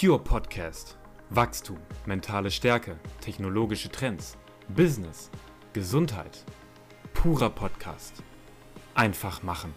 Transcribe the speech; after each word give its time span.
Pure 0.00 0.20
Podcast. 0.20 0.96
Wachstum, 1.28 1.76
mentale 2.06 2.50
Stärke, 2.50 2.98
technologische 3.20 3.90
Trends, 3.90 4.38
Business, 4.74 5.30
Gesundheit. 5.74 6.42
Purer 7.12 7.50
Podcast. 7.50 8.22
Einfach 8.94 9.42
machen. 9.42 9.74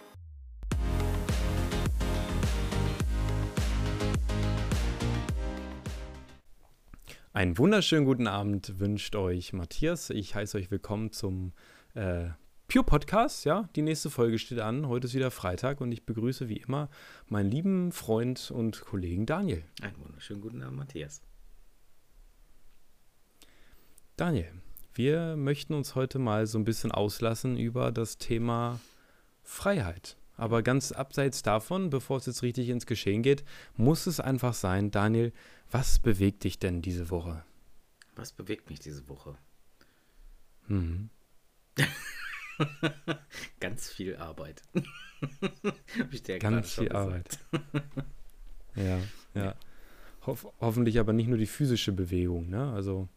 Einen 7.34 7.58
wunderschönen 7.58 8.06
guten 8.06 8.26
Abend 8.26 8.80
wünscht 8.80 9.16
euch 9.16 9.52
Matthias. 9.52 10.08
Ich 10.08 10.34
heiße 10.34 10.56
euch 10.56 10.70
willkommen 10.70 11.12
zum 11.12 11.52
äh, 11.92 12.28
Pure 12.74 12.86
Podcast. 12.86 13.44
Ja, 13.44 13.68
die 13.76 13.82
nächste 13.82 14.10
Folge 14.10 14.36
steht 14.36 14.58
an. 14.58 14.88
Heute 14.88 15.06
ist 15.06 15.14
wieder 15.14 15.30
Freitag 15.30 15.80
und 15.80 15.92
ich 15.92 16.04
begrüße 16.04 16.48
wie 16.48 16.56
immer 16.56 16.90
meinen 17.28 17.48
lieben 17.48 17.92
Freund 17.92 18.50
und 18.50 18.80
Kollegen 18.80 19.26
Daniel. 19.26 19.62
Einen 19.80 19.96
wunderschönen 20.00 20.40
guten 20.40 20.60
Abend, 20.60 20.78
Matthias. 20.78 21.22
Daniel, 24.16 24.50
wir 24.92 25.36
möchten 25.36 25.72
uns 25.72 25.94
heute 25.94 26.18
mal 26.18 26.48
so 26.48 26.58
ein 26.58 26.64
bisschen 26.64 26.90
auslassen 26.90 27.56
über 27.56 27.92
das 27.92 28.18
Thema 28.18 28.80
Freiheit. 29.44 30.16
Aber 30.36 30.64
ganz 30.64 30.90
abseits 30.90 31.44
davon, 31.44 31.90
bevor 31.90 32.16
es 32.16 32.26
jetzt 32.26 32.42
richtig 32.42 32.70
ins 32.70 32.86
Geschehen 32.86 33.22
geht, 33.22 33.44
muss 33.76 34.08
es 34.08 34.18
einfach 34.18 34.54
sein, 34.54 34.90
Daniel, 34.90 35.32
was 35.70 36.00
bewegt 36.00 36.42
dich 36.42 36.58
denn 36.58 36.82
diese 36.82 37.08
Woche? 37.10 37.44
Was 38.16 38.32
bewegt 38.32 38.68
mich 38.68 38.80
diese 38.80 39.08
Woche? 39.08 39.38
Mhm. 40.66 41.10
Ganz 43.60 43.88
viel 43.88 44.16
Arbeit. 44.16 44.62
Ganz 46.40 46.74
viel 46.74 46.92
Arbeit. 46.92 47.38
ja, 48.76 48.98
ja. 49.34 49.54
Hoff, 50.26 50.46
hoffentlich 50.60 50.98
aber 50.98 51.12
nicht 51.12 51.28
nur 51.28 51.38
die 51.38 51.46
physische 51.46 51.92
Bewegung, 51.92 52.48
ne? 52.48 52.72
Also, 52.72 53.08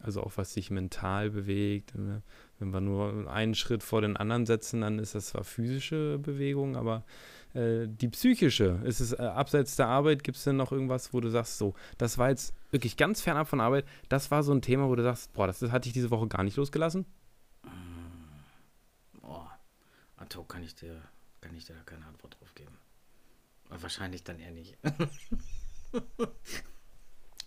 also 0.00 0.22
auch 0.22 0.32
was 0.36 0.54
sich 0.54 0.70
mental 0.70 1.30
bewegt. 1.30 1.94
Ne? 1.94 2.22
Wenn 2.58 2.70
wir 2.70 2.80
nur 2.80 3.30
einen 3.30 3.54
Schritt 3.54 3.82
vor 3.82 4.00
den 4.00 4.16
anderen 4.16 4.46
setzen, 4.46 4.80
dann 4.80 4.98
ist 4.98 5.14
das 5.14 5.28
zwar 5.28 5.44
physische 5.44 6.18
Bewegung, 6.18 6.76
aber 6.76 7.04
äh, 7.54 7.86
die 7.86 8.08
psychische, 8.08 8.80
ist 8.84 9.00
es 9.00 9.12
äh, 9.12 9.22
abseits 9.22 9.76
der 9.76 9.88
Arbeit, 9.88 10.24
gibt 10.24 10.38
es 10.38 10.44
denn 10.44 10.56
noch 10.56 10.72
irgendwas, 10.72 11.12
wo 11.12 11.20
du 11.20 11.28
sagst, 11.28 11.58
so, 11.58 11.74
das 11.98 12.18
war 12.18 12.30
jetzt 12.30 12.54
wirklich 12.70 12.96
ganz 12.96 13.20
fernab 13.20 13.48
von 13.48 13.60
Arbeit, 13.60 13.84
das 14.08 14.30
war 14.30 14.42
so 14.42 14.52
ein 14.52 14.62
Thema, 14.62 14.88
wo 14.88 14.94
du 14.94 15.02
sagst, 15.02 15.32
boah, 15.32 15.46
das, 15.46 15.58
das 15.58 15.70
hatte 15.72 15.88
ich 15.88 15.92
diese 15.92 16.10
Woche 16.10 16.28
gar 16.28 16.44
nicht 16.44 16.56
losgelassen? 16.56 17.06
Ad 20.20 20.36
hoc 20.36 20.48
kann 20.48 20.62
ich 20.62 20.74
dir, 20.74 21.02
kann 21.40 21.56
ich 21.56 21.64
dir 21.64 21.74
da 21.74 21.82
keine 21.82 22.06
Antwort 22.06 22.38
drauf 22.38 22.54
geben. 22.54 22.78
Wahrscheinlich 23.68 24.24
dann 24.24 24.38
eher 24.38 24.50
nicht. 24.50 24.76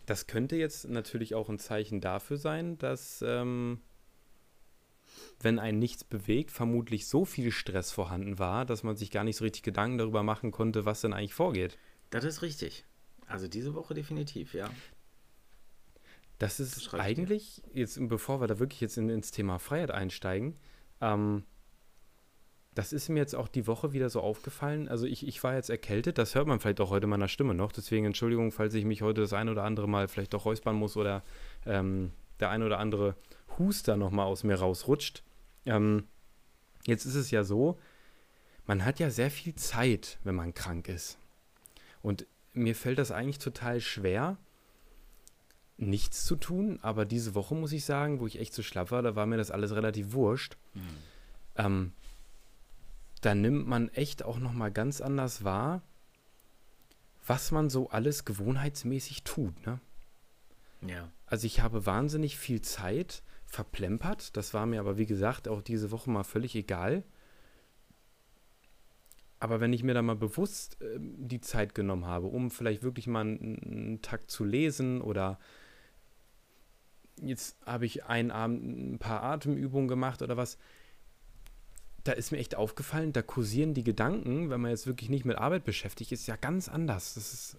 das 0.05 0.27
könnte 0.27 0.55
jetzt 0.55 0.89
natürlich 0.89 1.35
auch 1.35 1.49
ein 1.49 1.59
Zeichen 1.59 2.01
dafür 2.01 2.37
sein, 2.37 2.77
dass 2.77 3.23
ähm, 3.25 3.81
wenn 5.39 5.59
ein 5.59 5.79
nichts 5.79 6.03
bewegt, 6.03 6.51
vermutlich 6.51 7.07
so 7.07 7.25
viel 7.25 7.51
Stress 7.51 7.91
vorhanden 7.91 8.39
war, 8.39 8.65
dass 8.65 8.83
man 8.83 8.95
sich 8.95 9.11
gar 9.11 9.23
nicht 9.23 9.37
so 9.37 9.43
richtig 9.43 9.63
Gedanken 9.63 9.97
darüber 9.97 10.23
machen 10.23 10.51
konnte, 10.51 10.85
was 10.85 11.01
denn 11.01 11.13
eigentlich 11.13 11.33
vorgeht. 11.33 11.77
Das 12.09 12.23
ist 12.23 12.41
richtig. 12.41 12.85
Also 13.27 13.47
diese 13.47 13.73
Woche 13.73 13.93
definitiv, 13.93 14.53
ja. 14.53 14.69
Das 16.39 16.59
ist 16.59 16.77
das 16.77 16.93
eigentlich, 16.93 17.61
jetzt 17.73 17.97
bevor 18.07 18.41
wir 18.41 18.47
da 18.47 18.59
wirklich 18.59 18.81
jetzt 18.81 18.97
in, 18.97 19.09
ins 19.09 19.31
Thema 19.31 19.59
Freiheit 19.59 19.91
einsteigen, 19.91 20.57
ähm, 20.99 21.43
das 22.75 22.93
ist 22.93 23.09
mir 23.09 23.19
jetzt 23.19 23.35
auch 23.35 23.47
die 23.47 23.67
Woche 23.67 23.93
wieder 23.93 24.09
so 24.09 24.21
aufgefallen. 24.21 24.87
Also 24.87 25.05
ich, 25.05 25.27
ich 25.27 25.43
war 25.43 25.55
jetzt 25.55 25.69
erkältet, 25.69 26.17
das 26.17 26.35
hört 26.35 26.47
man 26.47 26.59
vielleicht 26.59 26.81
auch 26.81 26.89
heute 26.89 27.07
meiner 27.07 27.27
Stimme 27.27 27.53
noch. 27.53 27.71
Deswegen 27.71 28.05
Entschuldigung, 28.05 28.51
falls 28.51 28.73
ich 28.73 28.85
mich 28.85 29.01
heute 29.01 29.21
das 29.21 29.33
ein 29.33 29.49
oder 29.49 29.63
andere 29.63 29.87
Mal 29.87 30.07
vielleicht 30.07 30.33
doch 30.33 30.45
räuspern 30.45 30.75
muss 30.75 30.97
oder 30.97 31.23
ähm, 31.65 32.11
der 32.39 32.49
ein 32.49 32.63
oder 32.63 32.79
andere 32.79 33.15
Huster 33.57 33.95
nochmal 33.95 34.25
aus 34.25 34.43
mir 34.43 34.55
rausrutscht. 34.55 35.23
Ähm, 35.65 36.07
jetzt 36.85 37.05
ist 37.05 37.15
es 37.15 37.31
ja 37.31 37.43
so, 37.43 37.77
man 38.65 38.85
hat 38.85 38.99
ja 38.99 39.09
sehr 39.09 39.29
viel 39.29 39.55
Zeit, 39.55 40.17
wenn 40.23 40.35
man 40.35 40.53
krank 40.53 40.89
ist. 40.89 41.17
Und 42.01 42.25
mir 42.53 42.75
fällt 42.75 42.97
das 42.97 43.11
eigentlich 43.11 43.39
total 43.39 43.81
schwer, 43.81 44.37
nichts 45.77 46.25
zu 46.25 46.35
tun. 46.35 46.79
Aber 46.81 47.05
diese 47.05 47.35
Woche 47.35 47.55
muss 47.55 47.71
ich 47.71 47.85
sagen, 47.85 48.19
wo 48.19 48.27
ich 48.27 48.39
echt 48.39 48.53
so 48.53 48.63
schlapp 48.63 48.91
war, 48.91 49.01
da 49.01 49.15
war 49.15 49.25
mir 49.25 49.37
das 49.37 49.51
alles 49.51 49.75
relativ 49.75 50.13
wurscht. 50.13 50.57
Mhm. 50.73 50.81
Ähm, 51.55 51.91
da 53.25 53.35
nimmt 53.35 53.67
man 53.67 53.89
echt 53.89 54.23
auch 54.23 54.37
noch 54.37 54.53
mal 54.53 54.71
ganz 54.71 54.99
anders 54.99 55.43
wahr, 55.43 55.81
was 57.25 57.51
man 57.51 57.69
so 57.69 57.89
alles 57.89 58.25
gewohnheitsmäßig 58.25 59.23
tut, 59.23 59.65
ne? 59.65 59.79
Ja. 60.81 61.09
Also 61.25 61.47
ich 61.47 61.61
habe 61.61 61.85
wahnsinnig 61.85 62.37
viel 62.37 62.61
Zeit 62.61 63.23
verplempert. 63.45 64.35
Das 64.35 64.53
war 64.53 64.65
mir 64.65 64.81
aber, 64.81 64.97
wie 64.97 65.05
gesagt, 65.05 65.47
auch 65.47 65.61
diese 65.61 65.91
Woche 65.91 66.09
mal 66.09 66.23
völlig 66.23 66.55
egal. 66.55 67.03
Aber 69.39 69.61
wenn 69.61 69.71
ich 69.71 69.83
mir 69.83 69.93
da 69.93 70.01
mal 70.01 70.17
bewusst 70.17 70.81
äh, 70.81 70.97
die 70.99 71.39
Zeit 71.39 71.73
genommen 71.75 72.05
habe, 72.05 72.27
um 72.27 72.51
vielleicht 72.51 72.83
wirklich 72.83 73.07
mal 73.07 73.21
einen, 73.21 73.59
einen 73.63 74.01
Takt 74.01 74.31
zu 74.31 74.43
lesen 74.43 75.01
oder 75.01 75.39
jetzt 77.21 77.57
habe 77.65 77.85
ich 77.85 78.05
einen 78.05 78.31
Abend 78.31 78.93
ein 78.93 78.99
paar 78.99 79.23
Atemübungen 79.23 79.87
gemacht 79.87 80.21
oder 80.21 80.35
was, 80.35 80.57
da 82.03 82.11
ist 82.11 82.31
mir 82.31 82.37
echt 82.37 82.55
aufgefallen, 82.55 83.13
da 83.13 83.21
kursieren 83.21 83.73
die 83.73 83.83
Gedanken, 83.83 84.49
wenn 84.49 84.59
man 84.59 84.71
jetzt 84.71 84.87
wirklich 84.87 85.09
nicht 85.09 85.23
mit 85.23 85.37
Arbeit 85.37 85.63
beschäftigt 85.63 86.11
ist, 86.11 86.27
ja 86.27 86.35
ganz 86.35 86.67
anders. 86.67 87.13
Das 87.13 87.33
ist 87.33 87.57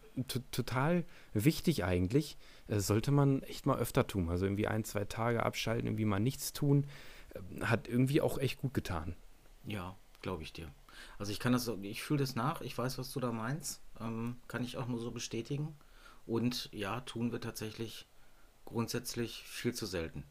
total 0.51 1.05
wichtig 1.33 1.85
eigentlich. 1.85 2.37
Das 2.67 2.87
sollte 2.87 3.11
man 3.11 3.43
echt 3.45 3.65
mal 3.65 3.79
öfter 3.79 4.07
tun. 4.07 4.29
Also 4.29 4.45
irgendwie 4.45 4.67
ein, 4.67 4.85
zwei 4.85 5.07
Tage 5.07 5.43
abschalten, 5.43 5.87
irgendwie 5.87 6.05
mal 6.05 6.21
nichts 6.21 6.53
tun, 6.53 6.87
äh, 7.35 7.65
hat 7.65 7.89
irgendwie 7.89 8.21
auch 8.21 8.39
echt 8.39 8.59
gut 8.61 8.75
getan. 8.75 9.17
Ja, 9.67 9.97
glaube 10.21 10.43
ich 10.43 10.53
dir. 10.53 10.71
Also 11.19 11.33
ich 11.33 11.41
kann 11.41 11.53
das, 11.53 11.71
ich 11.83 12.03
fühle 12.03 12.21
das 12.21 12.35
nach, 12.35 12.61
ich 12.61 12.77
weiß, 12.77 12.99
was 12.99 13.13
du 13.13 13.21
da 13.21 13.33
meinst, 13.33 13.81
ähm, 13.99 14.37
kann 14.47 14.63
ich 14.63 14.77
auch 14.77 14.89
nur 14.89 15.01
so 15.01 15.11
bestätigen. 15.11 15.75
Und 16.27 16.69
ja, 16.73 17.01
tun 17.01 17.33
wir 17.33 17.41
tatsächlich 17.41 18.07
grundsätzlich 18.67 19.43
viel 19.45 19.75
zu 19.75 19.87
selten. 19.87 20.25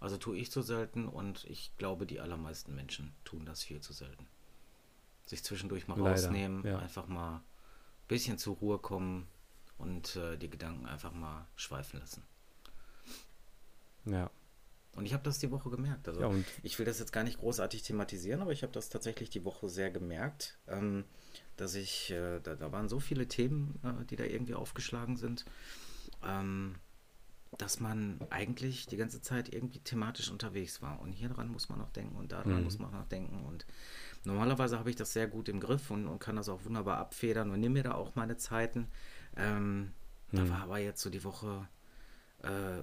Also 0.00 0.16
tue 0.18 0.36
ich 0.36 0.50
zu 0.50 0.62
selten 0.62 1.06
und 1.06 1.44
ich 1.44 1.76
glaube, 1.78 2.06
die 2.06 2.20
allermeisten 2.20 2.74
Menschen 2.74 3.14
tun 3.24 3.46
das 3.46 3.62
viel 3.62 3.80
zu 3.80 3.92
selten. 3.92 4.26
Sich 5.24 5.42
zwischendurch 5.42 5.88
mal 5.88 5.98
Leider, 5.98 6.10
rausnehmen, 6.10 6.64
ja. 6.64 6.78
einfach 6.78 7.06
mal 7.06 7.36
ein 7.36 7.42
bisschen 8.08 8.38
zur 8.38 8.56
Ruhe 8.56 8.78
kommen 8.78 9.26
und 9.78 10.16
äh, 10.16 10.36
die 10.36 10.50
Gedanken 10.50 10.86
einfach 10.86 11.12
mal 11.12 11.46
schweifen 11.56 12.00
lassen. 12.00 12.22
Ja. 14.04 14.30
Und 14.92 15.04
ich 15.04 15.12
habe 15.12 15.22
das 15.22 15.38
die 15.38 15.50
Woche 15.50 15.68
gemerkt. 15.68 16.08
Also 16.08 16.20
ja, 16.22 16.30
ich 16.62 16.78
will 16.78 16.86
das 16.86 16.98
jetzt 16.98 17.12
gar 17.12 17.22
nicht 17.22 17.38
großartig 17.38 17.82
thematisieren, 17.82 18.40
aber 18.40 18.52
ich 18.52 18.62
habe 18.62 18.72
das 18.72 18.88
tatsächlich 18.88 19.28
die 19.28 19.44
Woche 19.44 19.68
sehr 19.68 19.90
gemerkt, 19.90 20.58
ähm, 20.68 21.04
dass 21.56 21.74
ich, 21.74 22.10
äh, 22.10 22.40
da, 22.40 22.54
da, 22.54 22.72
waren 22.72 22.88
so 22.88 22.98
viele 22.98 23.28
Themen, 23.28 23.78
äh, 23.82 24.04
die 24.06 24.16
da 24.16 24.24
irgendwie 24.24 24.54
aufgeschlagen 24.54 25.16
sind. 25.16 25.44
Ähm, 26.24 26.76
dass 27.58 27.80
man 27.80 28.20
eigentlich 28.30 28.86
die 28.86 28.96
ganze 28.96 29.20
Zeit 29.20 29.52
irgendwie 29.52 29.78
thematisch 29.78 30.30
unterwegs 30.30 30.82
war. 30.82 31.00
Und 31.00 31.12
hier 31.12 31.28
dran 31.28 31.48
muss 31.48 31.68
man 31.68 31.78
noch 31.78 31.90
denken 31.90 32.16
und 32.16 32.32
daran 32.32 32.58
mhm. 32.58 32.64
muss 32.64 32.78
man 32.78 32.90
noch 32.90 33.06
denken. 33.06 33.44
Und 33.44 33.66
normalerweise 34.24 34.78
habe 34.78 34.90
ich 34.90 34.96
das 34.96 35.12
sehr 35.12 35.26
gut 35.26 35.48
im 35.48 35.60
Griff 35.60 35.90
und, 35.90 36.06
und 36.06 36.18
kann 36.18 36.36
das 36.36 36.48
auch 36.48 36.64
wunderbar 36.64 36.98
abfedern 36.98 37.50
und 37.50 37.60
nehme 37.60 37.74
mir 37.74 37.84
da 37.84 37.92
auch 37.92 38.14
meine 38.14 38.36
Zeiten. 38.36 38.88
Ähm, 39.36 39.80
mhm. 39.80 39.90
Da 40.32 40.48
war 40.48 40.62
aber 40.62 40.78
jetzt 40.78 41.02
so 41.02 41.10
die 41.10 41.24
Woche 41.24 41.68
äh, 42.42 42.82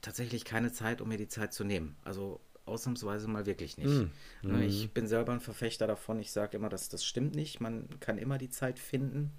tatsächlich 0.00 0.44
keine 0.44 0.72
Zeit, 0.72 1.00
um 1.00 1.08
mir 1.08 1.18
die 1.18 1.28
Zeit 1.28 1.52
zu 1.52 1.64
nehmen. 1.64 1.96
Also 2.04 2.40
ausnahmsweise 2.64 3.28
mal 3.28 3.46
wirklich 3.46 3.78
nicht. 3.78 3.88
Mhm. 3.88 4.10
Ne, 4.42 4.66
ich 4.66 4.84
mhm. 4.84 4.90
bin 4.90 5.06
selber 5.06 5.32
ein 5.32 5.40
Verfechter 5.40 5.86
davon. 5.86 6.18
Ich 6.18 6.32
sage 6.32 6.56
immer, 6.56 6.68
dass 6.68 6.88
das 6.88 7.04
stimmt 7.04 7.34
nicht. 7.34 7.60
Man 7.60 7.88
kann 8.00 8.18
immer 8.18 8.38
die 8.38 8.50
Zeit 8.50 8.78
finden. 8.78 9.32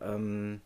Ähm, 0.00 0.60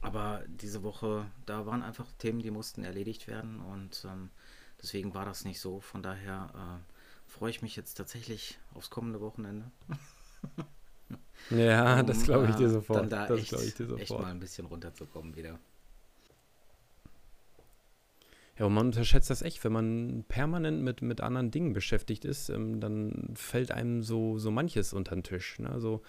aber 0.00 0.42
diese 0.46 0.82
Woche, 0.82 1.26
da 1.46 1.66
waren 1.66 1.82
einfach 1.82 2.06
Themen, 2.18 2.40
die 2.40 2.50
mussten 2.50 2.84
erledigt 2.84 3.26
werden 3.26 3.60
und 3.60 4.04
ähm, 4.08 4.30
deswegen 4.80 5.14
war 5.14 5.24
das 5.24 5.44
nicht 5.44 5.60
so. 5.60 5.80
Von 5.80 6.02
daher 6.02 6.50
äh, 6.54 7.30
freue 7.30 7.50
ich 7.50 7.62
mich 7.62 7.76
jetzt 7.76 7.94
tatsächlich 7.94 8.58
aufs 8.74 8.90
kommende 8.90 9.20
Wochenende. 9.20 9.70
ja, 11.50 12.00
um, 12.00 12.06
das 12.06 12.22
glaube 12.22 12.48
ich 12.48 12.56
dir 12.56 12.66
äh, 12.66 12.70
sofort. 12.70 13.00
Dann 13.00 13.10
da 13.10 13.26
das 13.26 13.40
echt, 13.40 13.52
ich 13.52 13.74
dir 13.74 13.86
sofort. 13.86 14.00
echt 14.00 14.10
mal 14.10 14.26
ein 14.26 14.40
bisschen 14.40 14.66
runterzukommen 14.66 15.34
wieder. 15.34 15.58
Ja, 18.58 18.66
und 18.66 18.74
man 18.74 18.86
unterschätzt 18.86 19.30
das 19.30 19.42
echt, 19.42 19.62
wenn 19.62 19.72
man 19.72 20.24
permanent 20.28 20.82
mit, 20.82 21.00
mit 21.00 21.20
anderen 21.20 21.50
Dingen 21.50 21.72
beschäftigt 21.72 22.24
ist, 22.24 22.48
ähm, 22.48 22.80
dann 22.80 23.32
fällt 23.34 23.70
einem 23.70 24.02
so, 24.02 24.38
so 24.38 24.50
manches 24.50 24.92
unter 24.92 25.14
den 25.14 25.22
Tisch. 25.22 25.58
Ne? 25.60 25.70
Also 25.70 26.02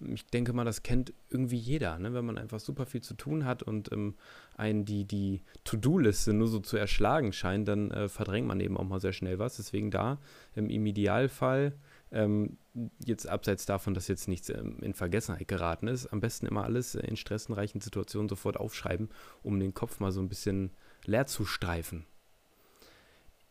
ich 0.00 0.26
denke 0.26 0.52
mal, 0.52 0.64
das 0.64 0.82
kennt 0.82 1.12
irgendwie 1.30 1.56
jeder, 1.56 1.98
ne? 1.98 2.14
wenn 2.14 2.24
man 2.24 2.38
einfach 2.38 2.60
super 2.60 2.86
viel 2.86 3.02
zu 3.02 3.14
tun 3.14 3.44
hat 3.44 3.62
und 3.62 3.92
ähm, 3.92 4.14
einen 4.56 4.84
die, 4.84 5.04
die 5.04 5.42
To-Do-Liste 5.64 6.32
nur 6.32 6.48
so 6.48 6.60
zu 6.60 6.76
erschlagen 6.76 7.32
scheint, 7.32 7.68
dann 7.68 7.90
äh, 7.90 8.08
verdrängt 8.08 8.46
man 8.46 8.60
eben 8.60 8.76
auch 8.76 8.84
mal 8.84 9.00
sehr 9.00 9.12
schnell 9.12 9.38
was. 9.38 9.56
Deswegen 9.56 9.90
da 9.90 10.18
ähm, 10.56 10.68
im 10.68 10.86
Idealfall 10.86 11.74
ähm, 12.12 12.58
jetzt 13.04 13.28
abseits 13.28 13.66
davon, 13.66 13.94
dass 13.94 14.08
jetzt 14.08 14.28
nichts 14.28 14.48
ähm, 14.48 14.78
in 14.80 14.94
Vergessenheit 14.94 15.48
geraten 15.48 15.88
ist, 15.88 16.06
am 16.06 16.20
besten 16.20 16.46
immer 16.46 16.64
alles 16.64 16.94
in 16.94 17.16
stressenreichen 17.16 17.80
Situationen 17.80 18.28
sofort 18.28 18.56
aufschreiben, 18.56 19.08
um 19.42 19.58
den 19.58 19.74
Kopf 19.74 20.00
mal 20.00 20.12
so 20.12 20.20
ein 20.20 20.28
bisschen 20.28 20.70
leer 21.04 21.26
zu 21.26 21.44
streifen. 21.44 22.06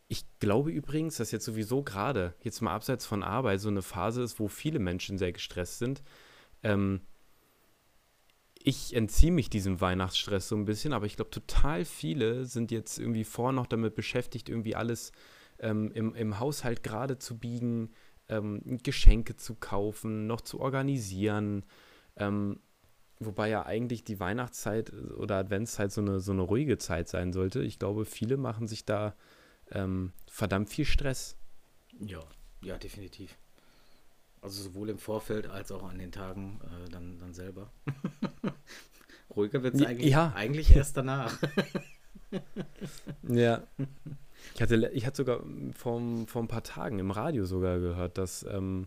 Ich 0.08 0.24
glaube 0.38 0.70
übrigens, 0.70 1.16
dass 1.16 1.30
jetzt 1.30 1.44
sowieso 1.46 1.82
gerade, 1.82 2.34
jetzt 2.42 2.60
mal 2.60 2.74
abseits 2.74 3.06
von 3.06 3.22
Arbeit, 3.22 3.60
so 3.60 3.68
eine 3.68 3.82
Phase 3.82 4.22
ist, 4.22 4.38
wo 4.38 4.48
viele 4.48 4.78
Menschen 4.78 5.18
sehr 5.18 5.32
gestresst 5.32 5.78
sind. 5.78 6.02
Ähm, 6.64 7.00
ich 8.66 8.96
entziehe 8.96 9.30
mich 9.30 9.50
diesem 9.50 9.80
Weihnachtsstress 9.80 10.48
so 10.48 10.56
ein 10.56 10.64
bisschen, 10.64 10.94
aber 10.94 11.06
ich 11.06 11.16
glaube, 11.16 11.30
total 11.30 11.84
viele 11.84 12.46
sind 12.46 12.70
jetzt 12.70 12.98
irgendwie 12.98 13.24
vor 13.24 13.52
noch 13.52 13.66
damit 13.66 13.94
beschäftigt, 13.94 14.48
irgendwie 14.48 14.74
alles 14.74 15.12
ähm, 15.58 15.92
im, 15.92 16.14
im 16.14 16.40
Haushalt 16.40 16.82
gerade 16.82 17.18
zu 17.18 17.38
biegen, 17.38 17.90
ähm, 18.28 18.78
Geschenke 18.82 19.36
zu 19.36 19.54
kaufen, 19.54 20.26
noch 20.26 20.40
zu 20.40 20.60
organisieren. 20.60 21.64
Ähm, 22.16 22.60
wobei 23.18 23.50
ja 23.50 23.66
eigentlich 23.66 24.02
die 24.02 24.18
Weihnachtszeit 24.18 24.92
oder 24.92 25.36
Adventszeit 25.36 25.92
so 25.92 26.00
eine, 26.00 26.20
so 26.20 26.32
eine 26.32 26.42
ruhige 26.42 26.78
Zeit 26.78 27.08
sein 27.08 27.34
sollte. 27.34 27.62
Ich 27.62 27.78
glaube, 27.78 28.06
viele 28.06 28.38
machen 28.38 28.66
sich 28.66 28.86
da 28.86 29.14
ähm, 29.70 30.12
verdammt 30.26 30.70
viel 30.70 30.86
Stress. 30.86 31.36
Ja, 32.00 32.20
ja, 32.62 32.78
definitiv. 32.78 33.36
Also 34.44 34.62
sowohl 34.62 34.90
im 34.90 34.98
Vorfeld 34.98 35.46
als 35.46 35.72
auch 35.72 35.82
an 35.84 35.98
den 35.98 36.12
Tagen 36.12 36.60
äh, 36.64 36.90
dann, 36.90 37.18
dann 37.18 37.32
selber. 37.32 37.70
Ruhiger 39.34 39.62
wird 39.62 39.76
es 39.76 39.82
eigentlich, 39.82 40.10
ja. 40.10 40.34
eigentlich 40.36 40.76
erst 40.76 40.98
danach. 40.98 41.38
ja. 43.22 43.62
Ich 44.54 44.60
hatte, 44.60 44.90
ich 44.92 45.06
hatte 45.06 45.16
sogar 45.16 45.40
vor, 45.74 46.02
vor 46.26 46.42
ein 46.42 46.48
paar 46.48 46.62
Tagen 46.62 46.98
im 46.98 47.10
Radio 47.10 47.46
sogar 47.46 47.78
gehört, 47.78 48.18
dass 48.18 48.44
ähm, 48.46 48.86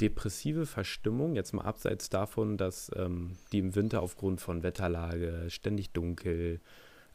depressive 0.00 0.64
Verstimmung, 0.64 1.36
jetzt 1.36 1.52
mal 1.52 1.64
abseits 1.64 2.08
davon, 2.08 2.56
dass 2.56 2.90
ähm, 2.96 3.36
die 3.52 3.58
im 3.58 3.74
Winter 3.74 4.00
aufgrund 4.00 4.40
von 4.40 4.62
Wetterlage, 4.62 5.44
ständig 5.50 5.90
dunkel, 5.90 6.58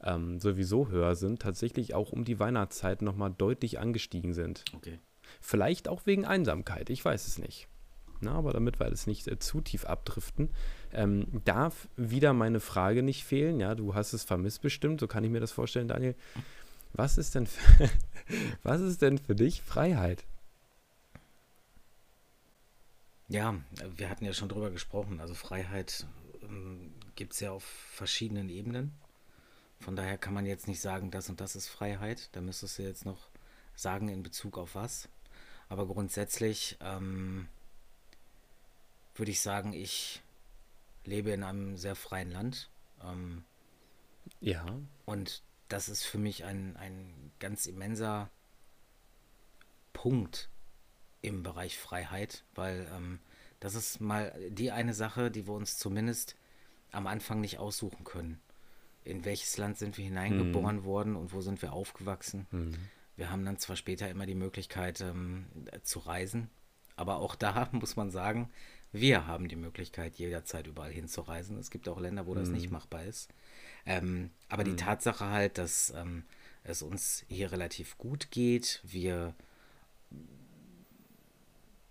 ähm, 0.04 0.40
sowieso 0.40 0.90
höher 0.90 1.16
sind, 1.16 1.42
tatsächlich 1.42 1.96
auch 1.96 2.12
um 2.12 2.26
die 2.26 2.40
Weihnachtszeit 2.40 3.02
nochmal 3.02 3.34
deutlich 3.36 3.80
angestiegen 3.80 4.36
sind. 4.36 4.64
Okay. 4.76 5.00
Vielleicht 5.42 5.88
auch 5.88 6.06
wegen 6.06 6.26
Einsamkeit, 6.26 6.90
ich 6.90 7.04
weiß 7.04 7.28
es 7.28 7.38
nicht. 7.38 7.68
Na, 8.22 8.34
aber 8.34 8.54
damit 8.54 8.80
wir 8.80 8.90
das 8.90 9.08
nicht 9.08 9.28
äh, 9.28 9.40
zu 9.40 9.62
tief 9.62 9.86
abdriften, 9.86 10.50
ähm, 10.94 11.42
darf 11.44 11.88
wieder 11.98 12.34
meine 12.34 12.60
Frage 12.60 13.04
nicht 13.04 13.26
fehlen. 13.26 13.60
Ja, 13.60 13.76
du 13.76 13.94
hast 13.94 14.14
es 14.14 14.24
vermisst 14.24 14.62
bestimmt, 14.62 15.00
so 15.00 15.08
kann 15.08 15.24
ich 15.24 15.30
mir 15.30 15.42
das 15.42 15.52
vorstellen, 15.52 15.88
Daniel. 15.88 16.16
Was 16.94 17.18
ist 17.18 17.36
denn 17.36 17.46
für, 17.46 17.90
was 18.64 18.82
ist 18.82 19.02
denn 19.02 19.18
für 19.18 19.36
dich 19.36 19.62
Freiheit? 19.62 20.26
Ja, 23.28 23.56
wir 23.96 24.10
hatten 24.10 24.24
ja 24.24 24.34
schon 24.34 24.50
drüber 24.50 24.70
gesprochen. 24.70 25.20
Also 25.20 25.34
Freiheit 25.34 26.06
ähm, 26.44 26.94
gibt 27.16 27.34
es 27.34 27.40
ja 27.40 27.52
auf 27.52 27.64
verschiedenen 27.64 28.50
Ebenen. 28.50 28.94
Von 29.80 29.96
daher 29.96 30.18
kann 30.18 30.34
man 30.34 30.46
jetzt 30.46 30.68
nicht 30.68 30.80
sagen, 30.80 31.12
das 31.12 31.30
und 31.30 31.42
das 31.42 31.56
ist 31.56 31.68
Freiheit. 31.68 32.30
Da 32.34 32.42
müsstest 32.42 32.80
du 32.80 32.84
jetzt 32.84 33.06
noch 33.06 33.30
sagen 33.76 34.10
in 34.10 34.24
Bezug 34.24 34.58
auf 34.58 34.76
was. 34.76 35.10
Aber 35.70 35.88
grundsätzlich 35.88 36.78
ähm, 36.80 37.48
würde 39.16 39.32
ich 39.32 39.42
sagen, 39.42 39.74
ich 39.74 40.22
lebe 41.06 41.32
in 41.32 41.44
einem 41.44 41.78
sehr 41.78 41.96
freien 41.96 42.32
Land. 42.32 42.70
Ähm, 43.04 43.44
ja. 44.42 44.66
Und 45.06 45.42
das 45.70 45.90
ist 45.90 46.04
für 46.04 46.18
mich 46.18 46.44
ein, 46.44 46.76
ein 46.78 47.32
ganz 47.40 47.66
immenser 47.66 48.30
Punkt 49.94 50.50
im 51.22 51.42
Bereich 51.42 51.78
Freiheit, 51.78 52.44
weil 52.54 52.88
ähm, 52.94 53.20
das 53.60 53.74
ist 53.76 54.00
mal 54.00 54.34
die 54.50 54.72
eine 54.72 54.94
Sache, 54.94 55.32
die 55.32 55.48
wir 55.48 55.54
uns 55.54 55.78
zumindest 55.78 56.36
am 56.92 57.08
Anfang 57.08 57.42
nicht 57.42 57.58
aussuchen 57.58 58.04
können. 58.04 58.40
In 59.04 59.26
welches 59.26 59.58
Land 59.58 59.78
sind 59.78 59.98
wir 59.98 60.06
hineingeboren 60.06 60.78
mhm. 60.78 60.84
worden 60.84 61.16
und 61.16 61.34
wo 61.34 61.42
sind 61.42 61.62
wir 61.62 61.74
aufgewachsen? 61.74 62.48
Mhm. 62.52 62.76
Wir 63.18 63.32
haben 63.32 63.46
dann 63.46 63.58
zwar 63.58 63.76
später 63.76 64.10
immer 64.10 64.26
die 64.26 64.36
Möglichkeit 64.36 65.02
ähm, 65.02 65.46
zu 65.84 66.00
reisen, 66.00 66.50
aber 66.96 67.18
auch 67.18 67.36
da 67.36 67.70
muss 67.74 67.96
man 67.96 68.12
sagen, 68.12 68.50
wir 68.92 69.28
haben 69.28 69.50
die 69.50 69.58
Möglichkeit, 69.58 70.16
jederzeit 70.16 70.68
überall 70.68 70.92
hinzureisen. 70.92 71.58
Es 71.58 71.70
gibt 71.70 71.90
auch 71.90 72.00
Länder, 72.00 72.28
wo 72.28 72.34
das 72.34 72.48
mhm. 72.48 72.56
nicht 72.56 72.72
machbar 72.72 73.04
ist. 73.04 73.30
Ähm, 73.86 74.32
aber 74.48 74.64
mhm. 74.64 74.70
die 74.70 74.76
Tatsache 74.78 75.30
halt, 75.30 75.58
dass 75.58 75.94
ähm, 75.96 76.24
es 76.64 76.82
uns 76.82 77.26
hier 77.28 77.52
relativ 77.52 77.98
gut 77.98 78.32
geht, 78.32 78.82
wir 78.84 79.36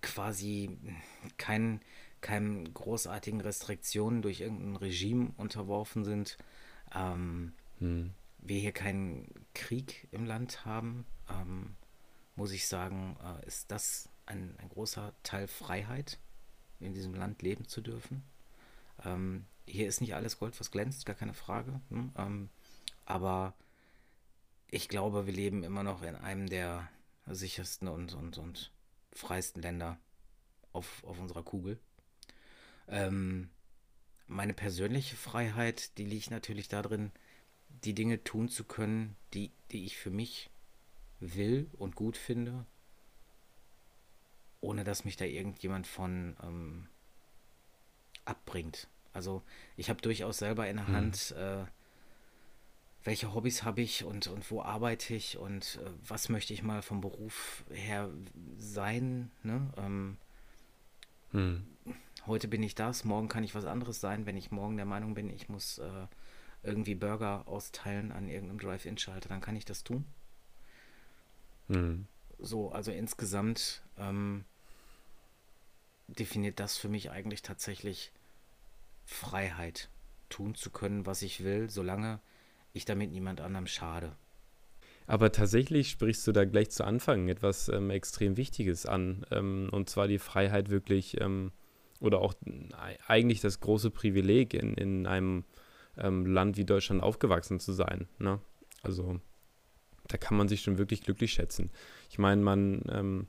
quasi 0.00 0.78
kein, 1.36 1.80
keinen 2.20 2.72
großartigen 2.72 3.40
Restriktionen 3.40 4.22
durch 4.22 4.40
irgendein 4.40 4.76
Regime 4.76 5.32
unterworfen 5.36 6.04
sind, 6.04 6.38
ähm, 6.94 7.52
mhm. 7.80 8.12
wir 8.38 8.58
hier 8.60 8.72
keinen 8.72 9.28
Krieg 9.54 10.08
im 10.10 10.24
Land 10.24 10.64
haben, 10.64 11.06
ähm, 11.28 11.76
muss 12.36 12.52
ich 12.52 12.66
sagen, 12.66 13.16
äh, 13.22 13.46
ist 13.46 13.70
das 13.70 14.08
ein, 14.26 14.54
ein 14.58 14.68
großer 14.68 15.12
Teil 15.22 15.48
Freiheit, 15.48 16.18
in 16.80 16.94
diesem 16.94 17.14
Land 17.14 17.42
leben 17.42 17.66
zu 17.66 17.80
dürfen. 17.80 18.22
Ähm, 19.04 19.46
hier 19.66 19.88
ist 19.88 20.00
nicht 20.00 20.14
alles 20.14 20.38
Gold, 20.38 20.58
was 20.60 20.70
glänzt, 20.70 21.06
gar 21.06 21.16
keine 21.16 21.34
Frage. 21.34 21.80
Ne? 21.88 22.10
Ähm, 22.16 22.50
aber 23.06 23.54
ich 24.70 24.88
glaube, 24.88 25.26
wir 25.26 25.32
leben 25.32 25.62
immer 25.62 25.82
noch 25.82 26.02
in 26.02 26.16
einem 26.16 26.48
der 26.48 26.88
sichersten 27.26 27.88
und, 27.88 28.14
und, 28.14 28.38
und 28.38 28.72
freiesten 29.12 29.62
Länder 29.62 29.98
auf, 30.72 31.04
auf 31.04 31.18
unserer 31.18 31.42
Kugel. 31.42 31.78
Ähm, 32.88 33.50
meine 34.26 34.54
persönliche 34.54 35.16
Freiheit, 35.16 35.96
die 35.98 36.04
liegt 36.04 36.30
natürlich 36.30 36.68
darin, 36.68 37.12
die 37.68 37.94
Dinge 37.94 38.22
tun 38.24 38.48
zu 38.48 38.64
können, 38.64 39.16
die, 39.32 39.52
die 39.70 39.84
ich 39.84 39.96
für 39.96 40.10
mich 40.10 40.50
will 41.32 41.68
und 41.78 41.96
gut 41.96 42.16
finde, 42.16 42.66
ohne 44.60 44.84
dass 44.84 45.04
mich 45.04 45.16
da 45.16 45.24
irgendjemand 45.24 45.86
von 45.86 46.36
ähm, 46.42 46.88
abbringt. 48.24 48.88
Also 49.12 49.42
ich 49.76 49.90
habe 49.90 50.02
durchaus 50.02 50.38
selber 50.38 50.68
in 50.68 50.76
der 50.76 50.88
mhm. 50.88 50.92
Hand, 50.92 51.30
äh, 51.32 51.64
welche 53.04 53.34
Hobbys 53.34 53.62
habe 53.62 53.82
ich 53.82 54.04
und, 54.04 54.26
und 54.26 54.50
wo 54.50 54.62
arbeite 54.62 55.14
ich 55.14 55.38
und 55.38 55.78
äh, 55.82 55.90
was 56.06 56.28
möchte 56.28 56.52
ich 56.52 56.62
mal 56.62 56.82
vom 56.82 57.00
Beruf 57.00 57.64
her 57.70 58.10
sein. 58.58 59.30
Ne? 59.42 59.70
Ähm, 59.76 60.16
mhm. 61.32 61.66
Heute 62.26 62.48
bin 62.48 62.62
ich 62.62 62.74
das, 62.74 63.04
morgen 63.04 63.28
kann 63.28 63.44
ich 63.44 63.54
was 63.54 63.66
anderes 63.66 64.00
sein. 64.00 64.24
Wenn 64.24 64.36
ich 64.36 64.50
morgen 64.50 64.76
der 64.76 64.86
Meinung 64.86 65.14
bin, 65.14 65.28
ich 65.28 65.50
muss 65.50 65.78
äh, 65.78 66.06
irgendwie 66.62 66.94
Burger 66.94 67.46
austeilen 67.46 68.10
an 68.10 68.28
irgendeinem 68.28 68.58
Drive-In-Schalter, 68.58 69.28
dann 69.28 69.43
kann 69.43 69.56
ich 69.56 69.66
das 69.66 69.84
tun. 69.84 70.06
Mhm. 71.68 72.06
So, 72.38 72.70
also 72.70 72.90
insgesamt 72.90 73.82
ähm, 73.98 74.44
definiert 76.08 76.60
das 76.60 76.76
für 76.76 76.88
mich 76.88 77.10
eigentlich 77.10 77.42
tatsächlich 77.42 78.12
Freiheit 79.04 79.88
tun 80.28 80.54
zu 80.54 80.70
können, 80.70 81.06
was 81.06 81.22
ich 81.22 81.44
will, 81.44 81.70
solange 81.70 82.20
ich 82.72 82.84
damit 82.84 83.12
niemand 83.12 83.40
anderem 83.40 83.66
schade. 83.66 84.16
Aber 85.06 85.32
tatsächlich 85.32 85.90
sprichst 85.90 86.26
du 86.26 86.32
da 86.32 86.44
gleich 86.44 86.70
zu 86.70 86.84
Anfang 86.84 87.28
etwas 87.28 87.68
ähm, 87.68 87.90
extrem 87.90 88.36
Wichtiges 88.36 88.86
an, 88.86 89.26
ähm, 89.30 89.68
und 89.70 89.90
zwar 89.90 90.08
die 90.08 90.18
Freiheit 90.18 90.70
wirklich 90.70 91.20
ähm, 91.20 91.52
oder 92.00 92.20
auch 92.20 92.34
eigentlich 93.06 93.40
das 93.40 93.60
große 93.60 93.90
Privileg 93.90 94.54
in, 94.54 94.74
in 94.74 95.06
einem 95.06 95.44
ähm, 95.96 96.26
Land 96.26 96.56
wie 96.56 96.64
Deutschland 96.64 97.02
aufgewachsen 97.02 97.60
zu 97.60 97.72
sein. 97.72 98.08
Ne? 98.18 98.40
Also 98.82 99.20
da 100.08 100.17
kann 100.19 100.37
man 100.37 100.49
sich 100.49 100.63
schon 100.63 100.79
wirklich 100.79 101.03
glücklich 101.03 101.32
schätzen. 101.32 101.70
Ich 102.11 102.19
meine, 102.19 102.43
man 102.43 102.82
ähm, 102.91 103.27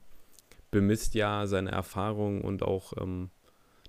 bemisst 0.71 1.15
ja 1.15 1.47
seine 1.47 1.71
Erfahrungen 1.71 2.41
und 2.41 2.63
auch 2.63 2.93
ähm, 2.97 3.29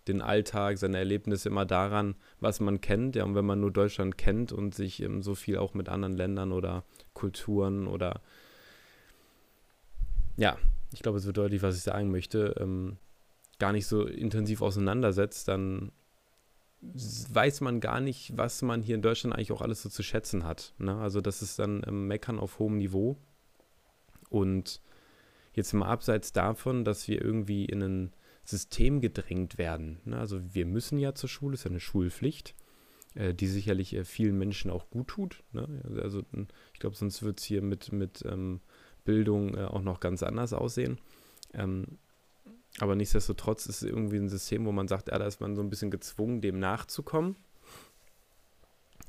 den 0.08 0.22
Alltag, 0.22 0.78
seine 0.78 0.98
Erlebnisse 0.98 1.48
immer 1.48 1.66
daran, 1.66 2.14
was 2.38 2.60
man 2.60 2.80
kennt. 2.80 3.16
Ja, 3.16 3.24
und 3.24 3.34
wenn 3.34 3.44
man 3.44 3.60
nur 3.60 3.72
Deutschland 3.72 4.16
kennt 4.16 4.52
und 4.52 4.74
sich 4.74 5.02
ähm, 5.02 5.22
so 5.22 5.34
viel 5.34 5.58
auch 5.58 5.74
mit 5.74 5.88
anderen 5.88 6.16
Ländern 6.16 6.52
oder 6.52 6.84
Kulturen 7.12 7.86
oder 7.88 8.20
ja, 10.36 10.56
ich 10.92 11.02
glaube, 11.02 11.18
es 11.18 11.26
wird 11.26 11.38
deutlich, 11.38 11.62
was 11.62 11.76
ich 11.76 11.82
sagen 11.82 12.10
möchte, 12.10 12.54
ähm, 12.60 12.98
gar 13.58 13.72
nicht 13.72 13.86
so 13.86 14.04
intensiv 14.04 14.62
auseinandersetzt, 14.62 15.48
dann 15.48 15.90
weiß 16.80 17.62
man 17.62 17.80
gar 17.80 18.00
nicht, 18.00 18.36
was 18.36 18.62
man 18.62 18.82
hier 18.82 18.94
in 18.94 19.02
Deutschland 19.02 19.34
eigentlich 19.34 19.52
auch 19.52 19.62
alles 19.62 19.82
so 19.82 19.88
zu 19.88 20.02
schätzen 20.02 20.44
hat. 20.44 20.74
Ne? 20.78 20.96
Also 20.96 21.20
das 21.20 21.42
ist 21.42 21.58
dann 21.58 21.82
ähm, 21.86 22.06
Meckern 22.06 22.38
auf 22.38 22.58
hohem 22.58 22.78
Niveau. 22.78 23.16
Und 24.28 24.80
jetzt 25.54 25.72
mal 25.72 25.86
abseits 25.86 26.32
davon, 26.32 26.84
dass 26.84 27.08
wir 27.08 27.22
irgendwie 27.22 27.64
in 27.64 27.82
ein 27.82 28.12
System 28.44 29.00
gedrängt 29.00 29.58
werden. 29.58 30.00
Ne? 30.04 30.18
Also 30.18 30.40
wir 30.54 30.66
müssen 30.66 30.98
ja 30.98 31.14
zur 31.14 31.28
Schule, 31.28 31.54
ist 31.54 31.64
ja 31.64 31.70
eine 31.70 31.80
Schulpflicht, 31.80 32.54
äh, 33.14 33.34
die 33.34 33.48
sicherlich 33.48 33.94
äh, 33.94 34.04
vielen 34.04 34.38
Menschen 34.38 34.70
auch 34.70 34.90
gut 34.90 35.08
tut. 35.08 35.42
Ne? 35.52 35.66
Also 36.00 36.22
ich 36.72 36.80
glaube, 36.80 36.96
sonst 36.96 37.22
wird 37.22 37.40
es 37.40 37.44
hier 37.44 37.62
mit, 37.62 37.92
mit 37.92 38.24
ähm, 38.26 38.60
Bildung 39.04 39.56
äh, 39.56 39.64
auch 39.64 39.82
noch 39.82 40.00
ganz 40.00 40.22
anders 40.22 40.52
aussehen. 40.52 40.98
Ähm, 41.54 41.98
Aber 42.80 42.94
nichtsdestotrotz 42.94 43.66
ist 43.66 43.82
es 43.82 43.88
irgendwie 43.88 44.16
ein 44.16 44.28
System, 44.28 44.66
wo 44.66 44.72
man 44.72 44.88
sagt, 44.88 45.08
ja, 45.08 45.18
da 45.18 45.26
ist 45.26 45.40
man 45.40 45.56
so 45.56 45.62
ein 45.62 45.70
bisschen 45.70 45.90
gezwungen, 45.90 46.40
dem 46.40 46.58
nachzukommen. 46.58 47.36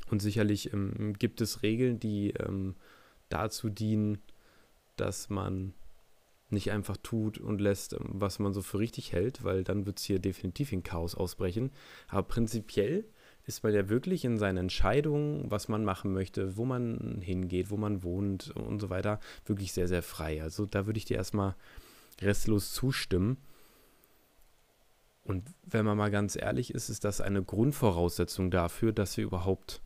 Und 0.10 0.22
sicherlich 0.22 0.72
ähm, 0.74 1.14
gibt 1.20 1.42
es 1.42 1.64
Regeln, 1.64 2.00
die 2.00 2.32
ähm, 2.32 2.76
dazu 3.30 3.70
dienen, 3.70 4.20
dass 4.96 5.30
man 5.30 5.74
nicht 6.50 6.72
einfach 6.72 6.98
tut 6.98 7.38
und 7.40 7.60
lässt, 7.60 7.94
ähm, 7.94 8.08
was 8.14 8.40
man 8.40 8.54
so 8.54 8.62
für 8.62 8.80
richtig 8.80 9.12
hält, 9.12 9.44
weil 9.44 9.64
dann 9.64 9.86
wird 9.86 10.00
es 10.00 10.06
hier 10.06 10.20
definitiv 10.20 10.72
in 10.72 10.84
Chaos 10.84 11.16
ausbrechen. 11.16 11.72
Aber 12.08 12.24
prinzipiell 12.24 13.06
ist 13.46 13.64
man 13.64 13.74
ja 13.74 13.90
wirklich 13.90 14.26
in 14.26 14.38
seinen 14.38 14.58
Entscheidungen, 14.58 15.50
was 15.50 15.68
man 15.68 15.84
machen 15.84 16.14
möchte, 16.14 16.58
wo 16.58 16.66
man 16.66 17.22
hingeht, 17.22 17.70
wo 17.70 17.78
man 17.78 18.04
wohnt 18.04 18.52
und 18.52 18.80
so 18.80 18.90
weiter, 18.90 19.20
wirklich 19.46 19.72
sehr, 19.74 19.88
sehr 19.88 20.04
frei. 20.04 20.42
Also 20.42 20.66
da 20.66 20.86
würde 20.86 20.98
ich 20.98 21.06
dir 21.06 21.18
erstmal 21.18 21.56
restlos 22.22 22.74
zustimmen. 22.74 23.38
Und 25.28 25.54
wenn 25.64 25.84
man 25.84 25.98
mal 25.98 26.10
ganz 26.10 26.38
ehrlich 26.38 26.74
ist, 26.74 26.88
ist 26.88 27.04
das 27.04 27.20
eine 27.20 27.44
Grundvoraussetzung 27.44 28.50
dafür, 28.50 28.94
dass 28.94 29.18
wir 29.18 29.26
überhaupt 29.26 29.82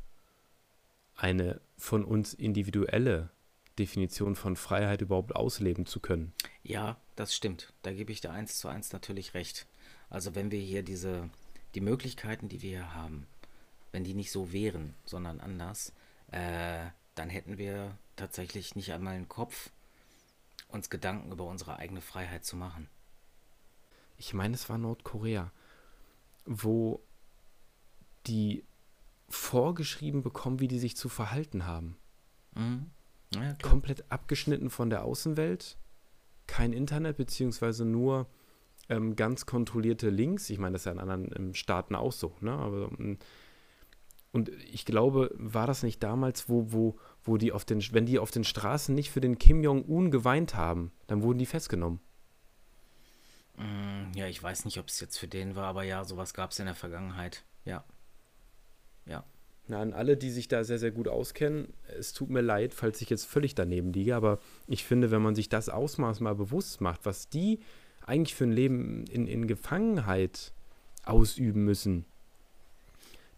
eine 1.16 1.60
von 1.78 2.06
uns 2.06 2.36
individuelle 2.36 3.32
Definition 3.80 4.36
von 4.36 4.56
Freiheit 4.56 5.02
überhaupt 5.02 5.36
ausleben 5.36 5.88
zu 5.88 6.00
können. 6.00 6.32
Ja, 6.62 6.98
das 7.16 7.34
stimmt. 7.34 7.74
Da 7.82 7.92
gebe 7.92 8.12
ich 8.12 8.22
dir 8.22 8.30
eins 8.30 8.60
zu 8.60 8.68
eins 8.68 8.94
natürlich 8.94 9.34
recht. 9.34 9.66
Also 10.12 10.36
wenn 10.36 10.52
wir 10.52 10.60
hier 10.60 10.84
diese, 10.84 11.28
die 11.74 11.82
Möglichkeiten, 11.82 12.48
die 12.48 12.62
wir 12.62 12.70
hier 12.70 12.94
haben, 12.94 13.26
wenn 13.92 14.04
die 14.04 14.14
nicht 14.14 14.32
so 14.32 14.54
wären, 14.54 14.94
sondern 15.06 15.40
anders, 15.40 15.92
äh, 16.30 16.86
dann 17.16 17.32
hätten 17.32 17.58
wir 17.58 17.98
tatsächlich 18.16 18.76
nicht 18.76 18.94
einmal 18.94 19.16
einen 19.16 19.28
Kopf, 19.28 19.72
uns 20.68 20.92
Gedanken 20.92 21.32
über 21.32 21.46
unsere 21.46 21.78
eigene 21.78 22.02
Freiheit 22.02 22.46
zu 22.46 22.56
machen 22.56 22.88
ich 24.22 24.36
meine, 24.36 24.54
es 24.54 24.70
war 24.70 24.78
Nordkorea, 24.78 25.52
wo 26.46 27.02
die 28.28 28.64
vorgeschrieben 29.30 30.22
bekommen, 30.22 30.60
wie 30.60 30.68
die 30.68 30.78
sich 30.78 30.96
zu 30.96 31.10
verhalten 31.10 31.66
haben. 31.66 31.98
Mhm. 32.56 32.92
Ja, 33.34 33.56
Komplett 33.64 34.12
abgeschnitten 34.12 34.70
von 34.70 34.92
der 34.92 35.06
Außenwelt, 35.06 35.76
kein 36.46 36.72
Internet, 36.72 37.18
beziehungsweise 37.18 37.84
nur 37.84 38.28
ähm, 38.90 39.16
ganz 39.16 39.48
kontrollierte 39.48 40.12
Links. 40.12 40.52
Ich 40.52 40.60
meine, 40.60 40.74
das 40.74 40.82
ist 40.82 40.86
ja 40.86 40.92
in 40.92 41.00
anderen 41.00 41.56
Staaten 41.56 41.96
auch 41.96 42.12
so, 42.12 42.36
ne? 42.42 42.52
Aber, 42.52 42.92
ähm, 43.00 43.18
und 44.34 44.50
ich 44.72 44.86
glaube, 44.86 45.34
war 45.34 45.66
das 45.66 45.82
nicht 45.82 46.04
damals, 46.04 46.48
wo, 46.48 46.72
wo, 46.72 46.96
wo 47.24 47.38
die 47.38 47.52
auf 47.52 47.66
den, 47.66 47.82
wenn 47.92 48.06
die 48.06 48.20
auf 48.20 48.30
den 48.30 48.44
Straßen 48.44 48.94
nicht 48.94 49.10
für 49.10 49.20
den 49.20 49.40
Kim 49.40 49.64
Jong-un 49.64 50.12
geweint 50.12 50.56
haben, 50.56 50.92
dann 51.08 51.24
wurden 51.24 51.40
die 51.40 51.48
festgenommen. 51.48 52.02
Mm, 53.62 54.14
ja, 54.16 54.28
ich 54.28 54.42
weiß 54.42 54.66
nicht, 54.66 54.78
ob 54.80 54.88
es 54.88 55.00
jetzt 55.00 55.18
für 55.18 55.28
den 55.28 55.56
war, 55.56 55.66
aber 55.66 55.84
ja, 55.84 56.04
sowas 56.04 56.34
gab 56.34 56.52
es 56.52 56.60
in 56.60 56.66
der 56.66 56.76
Vergangenheit. 56.76 57.44
Ja. 57.66 57.84
Ja. 59.06 59.24
Na, 59.68 59.82
an 59.82 59.94
alle, 59.94 60.18
die 60.18 60.32
sich 60.32 60.48
da 60.48 60.64
sehr, 60.64 60.80
sehr 60.80 60.92
gut 60.92 61.08
auskennen, 61.08 61.74
es 61.98 62.14
tut 62.14 62.30
mir 62.30 62.42
leid, 62.42 62.74
falls 62.74 63.02
ich 63.02 63.10
jetzt 63.10 63.26
völlig 63.26 63.56
daneben 63.56 63.94
liege, 63.94 64.16
aber 64.16 64.40
ich 64.68 64.84
finde, 64.84 65.12
wenn 65.12 65.22
man 65.22 65.36
sich 65.36 65.50
das 65.50 65.70
Ausmaß 65.70 66.20
mal 66.20 66.36
bewusst 66.36 66.82
macht, 66.82 67.06
was 67.06 67.30
die 67.30 67.60
eigentlich 68.06 68.36
für 68.36 68.46
ein 68.46 68.52
Leben 68.52 69.06
in, 69.08 69.28
in 69.28 69.48
Gefangenheit 69.48 70.52
ausüben 71.06 71.64
müssen, 71.64 72.06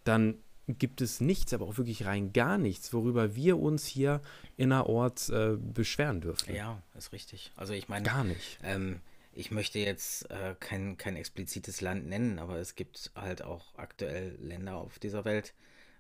dann 0.06 0.38
gibt 0.68 1.02
es 1.02 1.20
nichts, 1.20 1.54
aber 1.54 1.66
auch 1.66 1.78
wirklich 1.78 2.06
rein 2.06 2.32
gar 2.32 2.58
nichts, 2.58 2.94
worüber 2.94 3.36
wir 3.36 3.60
uns 3.60 3.86
hier 3.86 4.22
innerorts 4.56 5.30
äh, 5.30 5.58
beschweren 5.60 6.22
dürfen. 6.22 6.56
Ja, 6.56 6.82
ist 6.98 7.12
richtig. 7.12 7.52
Also 7.58 7.74
ich 7.74 7.90
meine, 7.90 8.06
gar 8.06 8.24
nicht. 8.24 8.60
Ähm, 8.64 9.02
ich 9.36 9.52
möchte 9.52 9.80
jetzt 9.80 10.30
äh, 10.30 10.56
kein, 10.60 10.98
kein 10.98 11.16
explizites 11.16 11.82
Land 11.82 12.08
nennen, 12.08 12.40
aber 12.40 12.58
es 12.58 12.76
gibt 12.76 13.12
halt 13.16 13.42
auch 13.42 13.76
aktuell 13.76 14.38
Länder 14.40 14.76
auf 14.76 15.00
dieser 15.00 15.26
Welt, 15.26 15.54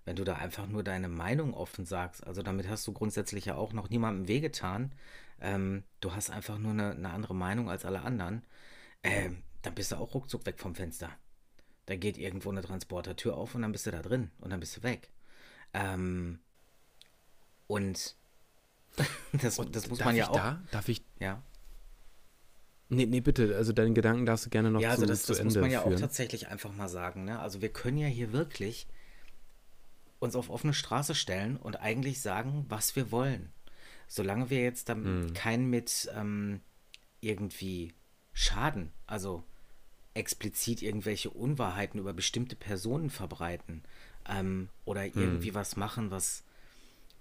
wenn 0.06 0.16
du 0.16 0.24
da 0.24 0.36
einfach 0.36 0.68
nur 0.68 0.84
deine 0.84 1.10
Meinung 1.10 1.54
offen 1.54 1.86
sagst, 1.86 2.26
also 2.26 2.44
damit 2.44 2.68
hast 2.68 2.86
du 2.88 2.94
grundsätzlich 2.94 3.46
ja 3.46 3.56
auch 3.56 3.74
noch 3.74 3.90
niemandem 3.90 4.28
wehgetan, 4.28 4.92
ähm, 5.42 5.84
du 6.00 6.14
hast 6.14 6.30
einfach 6.30 6.58
nur 6.58 6.72
eine, 6.72 6.92
eine, 6.92 7.10
andere 7.10 7.36
Meinung 7.36 7.70
als 7.70 7.86
alle 7.86 8.02
anderen, 8.02 8.44
äh, 9.02 9.30
dann 9.62 9.76
bist 9.76 9.92
du 9.92 9.96
auch 9.98 10.14
ruckzuck 10.14 10.46
weg 10.46 10.60
vom 10.60 10.76
Fenster. 10.76 11.10
Da 11.86 11.96
geht 11.96 12.18
irgendwo 12.18 12.50
eine 12.50 12.62
Transportertür 12.62 13.36
auf 13.36 13.56
und 13.56 13.62
dann 13.62 13.72
bist 13.72 13.86
du 13.86 13.92
da 13.92 14.02
drin 14.02 14.32
und 14.40 14.52
dann 14.52 14.60
bist 14.60 14.78
du 14.78 14.84
weg. 14.84 15.10
Ähm, 15.74 16.40
und 17.68 18.16
das, 19.34 19.60
und 19.60 19.76
das 19.76 19.90
muss 19.90 20.00
man 20.00 20.16
ja 20.16 20.30
auch. 20.30 20.36
Da, 20.36 20.62
darf 20.72 20.88
ich, 20.88 21.04
ja. 21.20 21.42
Nee, 22.90 23.06
nee, 23.06 23.22
bitte. 23.22 23.56
Also 23.56 23.74
deinen 23.74 23.96
Gedanken 23.96 24.26
darfst 24.26 24.46
du 24.46 24.50
gerne 24.50 24.70
noch 24.70 24.82
ja, 24.82 24.92
also 24.92 25.04
zu, 25.04 25.08
das, 25.08 25.24
zu 25.24 25.32
das 25.32 25.40
Ende 25.40 25.54
muss 25.54 25.62
man 25.62 25.72
ja 25.72 25.82
führen. 25.82 25.96
auch 25.96 26.00
tatsächlich 26.00 26.48
einfach 26.48 26.74
mal 26.74 26.90
sagen. 26.90 27.26
Ne? 27.26 27.40
Also 27.40 27.62
wir 27.62 27.70
können 27.70 27.98
ja 27.98 28.08
hier 28.08 28.34
wirklich 28.34 28.88
uns 30.20 30.36
auf 30.36 30.50
offene 30.50 30.74
Straße 30.74 31.16
stellen 31.16 31.58
und 31.58 31.76
eigentlich 31.82 32.22
sagen, 32.22 32.66
was 32.70 32.96
wir 32.96 33.12
wollen. 33.12 33.52
Solange 34.08 34.50
wir 34.50 34.62
jetzt 34.62 34.90
dann 34.90 35.04
hm. 35.04 35.34
keinen 35.34 35.70
mit 35.70 36.10
ähm, 36.16 36.62
irgendwie 37.20 37.94
Schaden, 38.34 38.92
also 39.06 39.44
explizit 40.14 40.82
irgendwelche 40.82 41.30
Unwahrheiten 41.30 42.00
über 42.00 42.14
bestimmte 42.14 42.56
Personen 42.56 43.10
verbreiten 43.10 43.84
ähm, 44.30 44.70
oder 44.86 45.04
hm. 45.04 45.12
irgendwie 45.16 45.50
hm. 45.50 45.56
was 45.56 45.76
machen, 45.76 46.12
was, 46.12 46.44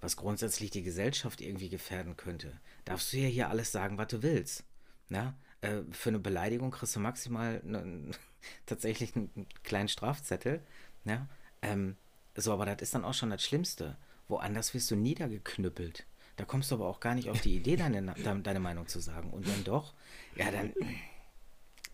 was 0.01 0.15
grundsätzlich 0.15 0.71
die 0.71 0.83
Gesellschaft 0.83 1.41
irgendwie 1.41 1.69
gefährden 1.69 2.15
könnte, 2.15 2.59
darfst 2.85 3.11
du 3.11 3.17
ja 3.17 3.27
hier 3.27 3.49
alles 3.49 3.71
sagen, 3.71 3.97
was 3.97 4.07
du 4.07 4.21
willst. 4.23 4.63
Na? 5.09 5.35
Ne? 5.63 5.69
äh, 5.69 5.93
für 5.93 6.09
eine 6.09 6.19
Beleidigung 6.19 6.71
kriegst 6.71 6.95
du 6.95 6.99
maximal 6.99 7.61
ne, 7.63 8.11
tatsächlich 8.65 9.15
einen 9.15 9.47
kleinen 9.63 9.87
Strafzettel. 9.87 10.61
Ja? 11.05 11.27
Ähm, 11.61 11.95
so, 12.35 12.53
aber 12.53 12.65
das 12.65 12.81
ist 12.81 12.93
dann 12.95 13.05
auch 13.05 13.13
schon 13.13 13.29
das 13.29 13.43
Schlimmste. 13.43 13.97
Woanders 14.27 14.73
wirst 14.73 14.89
du 14.91 14.95
niedergeknüppelt. 14.95 16.05
Da 16.35 16.45
kommst 16.45 16.71
du 16.71 16.75
aber 16.75 16.87
auch 16.87 16.99
gar 16.99 17.15
nicht 17.15 17.29
auf 17.29 17.41
die 17.41 17.55
Idee, 17.57 17.75
deine, 17.75 18.13
deine 18.41 18.59
Meinung 18.59 18.87
zu 18.87 18.99
sagen. 18.99 19.31
Und 19.31 19.47
wenn 19.47 19.63
doch, 19.63 19.93
ja, 20.35 20.51
dann, 20.51 20.73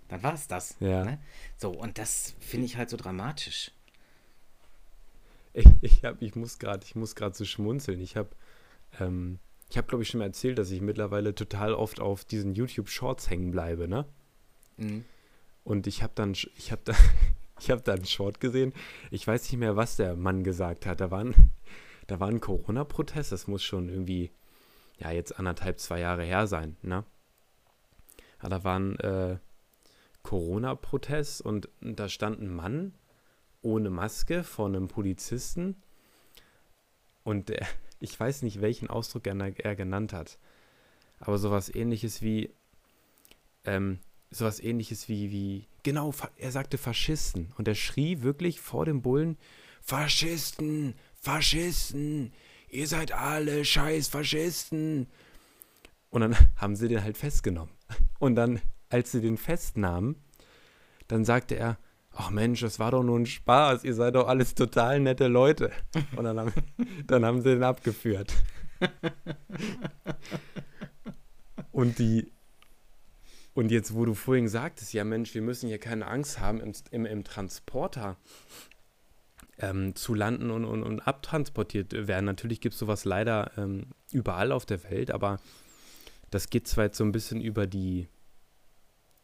dann 0.07 0.23
war 0.23 0.33
es 0.33 0.47
das. 0.47 0.75
Ja. 0.79 1.03
Ne? 1.03 1.19
So, 1.57 1.71
und 1.71 1.97
das 1.97 2.35
finde 2.39 2.65
ich 2.65 2.77
halt 2.77 2.89
so 2.89 2.97
dramatisch. 2.97 3.71
Ich, 5.53 5.65
ich, 5.81 6.05
hab, 6.05 6.21
ich 6.21 6.35
muss 6.35 6.59
gerade 6.59 7.35
so 7.35 7.43
schmunzeln. 7.43 7.99
Ich 7.99 8.15
habe 8.15 8.29
ähm, 8.99 9.39
ich 9.69 9.77
habe, 9.77 9.87
glaube 9.87 10.03
ich, 10.03 10.09
schon 10.09 10.19
mal 10.19 10.25
erzählt, 10.25 10.57
dass 10.57 10.71
ich 10.71 10.81
mittlerweile 10.81 11.35
total 11.35 11.73
oft 11.73 11.99
auf 11.99 12.25
diesen 12.25 12.55
YouTube-Shorts 12.55 13.29
hängen 13.29 13.51
bleibe, 13.51 13.87
ne? 13.87 14.05
Mhm. 14.77 15.05
Und 15.63 15.85
ich 15.85 16.01
habe 16.01 16.13
dann, 16.15 16.31
ich 16.31 16.71
habe 16.71 16.81
da, 16.85 16.93
ich 17.59 17.69
habe 17.69 17.81
da 17.81 17.93
einen 17.93 18.05
Short 18.05 18.39
gesehen. 18.39 18.73
Ich 19.11 19.27
weiß 19.27 19.43
nicht 19.43 19.59
mehr, 19.59 19.75
was 19.75 19.95
der 19.95 20.15
Mann 20.15 20.43
gesagt 20.43 20.87
hat. 20.87 21.01
Da 21.01 21.11
war 21.11 21.23
ein, 21.23 21.51
da 22.07 22.19
war 22.19 22.29
ein 22.29 22.41
Corona-Protest. 22.41 23.31
Das 23.31 23.47
muss 23.47 23.63
schon 23.63 23.89
irgendwie, 23.89 24.31
ja, 24.97 25.11
jetzt 25.11 25.37
anderthalb, 25.37 25.79
zwei 25.79 25.99
Jahre 25.99 26.23
her 26.23 26.47
sein, 26.47 26.75
ne? 26.81 27.03
Ja, 28.41 28.49
da 28.49 28.63
war 28.63 28.79
ein 28.79 28.97
äh, 28.99 29.37
Corona-Protest 30.23 31.41
und 31.41 31.69
da 31.81 32.09
stand 32.09 32.41
ein 32.41 32.49
Mann 32.49 32.93
ohne 33.61 33.89
Maske 33.89 34.43
vor 34.43 34.67
einem 34.67 34.87
Polizisten 34.87 35.75
und 37.23 37.49
der, 37.49 37.67
ich 37.99 38.19
weiß 38.19 38.43
nicht, 38.43 38.61
welchen 38.61 38.89
Ausdruck 38.89 39.27
er, 39.27 39.35
er 39.35 39.75
genannt 39.75 40.13
hat, 40.13 40.37
aber 41.19 41.37
sowas 41.37 41.73
ähnliches 41.73 42.21
wie, 42.21 42.51
ähm, 43.65 43.99
sowas 44.31 44.59
ähnliches 44.59 45.09
wie, 45.09 45.31
wie, 45.31 45.67
genau, 45.83 46.13
er 46.37 46.51
sagte 46.51 46.77
Faschisten 46.77 47.53
und 47.57 47.67
er 47.67 47.75
schrie 47.75 48.21
wirklich 48.21 48.61
vor 48.61 48.85
dem 48.85 49.01
Bullen, 49.01 49.37
Faschisten, 49.81 50.93
Faschisten, 51.15 52.31
ihr 52.69 52.87
seid 52.87 53.11
alle 53.11 53.65
scheiß 53.65 54.07
Faschisten. 54.07 55.07
Und 56.09 56.21
dann 56.21 56.35
haben 56.55 56.75
sie 56.75 56.87
den 56.87 57.03
halt 57.03 57.17
festgenommen. 57.17 57.73
Und 58.19 58.35
dann, 58.35 58.61
als 58.89 59.11
sie 59.11 59.21
den 59.21 59.37
festnahmen, 59.37 60.15
dann 61.07 61.25
sagte 61.25 61.55
er, 61.55 61.77
ach 62.19 62.31
Mensch, 62.31 62.59
das 62.59 62.79
war 62.79 62.91
doch 62.91 63.01
nur 63.01 63.17
ein 63.17 63.25
Spaß, 63.25 63.85
ihr 63.85 63.93
seid 63.93 64.15
doch 64.15 64.27
alles 64.27 64.53
total 64.53 64.99
nette 64.99 65.27
Leute. 65.27 65.71
Und 66.17 66.25
dann 66.25 66.37
haben, 66.37 66.53
dann 67.07 67.23
haben 67.23 67.41
sie 67.41 67.49
den 67.49 67.63
abgeführt. 67.63 68.33
Und 71.71 71.97
die, 71.97 72.29
und 73.53 73.71
jetzt, 73.71 73.95
wo 73.95 74.03
du 74.03 74.13
vorhin 74.13 74.49
sagtest, 74.49 74.91
ja 74.91 75.05
Mensch, 75.05 75.33
wir 75.33 75.41
müssen 75.41 75.69
hier 75.69 75.79
keine 75.79 76.07
Angst 76.07 76.41
haben, 76.41 76.59
im, 76.59 76.73
im, 76.91 77.05
im 77.05 77.23
Transporter 77.23 78.17
ähm, 79.57 79.95
zu 79.95 80.13
landen 80.13 80.51
und, 80.51 80.65
und, 80.65 80.83
und 80.83 80.99
abtransportiert 80.99 81.93
werden. 82.07 82.25
Natürlich 82.25 82.59
gibt 82.59 82.73
es 82.73 82.79
sowas 82.79 83.05
leider 83.05 83.51
ähm, 83.57 83.87
überall 84.11 84.51
auf 84.51 84.65
der 84.65 84.83
Welt, 84.83 85.09
aber 85.09 85.39
das 86.31 86.49
geht 86.49 86.67
zwar 86.67 86.85
jetzt 86.85 86.97
so 86.97 87.05
ein 87.05 87.13
bisschen 87.13 87.39
über 87.39 87.65
die 87.65 88.09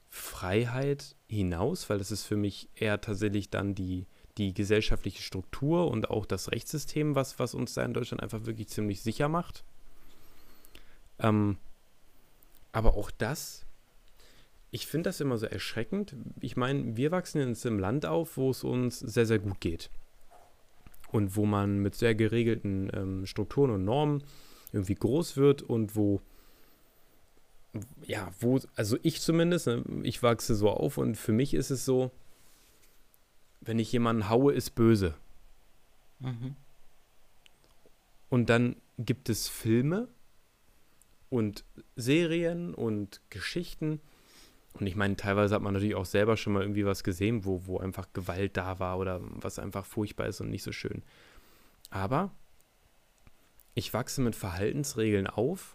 Freiheit 0.09 1.17
hinaus, 1.35 1.89
weil 1.89 1.97
das 1.97 2.11
ist 2.11 2.23
für 2.23 2.37
mich 2.37 2.69
eher 2.75 3.01
tatsächlich 3.01 3.49
dann 3.49 3.75
die, 3.75 4.05
die 4.37 4.53
gesellschaftliche 4.53 5.21
Struktur 5.21 5.89
und 5.89 6.09
auch 6.09 6.25
das 6.25 6.51
Rechtssystem, 6.51 7.15
was, 7.15 7.39
was 7.39 7.53
uns 7.53 7.73
da 7.73 7.83
in 7.83 7.93
Deutschland 7.93 8.23
einfach 8.23 8.45
wirklich 8.45 8.69
ziemlich 8.69 9.01
sicher 9.01 9.29
macht. 9.29 9.63
Ähm, 11.19 11.57
aber 12.71 12.95
auch 12.95 13.11
das, 13.11 13.65
ich 14.71 14.87
finde 14.87 15.09
das 15.09 15.21
immer 15.21 15.37
so 15.37 15.45
erschreckend. 15.45 16.15
Ich 16.41 16.57
meine, 16.57 16.97
wir 16.97 17.11
wachsen 17.11 17.47
jetzt 17.47 17.65
im 17.65 17.79
Land 17.79 18.05
auf, 18.05 18.35
wo 18.35 18.49
es 18.49 18.65
uns 18.65 18.99
sehr, 18.99 19.25
sehr 19.25 19.39
gut 19.39 19.61
geht. 19.61 19.89
Und 21.11 21.37
wo 21.37 21.45
man 21.45 21.79
mit 21.79 21.95
sehr 21.95 22.13
geregelten 22.13 22.91
ähm, 22.93 23.25
Strukturen 23.25 23.71
und 23.71 23.85
Normen 23.85 24.21
irgendwie 24.73 24.95
groß 24.95 25.37
wird 25.37 25.61
und 25.61 25.95
wo, 25.95 26.19
ja, 28.05 28.31
wo, 28.39 28.59
also 28.75 28.97
ich 29.03 29.21
zumindest, 29.21 29.67
ne, 29.67 29.83
ich 30.03 30.23
wachse 30.23 30.55
so 30.55 30.69
auf 30.69 30.97
und 30.97 31.15
für 31.15 31.31
mich 31.31 31.53
ist 31.53 31.69
es 31.69 31.85
so, 31.85 32.11
wenn 33.61 33.79
ich 33.79 33.91
jemanden 33.91 34.29
haue, 34.29 34.53
ist 34.53 34.71
böse. 34.71 35.15
Mhm. 36.19 36.55
Und 38.29 38.49
dann 38.49 38.75
gibt 38.97 39.29
es 39.29 39.47
Filme 39.47 40.07
und 41.29 41.65
Serien 41.95 42.73
und 42.73 43.21
Geschichten. 43.29 43.99
Und 44.73 44.87
ich 44.87 44.95
meine, 44.95 45.15
teilweise 45.15 45.55
hat 45.55 45.61
man 45.61 45.73
natürlich 45.73 45.95
auch 45.95 46.05
selber 46.05 46.37
schon 46.37 46.53
mal 46.53 46.61
irgendwie 46.61 46.85
was 46.85 47.03
gesehen, 47.03 47.45
wo, 47.45 47.65
wo 47.65 47.79
einfach 47.79 48.07
Gewalt 48.13 48.57
da 48.57 48.79
war 48.79 48.99
oder 48.99 49.21
was 49.21 49.59
einfach 49.59 49.85
furchtbar 49.85 50.27
ist 50.27 50.41
und 50.41 50.49
nicht 50.49 50.63
so 50.63 50.71
schön. 50.71 51.01
Aber 51.89 52.31
ich 53.73 53.93
wachse 53.93 54.21
mit 54.21 54.35
Verhaltensregeln 54.35 55.27
auf, 55.27 55.74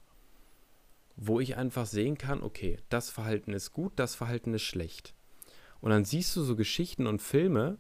wo 1.23 1.39
ich 1.39 1.57
einfach 1.57 1.85
sehen 1.85 2.17
kann, 2.17 2.43
okay, 2.43 2.79
das 2.89 3.11
Verhalten 3.11 3.53
ist 3.53 3.73
gut, 3.73 3.93
das 3.97 4.15
Verhalten 4.15 4.55
ist 4.55 4.63
schlecht. 4.63 5.15
Und 5.83 5.91
dann 5.91 6.07
siehst 6.07 6.35
du 6.35 6.43
so 6.43 6.57
Geschichten 6.57 7.07
und 7.07 7.21
Filme, 7.21 7.79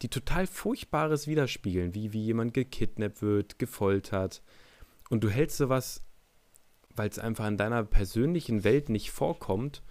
die 0.00 0.08
total 0.08 0.46
Furchtbares 0.46 1.26
widerspiegeln, 1.26 1.94
wie, 1.94 2.12
wie 2.12 2.22
jemand 2.22 2.54
gekidnappt 2.54 3.20
wird, 3.20 3.58
gefoltert. 3.58 4.42
Und 5.10 5.24
du 5.24 5.28
hältst 5.28 5.56
sowas, 5.56 6.04
weil 6.94 7.08
es 7.08 7.18
einfach 7.18 7.48
in 7.48 7.56
deiner 7.56 7.82
persönlichen 7.82 8.62
Welt 8.62 8.90
nicht 8.90 9.10
vorkommt, 9.10 9.82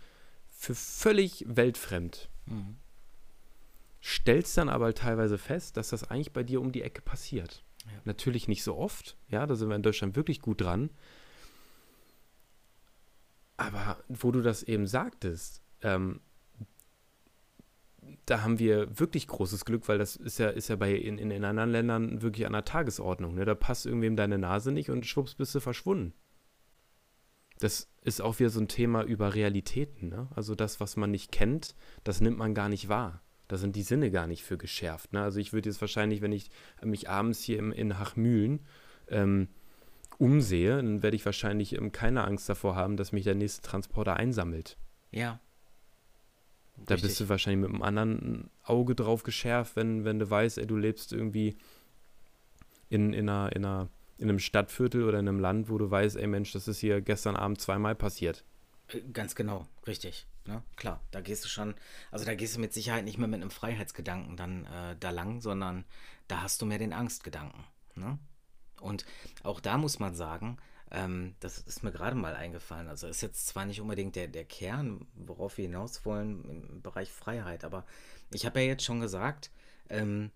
für 0.48 0.74
völlig 0.74 1.44
weltfremd. 1.46 2.30
Mhm. 2.46 2.78
Stellst 4.02 4.58
dann 4.58 4.70
aber 4.70 4.94
teilweise 4.94 5.38
fest, 5.38 5.76
dass 5.76 5.90
das 5.90 6.10
eigentlich 6.10 6.32
bei 6.32 6.44
dir 6.44 6.62
um 6.62 6.72
die 6.72 6.84
Ecke 6.84 7.02
passiert. 7.02 7.66
Ja. 7.86 7.92
Natürlich 8.06 8.48
nicht 8.48 8.64
so 8.64 8.78
oft, 8.78 9.18
ja, 9.28 9.46
da 9.46 9.56
sind 9.56 9.68
wir 9.68 9.76
in 9.76 9.84
Deutschland 9.84 10.16
wirklich 10.16 10.42
gut 10.42 10.62
dran. 10.62 10.90
Aber 13.58 13.98
wo 14.08 14.32
du 14.32 14.42
das 14.42 14.64
eben 14.64 14.88
sagtest, 14.88 15.64
ähm, 15.82 16.22
da 18.26 18.42
haben 18.44 18.60
wir 18.60 19.00
wirklich 19.00 19.28
großes 19.28 19.66
Glück, 19.66 19.88
weil 19.88 19.98
das 19.98 20.16
ist 20.16 20.38
ja, 20.38 20.50
ist 20.50 20.68
ja 20.68 20.76
bei 20.76 20.94
in, 20.94 21.18
in, 21.18 21.44
anderen 21.44 21.72
Ländern 21.72 22.22
wirklich 22.22 22.46
an 22.46 22.54
der 22.54 22.66
Tagesordnung. 22.66 23.36
Ne? 23.36 23.46
Da 23.46 23.56
passt 23.56 23.86
irgendwem 23.86 24.16
deine 24.16 24.38
Nase 24.38 24.72
nicht 24.72 24.90
und 24.90 25.06
schwupps 25.06 25.36
bist 25.36 25.56
du 25.56 25.60
verschwunden. 25.60 26.14
Das 27.60 27.90
ist 28.04 28.22
auch 28.22 28.40
wieder 28.40 28.50
so 28.50 28.60
ein 28.60 28.68
Thema 28.68 29.04
über 29.04 29.34
Realitäten. 29.34 30.10
Ne? 30.10 30.28
Also 30.36 30.56
das, 30.56 30.80
was 30.80 30.96
man 30.96 31.12
nicht 31.12 31.32
kennt, 31.32 31.76
das 32.04 32.22
nimmt 32.22 32.38
man 32.38 32.54
gar 32.54 32.70
nicht 32.70 32.88
wahr. 32.88 33.22
Da 33.48 33.58
sind 33.58 33.76
die 33.76 33.84
Sinne 33.84 34.12
gar 34.12 34.28
nicht 34.28 34.44
für 34.44 34.58
geschärft. 34.58 35.14
Ne? 35.14 35.22
Also 35.22 35.40
ich 35.40 35.54
würde 35.54 35.70
jetzt 35.70 35.82
wahrscheinlich, 35.82 36.22
wenn 36.22 36.34
ich 36.34 36.52
mich 36.84 37.10
abends 37.10 37.42
hier 37.42 37.58
im, 37.58 37.72
in 37.72 37.98
Hachmühlen 37.98 38.60
ähm, 39.08 39.48
umsehe, 40.18 40.78
dann 40.78 41.04
werde 41.04 41.16
ich 41.16 41.26
wahrscheinlich 41.26 41.78
ähm, 41.78 41.92
keine 41.92 42.26
Angst 42.26 42.50
davor 42.50 42.76
haben, 42.76 42.98
dass 42.98 43.12
mich 43.12 43.24
der 43.24 43.36
nächste 43.36 43.62
Transporter 43.62 44.16
einsammelt. 44.16 44.78
Ja, 45.12 45.40
da 46.86 46.94
Richtig. 46.94 47.10
bist 47.10 47.20
du 47.22 47.30
wahrscheinlich 47.30 47.62
mit 47.62 47.74
einem 47.74 47.82
anderen 47.82 48.50
Auge 48.64 48.94
drauf 48.96 49.24
geschärft, 49.24 49.76
wenn, 49.76 50.06
wenn 50.06 50.20
du 50.20 50.30
weißt, 50.30 50.60
ey, 50.60 50.68
du 50.68 50.78
lebst 50.78 51.12
irgendwie 51.12 51.58
in, 52.90 53.14
in, 53.14 53.28
einer, 53.28 53.56
in, 53.56 53.66
einer, 53.66 53.90
in 54.18 54.30
einem 54.30 54.40
Stadtviertel 54.40 55.04
oder 55.04 55.20
in 55.20 55.28
einem 55.28 55.40
Land, 55.40 55.70
wo 55.70 55.78
du 55.78 55.90
weißt, 55.90 56.18
ey 56.18 56.28
Mensch, 56.28 56.52
das 56.52 56.68
ist 56.68 56.80
hier 56.80 57.02
gestern 57.02 57.36
Abend 57.36 57.60
zweimal 57.60 57.96
passiert. 57.96 58.44
Äh, 58.90 59.02
ganz 59.12 59.36
genau, 59.36 59.66
richtig. 59.88 60.28
Ne? 60.46 60.64
Klar, 60.76 61.02
da 61.12 61.20
gehst 61.20 61.44
du 61.44 61.50
schon, 61.50 61.74
also 62.12 62.26
da 62.26 62.36
gehst 62.36 62.56
du 62.56 62.62
mit 62.62 62.74
Sicherheit 62.74 63.04
nicht 63.04 63.18
mehr 63.18 63.28
mit 63.28 63.42
einem 63.42 63.52
Freiheitsgedanken 63.52 64.38
dann 64.38 64.66
äh, 64.66 64.96
da 65.00 65.10
lang, 65.10 65.42
sondern 65.42 65.84
da 66.28 66.42
hast 66.42 66.62
du 66.62 66.66
mehr 66.66 66.80
den 66.80 66.94
Angstgedanken. 66.94 67.64
Ne? 67.96 68.20
Und 68.82 69.06
auch 69.44 69.60
da 69.60 69.78
muss 69.78 70.00
man 70.00 70.16
sagen, 70.16 70.58
ähm, 70.92 71.36
das 71.40 71.60
ist 71.60 71.84
mir 71.84 71.92
gerade 71.92 72.16
mal 72.16 72.36
eingefallen. 72.36 72.88
Also 72.88 73.08
ist 73.08 73.22
jetzt 73.22 73.48
zwar 73.48 73.66
nicht 73.66 73.82
unbedingt 73.82 74.16
der, 74.16 74.28
der 74.28 74.46
Kern, 74.46 75.08
worauf 75.16 75.58
wir 75.58 75.66
hinaus 75.66 76.06
wollen 76.06 76.44
im 76.46 76.82
Bereich 76.82 77.12
Freiheit, 77.12 77.64
aber 77.64 77.86
ich 78.34 78.46
habe 78.46 78.62
ja 78.62 78.68
jetzt 78.68 78.84
schon 78.84 79.00
gesagt, 79.00 79.52
ähm, 79.90 80.32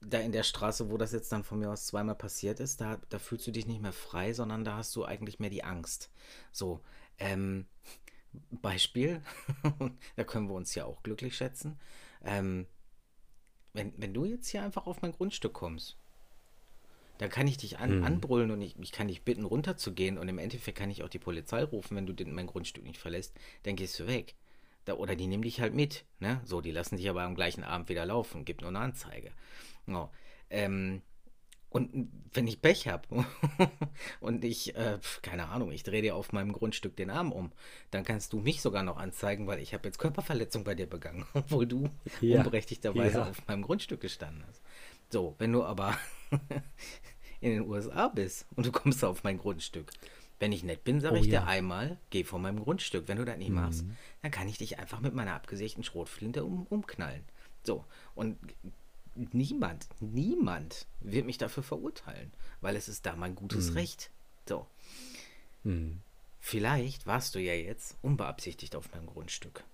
da 0.00 0.18
in 0.18 0.32
der 0.32 0.42
Straße, 0.42 0.90
wo 0.90 0.98
das 0.98 1.12
jetzt 1.12 1.32
dann 1.32 1.44
von 1.44 1.58
mir 1.58 1.70
aus 1.70 1.86
zweimal 1.86 2.14
passiert 2.14 2.60
ist, 2.60 2.80
da, 2.80 2.98
da 3.08 3.18
fühlst 3.18 3.46
du 3.46 3.50
dich 3.50 3.66
nicht 3.66 3.82
mehr 3.82 3.92
frei, 3.92 4.32
sondern 4.32 4.64
da 4.64 4.76
hast 4.76 4.94
du 4.94 5.04
eigentlich 5.04 5.40
mehr 5.40 5.50
die 5.50 5.64
Angst. 5.64 6.10
So, 6.52 6.80
ähm, 7.18 7.66
Beispiel, 8.50 9.22
da 10.16 10.24
können 10.24 10.48
wir 10.48 10.54
uns 10.54 10.74
ja 10.74 10.84
auch 10.84 11.02
glücklich 11.02 11.36
schätzen. 11.36 11.78
Ähm, 12.24 12.66
wenn, 13.72 13.92
wenn 13.96 14.14
du 14.14 14.24
jetzt 14.24 14.48
hier 14.48 14.62
einfach 14.62 14.86
auf 14.86 15.02
mein 15.02 15.12
Grundstück 15.12 15.54
kommst 15.54 15.98
dann 17.18 17.30
kann 17.30 17.46
ich 17.46 17.56
dich 17.56 17.78
an, 17.78 17.98
mhm. 17.98 18.04
anbrüllen 18.04 18.50
und 18.50 18.60
ich, 18.60 18.78
ich 18.78 18.92
kann 18.92 19.08
dich 19.08 19.22
bitten, 19.22 19.44
runterzugehen 19.44 20.18
und 20.18 20.28
im 20.28 20.38
Endeffekt 20.38 20.78
kann 20.78 20.90
ich 20.90 21.02
auch 21.02 21.08
die 21.08 21.18
Polizei 21.18 21.62
rufen, 21.64 21.96
wenn 21.96 22.06
du 22.06 22.12
den, 22.12 22.32
mein 22.32 22.46
Grundstück 22.46 22.84
nicht 22.84 22.98
verlässt, 22.98 23.34
dann 23.64 23.76
gehst 23.76 23.98
du 23.98 24.06
weg. 24.06 24.34
Da, 24.84 24.94
oder 24.94 25.16
die 25.16 25.26
nehmen 25.26 25.42
dich 25.42 25.60
halt 25.60 25.74
mit, 25.74 26.04
ne? 26.20 26.40
So, 26.44 26.60
die 26.60 26.70
lassen 26.70 26.96
dich 26.96 27.08
aber 27.10 27.22
am 27.22 27.34
gleichen 27.34 27.64
Abend 27.64 27.88
wieder 27.88 28.06
laufen, 28.06 28.44
gibt 28.44 28.60
nur 28.60 28.70
eine 28.70 28.78
Anzeige. 28.78 29.32
Oh. 29.88 30.08
Ähm, 30.48 31.02
und 31.76 32.10
wenn 32.32 32.46
ich 32.46 32.62
Pech 32.62 32.88
habe 32.88 33.26
und 34.20 34.44
ich, 34.44 34.74
äh, 34.76 34.98
keine 35.22 35.48
Ahnung, 35.48 35.72
ich 35.72 35.82
drehe 35.82 36.00
dir 36.00 36.14
auf 36.14 36.32
meinem 36.32 36.52
Grundstück 36.52 36.96
den 36.96 37.10
Arm 37.10 37.32
um, 37.32 37.52
dann 37.90 38.04
kannst 38.04 38.32
du 38.32 38.38
mich 38.38 38.62
sogar 38.62 38.82
noch 38.82 38.96
anzeigen, 38.96 39.46
weil 39.46 39.58
ich 39.58 39.74
habe 39.74 39.86
jetzt 39.86 39.98
Körperverletzung 39.98 40.64
bei 40.64 40.74
dir 40.74 40.86
begangen, 40.86 41.26
obwohl 41.34 41.66
du 41.66 41.90
ja. 42.20 42.38
unberechtigterweise 42.38 43.18
ja. 43.18 43.28
auf 43.28 43.46
meinem 43.46 43.62
Grundstück 43.62 44.00
gestanden 44.00 44.44
hast. 44.48 44.62
So, 45.10 45.34
wenn 45.38 45.52
du 45.52 45.64
aber 45.64 45.96
in 47.40 47.50
den 47.50 47.68
USA 47.68 48.08
bist 48.08 48.46
und 48.56 48.66
du 48.66 48.72
kommst 48.72 49.04
auf 49.04 49.24
mein 49.24 49.38
Grundstück. 49.38 49.90
Wenn 50.38 50.52
ich 50.52 50.64
nett 50.64 50.84
bin, 50.84 51.00
sage 51.00 51.16
oh, 51.16 51.18
ich 51.18 51.26
ja. 51.26 51.40
dir 51.40 51.46
einmal, 51.46 51.98
geh 52.10 52.22
von 52.22 52.42
meinem 52.42 52.60
Grundstück. 52.62 53.08
Wenn 53.08 53.16
du 53.16 53.24
das 53.24 53.38
nicht 53.38 53.48
mhm. 53.48 53.56
machst, 53.56 53.84
dann 54.20 54.30
kann 54.30 54.48
ich 54.48 54.58
dich 54.58 54.78
einfach 54.78 55.00
mit 55.00 55.14
meiner 55.14 55.34
abgesägten 55.34 55.82
Schrotflinte 55.82 56.44
um, 56.44 56.66
umknallen. 56.66 57.24
So, 57.62 57.84
und 58.14 58.36
niemand, 59.14 59.86
niemand 60.00 60.86
wird 61.00 61.24
mich 61.24 61.38
dafür 61.38 61.62
verurteilen, 61.62 62.32
weil 62.60 62.76
es 62.76 62.88
ist 62.88 63.06
da 63.06 63.16
mein 63.16 63.34
gutes 63.34 63.70
mhm. 63.70 63.76
Recht. 63.76 64.10
So. 64.46 64.66
Mhm. 65.64 66.00
Vielleicht 66.38 67.06
warst 67.06 67.34
du 67.34 67.40
ja 67.40 67.54
jetzt 67.54 67.96
unbeabsichtigt 68.02 68.76
auf 68.76 68.92
meinem 68.92 69.06
Grundstück. 69.06 69.64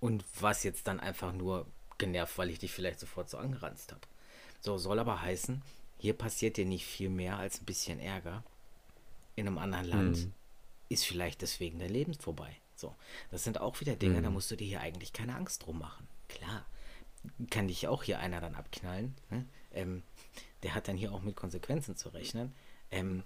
Und 0.00 0.24
was 0.40 0.62
jetzt 0.62 0.86
dann 0.88 1.00
einfach 1.00 1.32
nur 1.32 1.66
genervt, 1.98 2.38
weil 2.38 2.50
ich 2.50 2.58
dich 2.58 2.72
vielleicht 2.72 3.00
sofort 3.00 3.30
so 3.30 3.38
angeranzt 3.38 3.92
habe. 3.92 4.02
So, 4.60 4.78
soll 4.78 4.98
aber 4.98 5.22
heißen, 5.22 5.62
hier 5.98 6.14
passiert 6.14 6.56
dir 6.56 6.66
nicht 6.66 6.86
viel 6.86 7.08
mehr 7.08 7.38
als 7.38 7.60
ein 7.60 7.66
bisschen 7.66 8.00
Ärger. 8.00 8.44
In 9.34 9.46
einem 9.46 9.58
anderen 9.58 9.86
Land 9.86 10.16
mhm. 10.18 10.32
ist 10.88 11.04
vielleicht 11.04 11.42
deswegen 11.42 11.78
dein 11.78 11.90
Leben 11.90 12.14
vorbei. 12.14 12.56
So, 12.74 12.94
das 13.30 13.44
sind 13.44 13.60
auch 13.60 13.80
wieder 13.80 13.96
Dinge, 13.96 14.18
mhm. 14.18 14.24
da 14.24 14.30
musst 14.30 14.50
du 14.50 14.56
dir 14.56 14.66
hier 14.66 14.80
eigentlich 14.80 15.12
keine 15.12 15.34
Angst 15.34 15.64
drum 15.64 15.78
machen. 15.78 16.06
Klar, 16.28 16.66
kann 17.50 17.68
dich 17.68 17.88
auch 17.88 18.02
hier 18.02 18.18
einer 18.18 18.40
dann 18.40 18.54
abknallen. 18.54 19.14
Ne? 19.30 19.46
Ähm, 19.72 20.02
der 20.62 20.74
hat 20.74 20.88
dann 20.88 20.96
hier 20.96 21.12
auch 21.12 21.22
mit 21.22 21.36
Konsequenzen 21.36 21.96
zu 21.96 22.10
rechnen. 22.10 22.54
Ähm, 22.90 23.22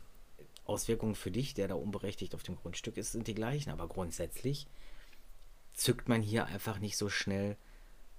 Auswirkungen 0.64 1.14
für 1.14 1.30
dich, 1.30 1.54
der 1.54 1.68
da 1.68 1.74
unberechtigt 1.74 2.34
auf 2.34 2.42
dem 2.42 2.56
Grundstück 2.56 2.96
ist, 2.96 3.12
sind 3.12 3.26
die 3.26 3.34
gleichen. 3.34 3.70
Aber 3.70 3.88
grundsätzlich 3.88 4.66
zückt 5.74 6.08
man 6.08 6.22
hier 6.22 6.46
einfach 6.46 6.78
nicht 6.78 6.96
so 6.96 7.08
schnell 7.08 7.56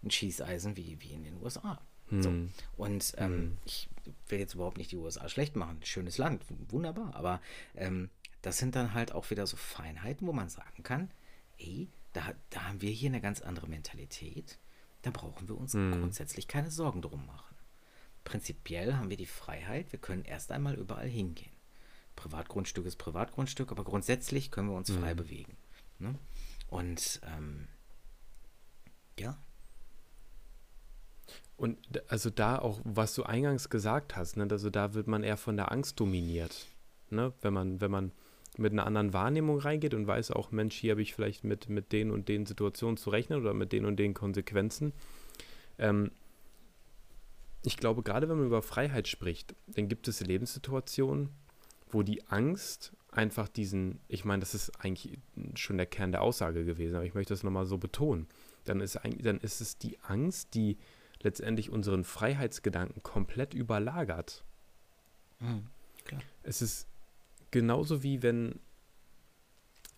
ein 0.03 0.11
Schießeisen 0.11 0.75
wie, 0.75 0.99
wie 1.01 1.13
in 1.13 1.23
den 1.23 1.41
USA. 1.41 1.79
So. 2.19 2.29
Hm. 2.29 2.51
Und 2.75 3.13
ähm, 3.17 3.31
hm. 3.31 3.57
ich 3.65 3.89
will 4.27 4.39
jetzt 4.39 4.55
überhaupt 4.55 4.77
nicht 4.77 4.91
die 4.91 4.97
USA 4.97 5.29
schlecht 5.29 5.55
machen. 5.55 5.79
Schönes 5.83 6.17
Land, 6.17 6.43
wunderbar. 6.69 7.15
Aber 7.15 7.41
ähm, 7.75 8.09
das 8.41 8.57
sind 8.57 8.75
dann 8.75 8.93
halt 8.93 9.13
auch 9.13 9.29
wieder 9.29 9.47
so 9.47 9.55
Feinheiten, 9.55 10.27
wo 10.27 10.33
man 10.33 10.49
sagen 10.49 10.83
kann, 10.83 11.11
ey, 11.57 11.87
da, 12.13 12.33
da 12.49 12.67
haben 12.67 12.81
wir 12.81 12.91
hier 12.91 13.09
eine 13.09 13.21
ganz 13.21 13.41
andere 13.41 13.67
Mentalität. 13.67 14.59
Da 15.03 15.11
brauchen 15.11 15.47
wir 15.47 15.57
uns 15.57 15.73
hm. 15.73 15.93
grundsätzlich 15.93 16.47
keine 16.47 16.71
Sorgen 16.71 17.01
drum 17.01 17.25
machen. 17.25 17.55
Prinzipiell 18.23 18.95
haben 18.95 19.09
wir 19.09 19.17
die 19.17 19.25
Freiheit, 19.25 19.91
wir 19.91 19.99
können 19.99 20.25
erst 20.25 20.51
einmal 20.51 20.75
überall 20.75 21.07
hingehen. 21.07 21.51
Privatgrundstück 22.15 22.85
ist 22.85 22.97
Privatgrundstück, 22.97 23.71
aber 23.71 23.83
grundsätzlich 23.83 24.51
können 24.51 24.69
wir 24.69 24.75
uns 24.75 24.91
frei 24.91 25.11
hm. 25.11 25.17
bewegen. 25.17 25.57
Ne? 25.97 26.15
Und 26.67 27.21
ähm, 27.25 27.67
ja, 29.17 29.37
und 31.61 31.77
also 32.07 32.31
da 32.31 32.57
auch, 32.57 32.81
was 32.83 33.13
du 33.13 33.21
eingangs 33.21 33.69
gesagt 33.69 34.15
hast, 34.15 34.35
ne, 34.35 34.47
also 34.49 34.71
da 34.71 34.95
wird 34.95 35.05
man 35.05 35.21
eher 35.21 35.37
von 35.37 35.57
der 35.57 35.71
Angst 35.71 35.99
dominiert. 35.99 36.65
Ne? 37.11 37.33
Wenn 37.41 37.53
man, 37.53 37.79
wenn 37.79 37.91
man 37.91 38.11
mit 38.57 38.71
einer 38.71 38.87
anderen 38.87 39.13
Wahrnehmung 39.13 39.59
reingeht 39.59 39.93
und 39.93 40.07
weiß 40.07 40.31
auch, 40.31 40.51
Mensch, 40.51 40.75
hier 40.75 40.93
habe 40.93 41.03
ich 41.03 41.13
vielleicht 41.13 41.43
mit, 41.43 41.69
mit 41.69 41.91
den 41.91 42.09
und 42.09 42.29
den 42.29 42.47
Situationen 42.47 42.97
zu 42.97 43.11
rechnen 43.11 43.39
oder 43.39 43.53
mit 43.53 43.73
den 43.73 43.85
und 43.85 43.97
den 43.97 44.15
Konsequenzen. 44.15 44.91
Ähm, 45.77 46.09
ich 47.63 47.77
glaube, 47.77 48.01
gerade 48.01 48.27
wenn 48.27 48.37
man 48.37 48.47
über 48.47 48.63
Freiheit 48.63 49.07
spricht, 49.07 49.53
dann 49.67 49.87
gibt 49.87 50.07
es 50.07 50.19
Lebenssituationen, 50.19 51.29
wo 51.91 52.01
die 52.01 52.27
Angst 52.27 52.91
einfach 53.11 53.47
diesen, 53.47 53.99
ich 54.07 54.25
meine, 54.25 54.39
das 54.39 54.55
ist 54.55 54.71
eigentlich 54.83 55.19
schon 55.53 55.77
der 55.77 55.85
Kern 55.85 56.11
der 56.11 56.23
Aussage 56.23 56.65
gewesen, 56.65 56.95
aber 56.95 57.05
ich 57.05 57.13
möchte 57.13 57.35
das 57.35 57.43
nochmal 57.43 57.67
so 57.67 57.77
betonen. 57.77 58.25
Dann 58.65 58.81
ist, 58.81 58.99
dann 59.19 59.37
ist 59.37 59.61
es 59.61 59.77
die 59.77 59.99
Angst, 59.99 60.55
die 60.55 60.79
letztendlich 61.23 61.69
unseren 61.69 62.03
Freiheitsgedanken 62.03 63.03
komplett 63.03 63.53
überlagert. 63.53 64.43
Mhm, 65.39 65.67
es 66.43 66.61
ist 66.61 66.87
genauso 67.51 68.03
wie 68.03 68.21
wenn, 68.21 68.59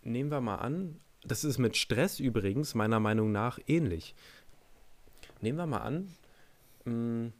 nehmen 0.01 0.31
wir 0.31 0.41
mal 0.41 0.55
an, 0.55 0.99
das 1.23 1.43
ist 1.43 1.57
mit 1.57 1.77
Stress 1.77 2.19
übrigens 2.19 2.75
meiner 2.75 2.99
Meinung 2.99 3.31
nach 3.31 3.59
ähnlich. 3.67 4.15
Nehmen 5.41 5.57
wir 5.57 5.67
mal 5.67 5.79
an, 5.79 6.13
mh, 6.85 6.91
hm, 6.91 7.33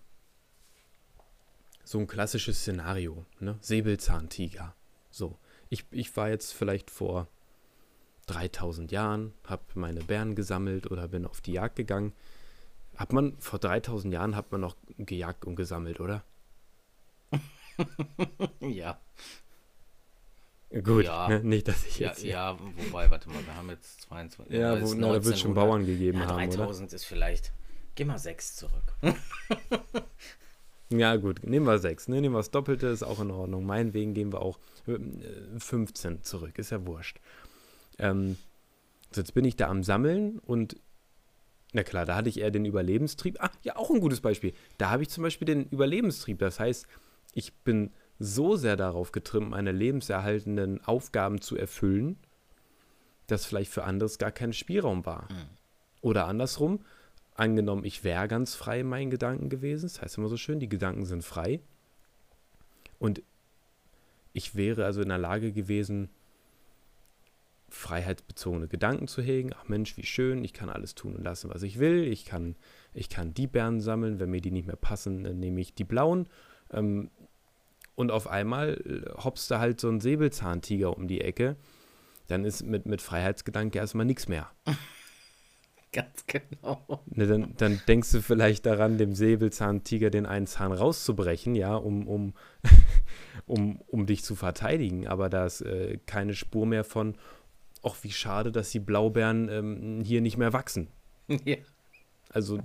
so 1.83 1.99
ein 1.99 2.07
klassisches 2.07 2.59
Szenario, 2.59 3.25
ne? 3.39 3.57
Säbelzahntiger. 3.59 4.73
So, 5.11 5.37
ich, 5.69 5.85
ich 5.91 6.15
war 6.15 6.29
jetzt 6.29 6.53
vielleicht 6.53 6.89
vor 6.89 7.27
3000 8.27 8.91
Jahren, 8.91 9.33
habe 9.45 9.63
meine 9.75 10.01
Bären 10.01 10.35
gesammelt 10.35 10.89
oder 10.89 11.07
bin 11.07 11.25
auf 11.25 11.41
die 11.41 11.53
Jagd 11.53 11.75
gegangen. 11.75 12.13
Hat 12.95 13.13
man, 13.13 13.37
vor 13.39 13.59
3000 13.59 14.13
Jahren 14.13 14.35
hat 14.35 14.51
man 14.51 14.61
noch 14.61 14.75
gejagt 14.97 15.45
und 15.45 15.55
gesammelt, 15.55 15.99
oder? 15.99 16.23
ja. 18.59 18.99
Gut, 20.83 21.05
ja. 21.05 21.27
Ne? 21.27 21.43
nicht, 21.43 21.67
dass 21.67 21.85
ich 21.85 21.99
jetzt. 21.99 22.23
Ja, 22.23 22.51
ja, 22.51 22.59
wobei, 22.87 23.09
warte 23.11 23.29
mal, 23.29 23.45
wir 23.45 23.55
haben 23.55 23.69
jetzt 23.69 24.01
22. 24.01 24.53
Ja, 24.53 24.81
wo, 24.81 24.93
na, 24.95 25.13
da 25.13 25.23
wird 25.23 25.37
schon 25.37 25.53
Bauern 25.53 25.85
gegeben 25.85 26.19
ja, 26.19 26.25
3000 26.25 26.51
haben. 26.51 26.57
3000 26.57 26.93
ist 26.93 27.03
vielleicht. 27.05 27.53
Geh 27.95 28.05
mal 28.05 28.17
6 28.17 28.55
zurück. 28.55 28.95
ja, 30.89 31.15
gut, 31.15 31.43
nehmen 31.43 31.67
wir 31.67 31.77
6. 31.77 32.07
Ne? 32.07 32.21
Nehmen 32.21 32.33
wir 32.33 32.39
das 32.39 32.49
Doppelte, 32.49 32.87
ist 32.87 33.03
auch 33.03 33.19
in 33.19 33.29
Ordnung. 33.29 33.65
Meinetwegen 33.65 34.15
gehen 34.15 34.33
wir 34.33 34.41
auch 34.41 34.57
15 35.59 36.15
äh, 36.15 36.21
zurück, 36.21 36.57
ist 36.57 36.71
ja 36.71 36.85
wurscht. 36.87 37.19
Ähm, 37.99 38.37
jetzt 39.15 39.35
bin 39.35 39.45
ich 39.45 39.55
da 39.55 39.67
am 39.67 39.83
Sammeln 39.83 40.39
und 40.39 40.75
na 41.73 41.83
klar, 41.83 42.05
da 42.05 42.15
hatte 42.15 42.29
ich 42.29 42.39
eher 42.39 42.51
den 42.51 42.65
Überlebenstrieb. 42.65 43.37
Ah, 43.41 43.51
ja, 43.63 43.75
auch 43.75 43.89
ein 43.89 43.99
gutes 43.99 44.21
Beispiel. 44.21 44.53
Da 44.77 44.91
habe 44.91 45.03
ich 45.03 45.09
zum 45.09 45.23
Beispiel 45.23 45.45
den 45.45 45.65
Überlebenstrieb. 45.69 46.37
Das 46.39 46.59
heißt, 46.59 46.87
ich 47.33 47.53
bin 47.53 47.91
so 48.19 48.55
sehr 48.55 48.77
darauf 48.77 49.11
getrimmt, 49.11 49.49
meine 49.49 49.71
lebenserhaltenden 49.71 50.83
Aufgaben 50.85 51.41
zu 51.41 51.57
erfüllen, 51.57 52.17
dass 53.27 53.45
vielleicht 53.45 53.71
für 53.71 53.83
anderes 53.83 54.19
gar 54.19 54.31
kein 54.31 54.53
Spielraum 54.53 55.05
war. 55.05 55.23
Mhm. 55.31 55.49
Oder 56.01 56.27
andersrum, 56.27 56.85
angenommen, 57.33 57.85
ich 57.85 58.03
wäre 58.03 58.27
ganz 58.27 58.53
frei 58.53 58.81
in 58.81 58.87
meinen 58.87 59.09
Gedanken 59.09 59.49
gewesen, 59.49 59.83
das 59.83 60.01
heißt 60.01 60.17
immer 60.17 60.29
so 60.29 60.37
schön, 60.37 60.59
die 60.59 60.69
Gedanken 60.69 61.05
sind 61.05 61.23
frei. 61.23 61.59
Und 62.99 63.23
ich 64.33 64.55
wäre 64.55 64.85
also 64.85 65.01
in 65.01 65.09
der 65.09 65.17
Lage 65.17 65.51
gewesen, 65.51 66.09
freiheitsbezogene 67.73 68.67
Gedanken 68.67 69.07
zu 69.07 69.21
hegen. 69.21 69.51
Ach 69.55 69.67
Mensch, 69.67 69.97
wie 69.97 70.05
schön, 70.05 70.43
ich 70.43 70.53
kann 70.53 70.69
alles 70.69 70.95
tun 70.95 71.15
und 71.15 71.23
lassen, 71.23 71.49
was 71.51 71.63
ich 71.63 71.79
will. 71.79 72.03
Ich 72.03 72.25
kann, 72.25 72.55
ich 72.93 73.09
kann 73.09 73.33
die 73.33 73.47
Bären 73.47 73.81
sammeln, 73.81 74.19
wenn 74.19 74.29
mir 74.29 74.41
die 74.41 74.51
nicht 74.51 74.67
mehr 74.67 74.75
passen, 74.75 75.23
dann 75.23 75.39
nehme 75.39 75.59
ich 75.59 75.73
die 75.73 75.83
blauen. 75.83 76.29
Ähm, 76.71 77.09
und 77.95 78.11
auf 78.11 78.27
einmal 78.27 78.79
äh, 78.85 79.23
hopst 79.23 79.49
da 79.51 79.59
halt 79.59 79.79
so 79.79 79.89
ein 79.89 79.99
Säbelzahntiger 79.99 80.95
um 80.95 81.07
die 81.07 81.21
Ecke. 81.21 81.55
Dann 82.27 82.45
ist 82.45 82.63
mit, 82.63 82.85
mit 82.85 83.01
Freiheitsgedanke 83.01 83.79
erstmal 83.79 84.05
nichts 84.05 84.27
mehr. 84.27 84.49
Ganz 85.91 86.25
genau. 86.25 87.03
Ne, 87.05 87.27
dann, 87.27 87.53
dann, 87.57 87.81
denkst 87.87 88.11
du 88.11 88.21
vielleicht 88.21 88.65
daran, 88.65 88.97
dem 88.97 89.13
Säbelzahntiger 89.13 90.09
den 90.09 90.25
einen 90.25 90.47
Zahn 90.47 90.71
rauszubrechen, 90.71 91.53
ja, 91.53 91.75
um, 91.75 92.07
um, 92.07 92.33
um, 93.45 93.79
um 93.87 94.07
dich 94.07 94.23
zu 94.23 94.35
verteidigen. 94.35 95.07
Aber 95.07 95.29
da 95.29 95.45
ist 95.45 95.61
äh, 95.61 95.99
keine 96.07 96.33
Spur 96.33 96.65
mehr 96.65 96.83
von, 96.83 97.15
ach, 97.83 97.95
wie 98.01 98.11
schade, 98.11 98.51
dass 98.51 98.71
die 98.71 98.79
Blaubeeren 98.79 99.49
ähm, 99.49 100.01
hier 100.03 100.21
nicht 100.21 100.37
mehr 100.37 100.53
wachsen. 100.53 100.87
Ja. 101.45 101.57
Also 102.29 102.59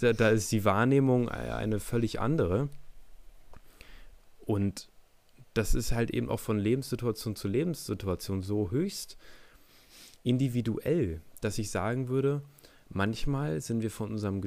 da, 0.00 0.14
da 0.14 0.30
ist 0.30 0.50
die 0.50 0.64
Wahrnehmung 0.64 1.28
eine 1.28 1.78
völlig 1.78 2.20
andere. 2.20 2.70
Und 4.40 4.88
das 5.52 5.74
ist 5.74 5.92
halt 5.92 6.10
eben 6.10 6.30
auch 6.30 6.40
von 6.40 6.58
Lebenssituation 6.58 7.36
zu 7.36 7.46
Lebenssituation 7.46 8.42
so 8.42 8.70
höchst 8.70 9.18
individuell, 10.22 11.20
dass 11.40 11.58
ich 11.58 11.70
sagen 11.70 12.08
würde, 12.08 12.42
manchmal 12.88 13.60
sind 13.60 13.82
wir 13.82 13.90
von 13.90 14.10
unserem 14.10 14.42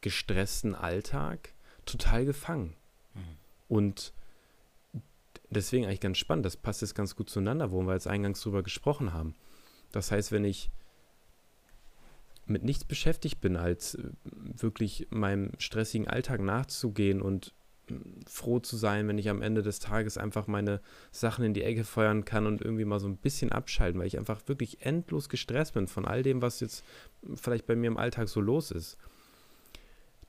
gestressten 0.00 0.74
Alltag 0.74 1.52
total 1.84 2.24
gefangen. 2.24 2.74
Mhm. 3.14 3.20
Und 3.68 4.12
deswegen 5.54 5.86
eigentlich 5.86 6.00
ganz 6.00 6.18
spannend, 6.18 6.46
das 6.46 6.56
passt 6.56 6.82
jetzt 6.82 6.94
ganz 6.94 7.16
gut 7.16 7.30
zueinander, 7.30 7.70
wo 7.70 7.82
wir 7.82 7.94
jetzt 7.94 8.06
eingangs 8.06 8.40
drüber 8.40 8.62
gesprochen 8.62 9.12
haben. 9.12 9.34
Das 9.92 10.10
heißt, 10.10 10.32
wenn 10.32 10.44
ich 10.44 10.70
mit 12.46 12.62
nichts 12.62 12.84
beschäftigt 12.84 13.40
bin, 13.40 13.56
als 13.56 13.94
äh, 13.94 14.10
wirklich 14.24 15.06
meinem 15.10 15.52
stressigen 15.58 16.08
Alltag 16.08 16.40
nachzugehen 16.40 17.22
und 17.22 17.54
froh 18.26 18.60
zu 18.60 18.76
sein, 18.76 19.08
wenn 19.08 19.18
ich 19.18 19.28
am 19.28 19.42
Ende 19.42 19.62
des 19.62 19.78
Tages 19.78 20.16
einfach 20.16 20.46
meine 20.46 20.80
Sachen 21.10 21.44
in 21.44 21.52
die 21.52 21.62
Ecke 21.62 21.84
feuern 21.84 22.24
kann 22.24 22.46
und 22.46 22.62
irgendwie 22.62 22.86
mal 22.86 23.00
so 23.00 23.08
ein 23.08 23.16
bisschen 23.16 23.52
abschalten, 23.52 24.00
weil 24.00 24.06
ich 24.06 24.18
einfach 24.18 24.40
wirklich 24.46 24.80
endlos 24.80 25.28
gestresst 25.28 25.74
bin 25.74 25.86
von 25.86 26.06
all 26.06 26.22
dem, 26.22 26.40
was 26.40 26.60
jetzt 26.60 26.82
vielleicht 27.34 27.66
bei 27.66 27.76
mir 27.76 27.88
im 27.88 27.98
Alltag 27.98 28.28
so 28.28 28.40
los 28.40 28.70
ist. 28.70 28.96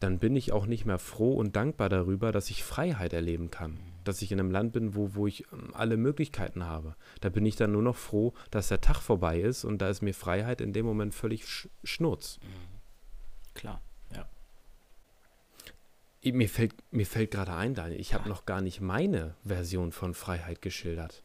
Dann 0.02 0.20
bin 0.20 0.36
ich 0.36 0.52
auch 0.52 0.66
nicht 0.66 0.86
mehr 0.86 1.00
froh 1.00 1.34
und 1.34 1.56
dankbar 1.56 1.88
darüber, 1.88 2.34
dass 2.34 2.50
ich 2.50 2.64
Freiheit 2.64 3.14
erleben 3.14 3.52
kann. 3.52 3.78
Dass 4.06 4.22
ich 4.22 4.32
in 4.32 4.40
einem 4.40 4.52
Land 4.52 4.72
bin, 4.72 4.96
wo, 4.96 5.16
wo 5.16 5.28
ich 5.28 5.46
ähm, 5.52 5.74
alle 5.74 5.98
Möglichkeiten 5.98 6.64
habe. 6.64 6.96
Da 7.20 7.30
bin 7.30 7.46
ich 7.46 7.58
dann 7.58 7.74
nur 7.74 7.82
noch 7.82 7.98
froh, 7.98 8.34
dass 8.52 8.70
der 8.70 8.82
Tag 8.82 9.02
vorbei 9.02 9.42
ist 9.42 9.66
und 9.66 9.80
da 9.80 9.90
ist 9.90 10.02
mir 10.02 10.14
Freiheit 10.14 10.62
in 10.62 10.72
dem 10.72 10.86
Moment 10.86 11.14
völlig 11.14 11.46
sch 11.46 11.68
schnurz. 11.84 12.40
Klar 13.54 13.82
mir 16.34 16.50
fällt, 16.50 16.74
mir 16.92 17.06
fällt 17.06 17.32
gerade 17.32 17.54
ein, 17.54 17.74
Daniel, 17.76 18.00
ich 18.00 18.14
habe 18.14 18.30
noch 18.30 18.46
gar 18.46 18.62
nicht 18.62 18.82
meine 18.82 19.36
Version 19.44 19.92
von 19.92 20.14
Freiheit 20.14 20.62
geschildert. 20.62 21.24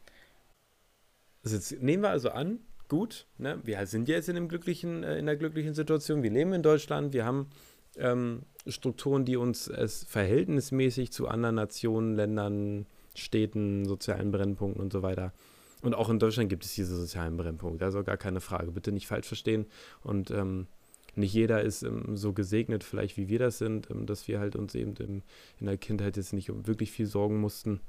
Also 1.43 1.55
jetzt 1.55 1.81
nehmen 1.81 2.03
wir 2.03 2.09
also 2.09 2.29
an, 2.29 2.59
gut, 2.87 3.25
ne, 3.37 3.59
wir 3.63 3.83
sind 3.87 4.07
jetzt 4.07 4.29
in, 4.29 4.37
einem 4.37 4.47
glücklichen, 4.47 5.03
äh, 5.03 5.13
in 5.17 5.27
einer 5.27 5.35
glücklichen 5.35 5.73
Situation, 5.73 6.21
wir 6.21 6.29
leben 6.29 6.53
in 6.53 6.61
Deutschland, 6.61 7.13
wir 7.13 7.25
haben 7.25 7.49
ähm, 7.97 8.43
Strukturen, 8.67 9.25
die 9.25 9.37
uns 9.37 9.67
es 9.67 10.03
verhältnismäßig 10.03 11.11
zu 11.11 11.27
anderen 11.27 11.55
Nationen, 11.55 12.15
Ländern, 12.15 12.85
Städten, 13.15 13.85
sozialen 13.85 14.31
Brennpunkten 14.31 14.81
und 14.81 14.93
so 14.93 15.01
weiter. 15.01 15.33
Und 15.81 15.95
auch 15.95 16.09
in 16.09 16.19
Deutschland 16.19 16.49
gibt 16.49 16.63
es 16.63 16.75
diese 16.75 16.95
sozialen 16.95 17.37
Brennpunkte, 17.37 17.85
also 17.85 18.03
gar 18.03 18.17
keine 18.17 18.39
Frage. 18.39 18.71
Bitte 18.71 18.91
nicht 18.91 19.07
falsch 19.07 19.27
verstehen. 19.27 19.65
Und 20.03 20.29
ähm, 20.29 20.67
nicht 21.15 21.33
jeder 21.33 21.61
ist 21.61 21.83
ähm, 21.83 22.15
so 22.15 22.33
gesegnet, 22.33 22.83
vielleicht 22.83 23.17
wie 23.17 23.27
wir 23.27 23.39
das 23.39 23.57
sind, 23.57 23.89
ähm, 23.89 24.05
dass 24.05 24.27
wir 24.27 24.39
halt 24.39 24.55
uns 24.55 24.75
eben 24.75 24.95
im, 24.97 25.23
in 25.59 25.65
der 25.65 25.77
Kindheit 25.77 26.17
jetzt 26.17 26.33
nicht 26.33 26.51
um 26.51 26.67
wirklich 26.67 26.91
viel 26.91 27.07
sorgen 27.07 27.39
mussten, 27.39 27.81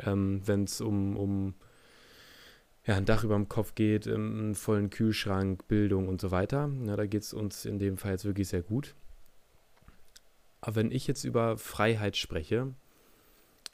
ähm, 0.00 0.42
wenn 0.44 0.64
es 0.64 0.80
um, 0.80 1.16
um 1.16 1.54
ja, 2.84 2.96
ein 2.96 3.04
Dach 3.04 3.24
über 3.24 3.36
dem 3.36 3.48
Kopf 3.48 3.74
geht, 3.74 4.06
ähm, 4.06 4.38
einen 4.38 4.54
vollen 4.54 4.90
Kühlschrank, 4.90 5.66
Bildung 5.68 6.08
und 6.08 6.20
so 6.20 6.30
weiter. 6.30 6.70
Ja, 6.86 6.96
da 6.96 7.06
geht 7.06 7.22
es 7.22 7.32
uns 7.32 7.64
in 7.64 7.78
dem 7.78 7.98
Fall 7.98 8.12
jetzt 8.12 8.24
wirklich 8.24 8.48
sehr 8.48 8.62
gut. 8.62 8.94
Aber 10.60 10.76
wenn 10.76 10.90
ich 10.90 11.06
jetzt 11.06 11.24
über 11.24 11.56
Freiheit 11.56 12.16
spreche, 12.16 12.74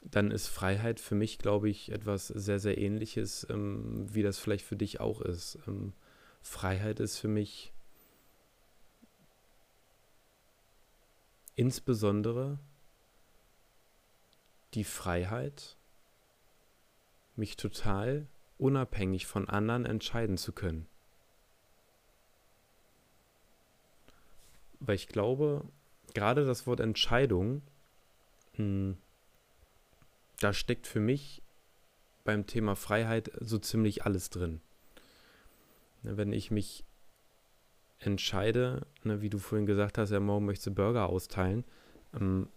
dann 0.01 0.31
ist 0.31 0.47
Freiheit 0.47 0.99
für 0.99 1.15
mich, 1.15 1.39
glaube 1.39 1.69
ich, 1.69 1.91
etwas 1.91 2.27
sehr, 2.27 2.59
sehr 2.59 2.77
ähnliches, 2.77 3.47
ähm, 3.49 4.05
wie 4.13 4.21
das 4.21 4.37
vielleicht 4.37 4.65
für 4.65 4.75
dich 4.75 4.99
auch 4.99 5.21
ist. 5.21 5.57
Ähm, 5.67 5.93
Freiheit 6.41 6.99
ist 6.99 7.17
für 7.17 7.27
mich 7.27 7.73
insbesondere 11.55 12.59
die 14.73 14.83
Freiheit, 14.83 15.77
mich 17.35 17.57
total 17.57 18.27
unabhängig 18.57 19.25
von 19.25 19.49
anderen 19.49 19.85
entscheiden 19.85 20.37
zu 20.37 20.51
können. 20.51 20.85
Weil 24.79 24.95
ich 24.95 25.07
glaube, 25.07 25.65
gerade 26.15 26.45
das 26.45 26.65
Wort 26.65 26.79
Entscheidung, 26.79 27.61
mh, 28.53 28.57
hm, 28.57 28.97
da 30.39 30.51
steckt 30.51 30.87
für 30.87 30.99
mich 30.99 31.43
beim 32.23 32.47
Thema 32.47 32.75
Freiheit 32.75 33.31
so 33.39 33.57
ziemlich 33.57 34.03
alles 34.03 34.29
drin. 34.29 34.59
Wenn 36.01 36.33
ich 36.33 36.51
mich 36.51 36.83
entscheide, 37.99 38.85
ne, 39.03 39.21
wie 39.21 39.29
du 39.29 39.37
vorhin 39.37 39.65
gesagt 39.65 39.97
hast, 39.97 40.09
ja, 40.09 40.19
morgen 40.19 40.45
möchtest 40.45 40.67
du 40.67 40.71
Burger 40.71 41.07
austeilen, 41.07 41.63
ähm, 42.13 42.49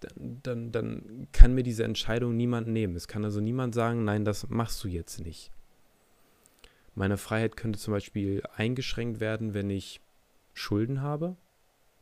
dann, 0.00 0.40
dann, 0.42 0.72
dann 0.72 1.28
kann 1.32 1.54
mir 1.54 1.62
diese 1.62 1.84
Entscheidung 1.84 2.36
niemand 2.36 2.68
nehmen. 2.68 2.96
Es 2.96 3.08
kann 3.08 3.24
also 3.24 3.40
niemand 3.40 3.74
sagen, 3.74 4.04
nein, 4.04 4.24
das 4.24 4.48
machst 4.48 4.82
du 4.84 4.88
jetzt 4.88 5.20
nicht. 5.20 5.50
Meine 6.94 7.16
Freiheit 7.16 7.56
könnte 7.56 7.78
zum 7.78 7.92
Beispiel 7.92 8.42
eingeschränkt 8.54 9.20
werden, 9.20 9.54
wenn 9.54 9.70
ich 9.70 10.00
Schulden 10.52 11.00
habe, 11.00 11.36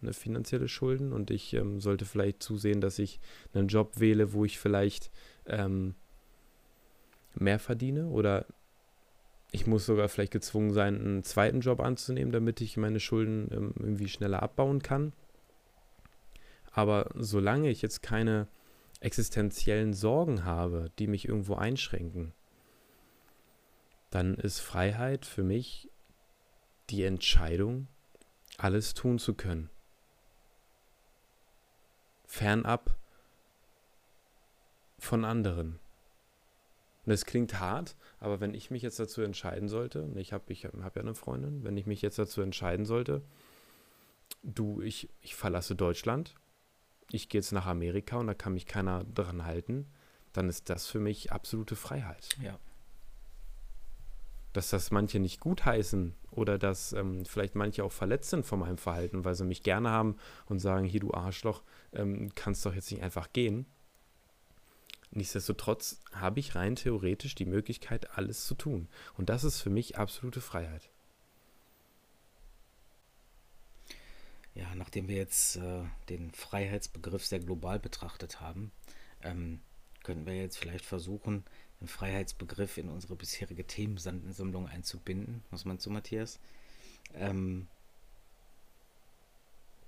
ne, 0.05 0.13
finanzielle 0.13 0.69
Schulden, 0.69 1.13
und 1.13 1.31
ich 1.31 1.55
ähm, 1.55 1.81
sollte 1.81 2.05
vielleicht 2.05 2.43
zusehen, 2.43 2.81
dass 2.81 2.99
ich 2.99 3.21
einen 3.53 3.69
Job 3.69 3.99
wähle, 4.01 4.33
wo 4.33 4.45
ich 4.45 4.59
vielleicht 4.59 5.11
ähm, 5.47 5.95
mehr 7.35 7.59
verdiene 7.59 8.07
oder 8.07 8.47
ich 9.51 9.67
muss 9.67 9.87
sogar 9.87 10.09
vielleicht 10.09 10.33
gezwungen 10.33 10.73
sein, 10.73 10.97
einen 11.01 11.23
zweiten 11.23 11.61
Job 11.61 11.81
anzunehmen, 11.81 12.33
damit 12.33 12.61
ich 12.61 12.77
meine 12.77 12.99
Schulden 12.99 13.49
ähm, 13.53 13.75
irgendwie 13.79 14.09
schneller 14.09 14.43
abbauen 14.43 14.83
kann. 14.83 15.13
Aber 16.73 17.09
solange 17.15 17.71
ich 17.71 17.81
jetzt 17.83 18.03
keine 18.03 18.49
existenziellen 18.99 19.93
Sorgen 19.93 20.45
habe, 20.45 20.91
die 20.99 21.07
mich 21.07 21.29
irgendwo 21.29 21.55
einschränken, 21.55 22.33
dann 24.11 24.35
ist 24.35 24.59
Freiheit 24.59 25.25
für 25.25 25.45
mich 25.45 25.89
die 26.91 27.05
Entscheidung, 27.05 27.87
alles 28.59 28.95
tun 28.95 29.19
zu 29.19 29.35
können. 29.35 29.71
Fernab 32.35 32.97
von 34.99 35.25
anderen. 35.25 35.79
Und 37.05 37.11
das 37.11 37.27
klingt 37.27 37.61
hart, 37.61 37.95
aber 38.19 38.41
wenn 38.41 38.55
ich 38.55 38.73
mich 38.73 38.83
jetzt 38.83 38.99
dazu 38.99 39.23
entscheiden 39.23 39.69
sollte, 39.69 40.11
ich 40.17 40.33
habe 40.33 40.53
ich 40.53 40.65
hab 40.65 40.97
ja 40.97 41.03
eine 41.03 41.15
Freundin, 41.15 41.63
wenn 41.63 41.77
ich 41.77 41.87
mich 41.87 42.03
jetzt 42.03 42.19
dazu 42.19 42.43
entscheiden 42.43 42.87
sollte, 42.87 43.23
du, 44.43 44.81
ich, 44.81 45.09
ich 45.21 45.37
verlasse 45.37 45.77
Deutschland, 45.77 46.35
ich 47.13 47.29
gehe 47.29 47.41
jetzt 47.41 47.53
nach 47.53 47.67
Amerika 47.67 48.17
und 48.17 48.27
da 48.27 48.35
kann 48.35 48.55
mich 48.55 48.67
keiner 48.67 49.05
dran 49.05 49.45
halten, 49.45 49.87
dann 50.33 50.49
ist 50.49 50.71
das 50.71 50.89
für 50.89 50.99
mich 50.99 51.31
absolute 51.31 51.77
Freiheit. 51.77 52.31
Ja. 52.43 52.59
Dass 54.55 54.71
das 54.71 54.91
manche 54.91 55.19
nicht 55.21 55.41
gutheißen 55.41 56.15
oder 56.31 56.59
dass 56.59 56.95
ähm, 56.95 57.27
vielleicht 57.27 57.55
manche 57.57 57.85
auch 57.85 57.93
verletzt 57.93 58.31
sind 58.31 58.47
von 58.47 58.61
meinem 58.61 58.79
Verhalten, 58.79 59.25
weil 59.27 59.35
sie 59.35 59.45
mich 59.45 59.63
gerne 59.63 59.91
haben 59.91 60.17
und 60.47 60.61
sagen, 60.61 60.87
hier 60.87 61.01
du 61.01 61.13
Arschloch, 61.13 61.63
ähm, 61.93 62.35
kannst 62.35 62.65
doch 62.65 62.75
jetzt 62.75 62.91
nicht 62.91 63.03
einfach 63.03 63.33
gehen. 63.35 63.67
Nichtsdestotrotz 65.11 66.01
habe 66.13 66.41
ich 66.41 66.55
rein 66.55 66.75
theoretisch 66.75 67.35
die 67.35 67.45
Möglichkeit, 67.45 68.17
alles 68.17 68.47
zu 68.47 68.55
tun. 68.55 68.89
Und 69.17 69.29
das 69.29 69.45
ist 69.45 69.61
für 69.61 69.71
mich 69.71 69.99
absolute 69.99 70.41
Freiheit. 70.41 70.91
Ja, 74.55 74.73
nachdem 74.77 75.09
wir 75.09 75.17
jetzt 75.17 75.57
äh, 75.57 75.83
den 76.09 76.31
Freiheitsbegriff 76.33 77.25
sehr 77.27 77.41
global 77.41 77.79
betrachtet 77.79 78.41
haben, 78.41 78.73
ähm, 79.23 79.61
könnten 80.05 80.27
wir 80.27 80.37
jetzt 80.37 80.59
vielleicht 80.59 80.85
versuchen, 80.85 81.45
den 81.85 81.89
Freiheitsbegriff 81.89 82.79
in 82.79 82.89
unsere 82.89 83.15
bisherige 83.15 83.67
Themensammlung 83.67 84.69
einzubinden. 84.69 85.43
Was 85.51 85.65
meinst 85.65 85.85
du, 85.85 85.91
Matthias? 85.91 86.41
Ähm, 87.15 87.69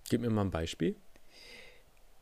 Gib 0.09 0.21
mir 0.21 0.31
mal 0.31 0.43
ein 0.43 0.51
Beispiel. 0.51 0.95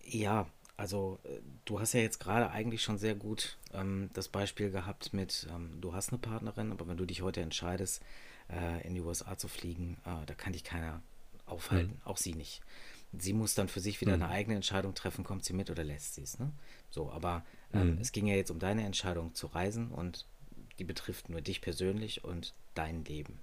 Ja, 0.04 0.46
also 0.76 1.18
äh, 1.24 1.40
du 1.64 1.80
hast 1.80 1.92
ja 1.92 2.00
jetzt 2.00 2.20
gerade 2.20 2.50
eigentlich 2.50 2.82
schon 2.82 2.98
sehr 2.98 3.14
gut 3.14 3.58
ähm, 3.72 4.10
das 4.12 4.28
Beispiel 4.28 4.70
gehabt 4.70 5.12
mit, 5.12 5.46
ähm, 5.50 5.80
du 5.80 5.92
hast 5.92 6.10
eine 6.10 6.18
Partnerin, 6.18 6.72
aber 6.72 6.86
wenn 6.86 6.96
du 6.96 7.04
dich 7.04 7.22
heute 7.22 7.40
entscheidest, 7.40 8.02
äh, 8.50 8.86
in 8.86 8.94
die 8.94 9.00
USA 9.00 9.36
zu 9.36 9.48
fliegen, 9.48 9.98
äh, 10.04 10.24
da 10.24 10.34
kann 10.34 10.52
dich 10.52 10.64
keiner 10.64 11.02
aufhalten, 11.46 11.94
mhm. 11.94 12.06
auch 12.06 12.16
sie 12.16 12.34
nicht. 12.34 12.62
Sie 13.18 13.32
muss 13.32 13.54
dann 13.54 13.68
für 13.68 13.80
sich 13.80 14.00
wieder 14.00 14.16
mhm. 14.16 14.22
eine 14.22 14.32
eigene 14.32 14.56
Entscheidung 14.56 14.94
treffen, 14.94 15.24
kommt 15.24 15.44
sie 15.44 15.52
mit 15.52 15.70
oder 15.70 15.84
lässt 15.84 16.14
sie 16.14 16.22
es. 16.22 16.38
Ne? 16.38 16.52
So, 16.90 17.10
aber 17.10 17.44
ähm, 17.72 17.94
mhm. 17.94 18.00
es 18.00 18.12
ging 18.12 18.26
ja 18.26 18.34
jetzt 18.34 18.50
um 18.50 18.58
deine 18.58 18.84
Entscheidung 18.84 19.34
zu 19.34 19.46
reisen 19.48 19.90
und 19.90 20.26
die 20.78 20.84
betrifft 20.84 21.28
nur 21.28 21.40
dich 21.40 21.60
persönlich 21.60 22.24
und 22.24 22.54
dein 22.74 23.04
Leben. 23.04 23.38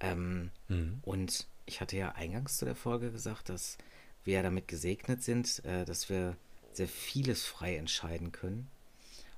Ähm, 0.00 0.50
mhm. 0.68 0.98
Und 1.02 1.46
ich 1.66 1.80
hatte 1.80 1.96
ja 1.96 2.12
eingangs 2.12 2.58
zu 2.58 2.64
der 2.64 2.76
Folge 2.76 3.10
gesagt, 3.10 3.48
dass 3.48 3.78
wir 4.24 4.34
ja 4.34 4.42
damit 4.42 4.68
gesegnet 4.68 5.22
sind, 5.22 5.64
äh, 5.64 5.84
dass 5.84 6.08
wir 6.08 6.36
sehr 6.72 6.88
vieles 6.88 7.44
frei 7.44 7.76
entscheiden 7.76 8.32
können. 8.32 8.68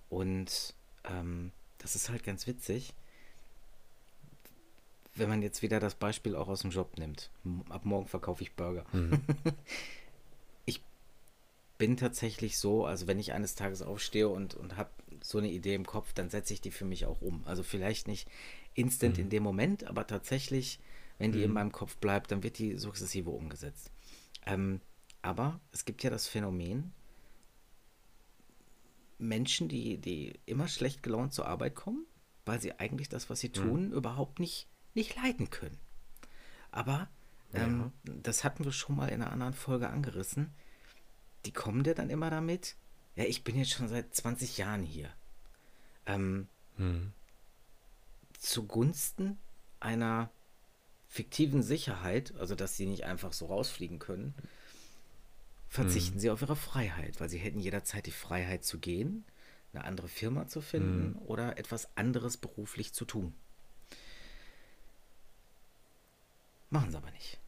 Und 0.08 0.74
ähm, 1.04 1.52
das 1.78 1.96
ist 1.96 2.10
halt 2.10 2.24
ganz 2.24 2.46
witzig 2.46 2.94
wenn 5.20 5.28
man 5.28 5.42
jetzt 5.42 5.62
wieder 5.62 5.78
das 5.78 5.94
Beispiel 5.94 6.34
auch 6.34 6.48
aus 6.48 6.62
dem 6.62 6.70
Job 6.70 6.98
nimmt. 6.98 7.30
Ab 7.68 7.84
morgen 7.84 8.08
verkaufe 8.08 8.42
ich 8.42 8.56
Burger. 8.56 8.84
Mhm. 8.92 9.20
ich 10.64 10.82
bin 11.78 11.96
tatsächlich 11.96 12.58
so, 12.58 12.86
also 12.86 13.06
wenn 13.06 13.18
ich 13.18 13.32
eines 13.32 13.54
Tages 13.54 13.82
aufstehe 13.82 14.28
und, 14.28 14.54
und 14.54 14.76
habe 14.76 14.90
so 15.22 15.38
eine 15.38 15.50
Idee 15.50 15.74
im 15.74 15.86
Kopf, 15.86 16.12
dann 16.14 16.30
setze 16.30 16.54
ich 16.54 16.60
die 16.60 16.70
für 16.70 16.86
mich 16.86 17.06
auch 17.06 17.20
um. 17.20 17.44
Also 17.44 17.62
vielleicht 17.62 18.08
nicht 18.08 18.28
instant 18.74 19.18
mhm. 19.18 19.24
in 19.24 19.30
dem 19.30 19.42
Moment, 19.42 19.84
aber 19.84 20.06
tatsächlich, 20.06 20.80
wenn 21.18 21.32
die 21.32 21.38
mhm. 21.38 21.44
in 21.44 21.52
meinem 21.52 21.72
Kopf 21.72 21.96
bleibt, 21.98 22.32
dann 22.32 22.42
wird 22.42 22.58
die 22.58 22.76
sukzessive 22.76 23.30
umgesetzt. 23.30 23.92
Ähm, 24.46 24.80
aber 25.22 25.60
es 25.70 25.84
gibt 25.84 26.02
ja 26.02 26.10
das 26.10 26.26
Phänomen, 26.26 26.92
Menschen, 29.18 29.68
die, 29.68 29.98
die 29.98 30.40
immer 30.46 30.66
schlecht 30.66 31.02
gelaunt 31.02 31.34
zur 31.34 31.46
Arbeit 31.46 31.74
kommen, 31.74 32.06
weil 32.46 32.58
sie 32.58 32.78
eigentlich 32.80 33.10
das, 33.10 33.28
was 33.28 33.40
sie 33.40 33.48
mhm. 33.48 33.52
tun, 33.52 33.86
mhm. 33.88 33.92
überhaupt 33.92 34.40
nicht 34.40 34.66
nicht 34.94 35.16
leiden 35.16 35.50
können. 35.50 35.78
Aber 36.70 37.08
ähm, 37.52 37.92
ja. 38.06 38.14
das 38.22 38.44
hatten 38.44 38.64
wir 38.64 38.72
schon 38.72 38.96
mal 38.96 39.08
in 39.08 39.22
einer 39.22 39.32
anderen 39.32 39.54
Folge 39.54 39.88
angerissen. 39.88 40.52
Die 41.46 41.52
kommen 41.52 41.84
dir 41.84 41.94
dann 41.94 42.10
immer 42.10 42.30
damit, 42.30 42.76
ja, 43.16 43.24
ich 43.24 43.44
bin 43.44 43.56
jetzt 43.56 43.70
schon 43.70 43.88
seit 43.88 44.14
20 44.14 44.58
Jahren 44.58 44.82
hier. 44.82 45.10
Ähm, 46.06 46.48
hm. 46.76 47.12
Zugunsten 48.38 49.38
einer 49.80 50.30
fiktiven 51.08 51.62
Sicherheit, 51.62 52.34
also 52.38 52.54
dass 52.54 52.76
sie 52.76 52.86
nicht 52.86 53.04
einfach 53.04 53.32
so 53.32 53.46
rausfliegen 53.46 53.98
können, 53.98 54.34
verzichten 55.68 56.14
hm. 56.14 56.20
sie 56.20 56.30
auf 56.30 56.42
ihre 56.42 56.56
Freiheit, 56.56 57.20
weil 57.20 57.28
sie 57.28 57.38
hätten 57.38 57.58
jederzeit 57.58 58.06
die 58.06 58.12
Freiheit 58.12 58.64
zu 58.64 58.78
gehen, 58.78 59.24
eine 59.72 59.84
andere 59.84 60.08
Firma 60.08 60.46
zu 60.46 60.60
finden 60.60 61.14
hm. 61.14 61.22
oder 61.26 61.58
etwas 61.58 61.96
anderes 61.96 62.36
beruflich 62.36 62.92
zu 62.92 63.04
tun. 63.04 63.34
Machen 66.70 66.90
sie 66.90 66.96
aber 66.96 67.10
nicht. 67.10 67.38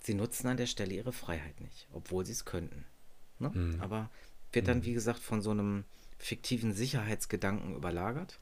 Sie 0.00 0.14
nutzen 0.14 0.48
an 0.48 0.58
der 0.58 0.66
Stelle 0.66 0.94
ihre 0.94 1.12
Freiheit 1.12 1.60
nicht, 1.60 1.88
obwohl 1.92 2.26
sie 2.26 2.32
es 2.32 2.44
könnten. 2.44 2.84
Ne? 3.38 3.50
Mhm. 3.50 3.80
Aber 3.80 4.10
wird 4.52 4.68
dann, 4.68 4.78
mhm. 4.78 4.84
wie 4.84 4.92
gesagt, 4.92 5.18
von 5.18 5.40
so 5.40 5.50
einem 5.50 5.84
fiktiven 6.18 6.72
Sicherheitsgedanken 6.72 7.74
überlagert. 7.74 8.38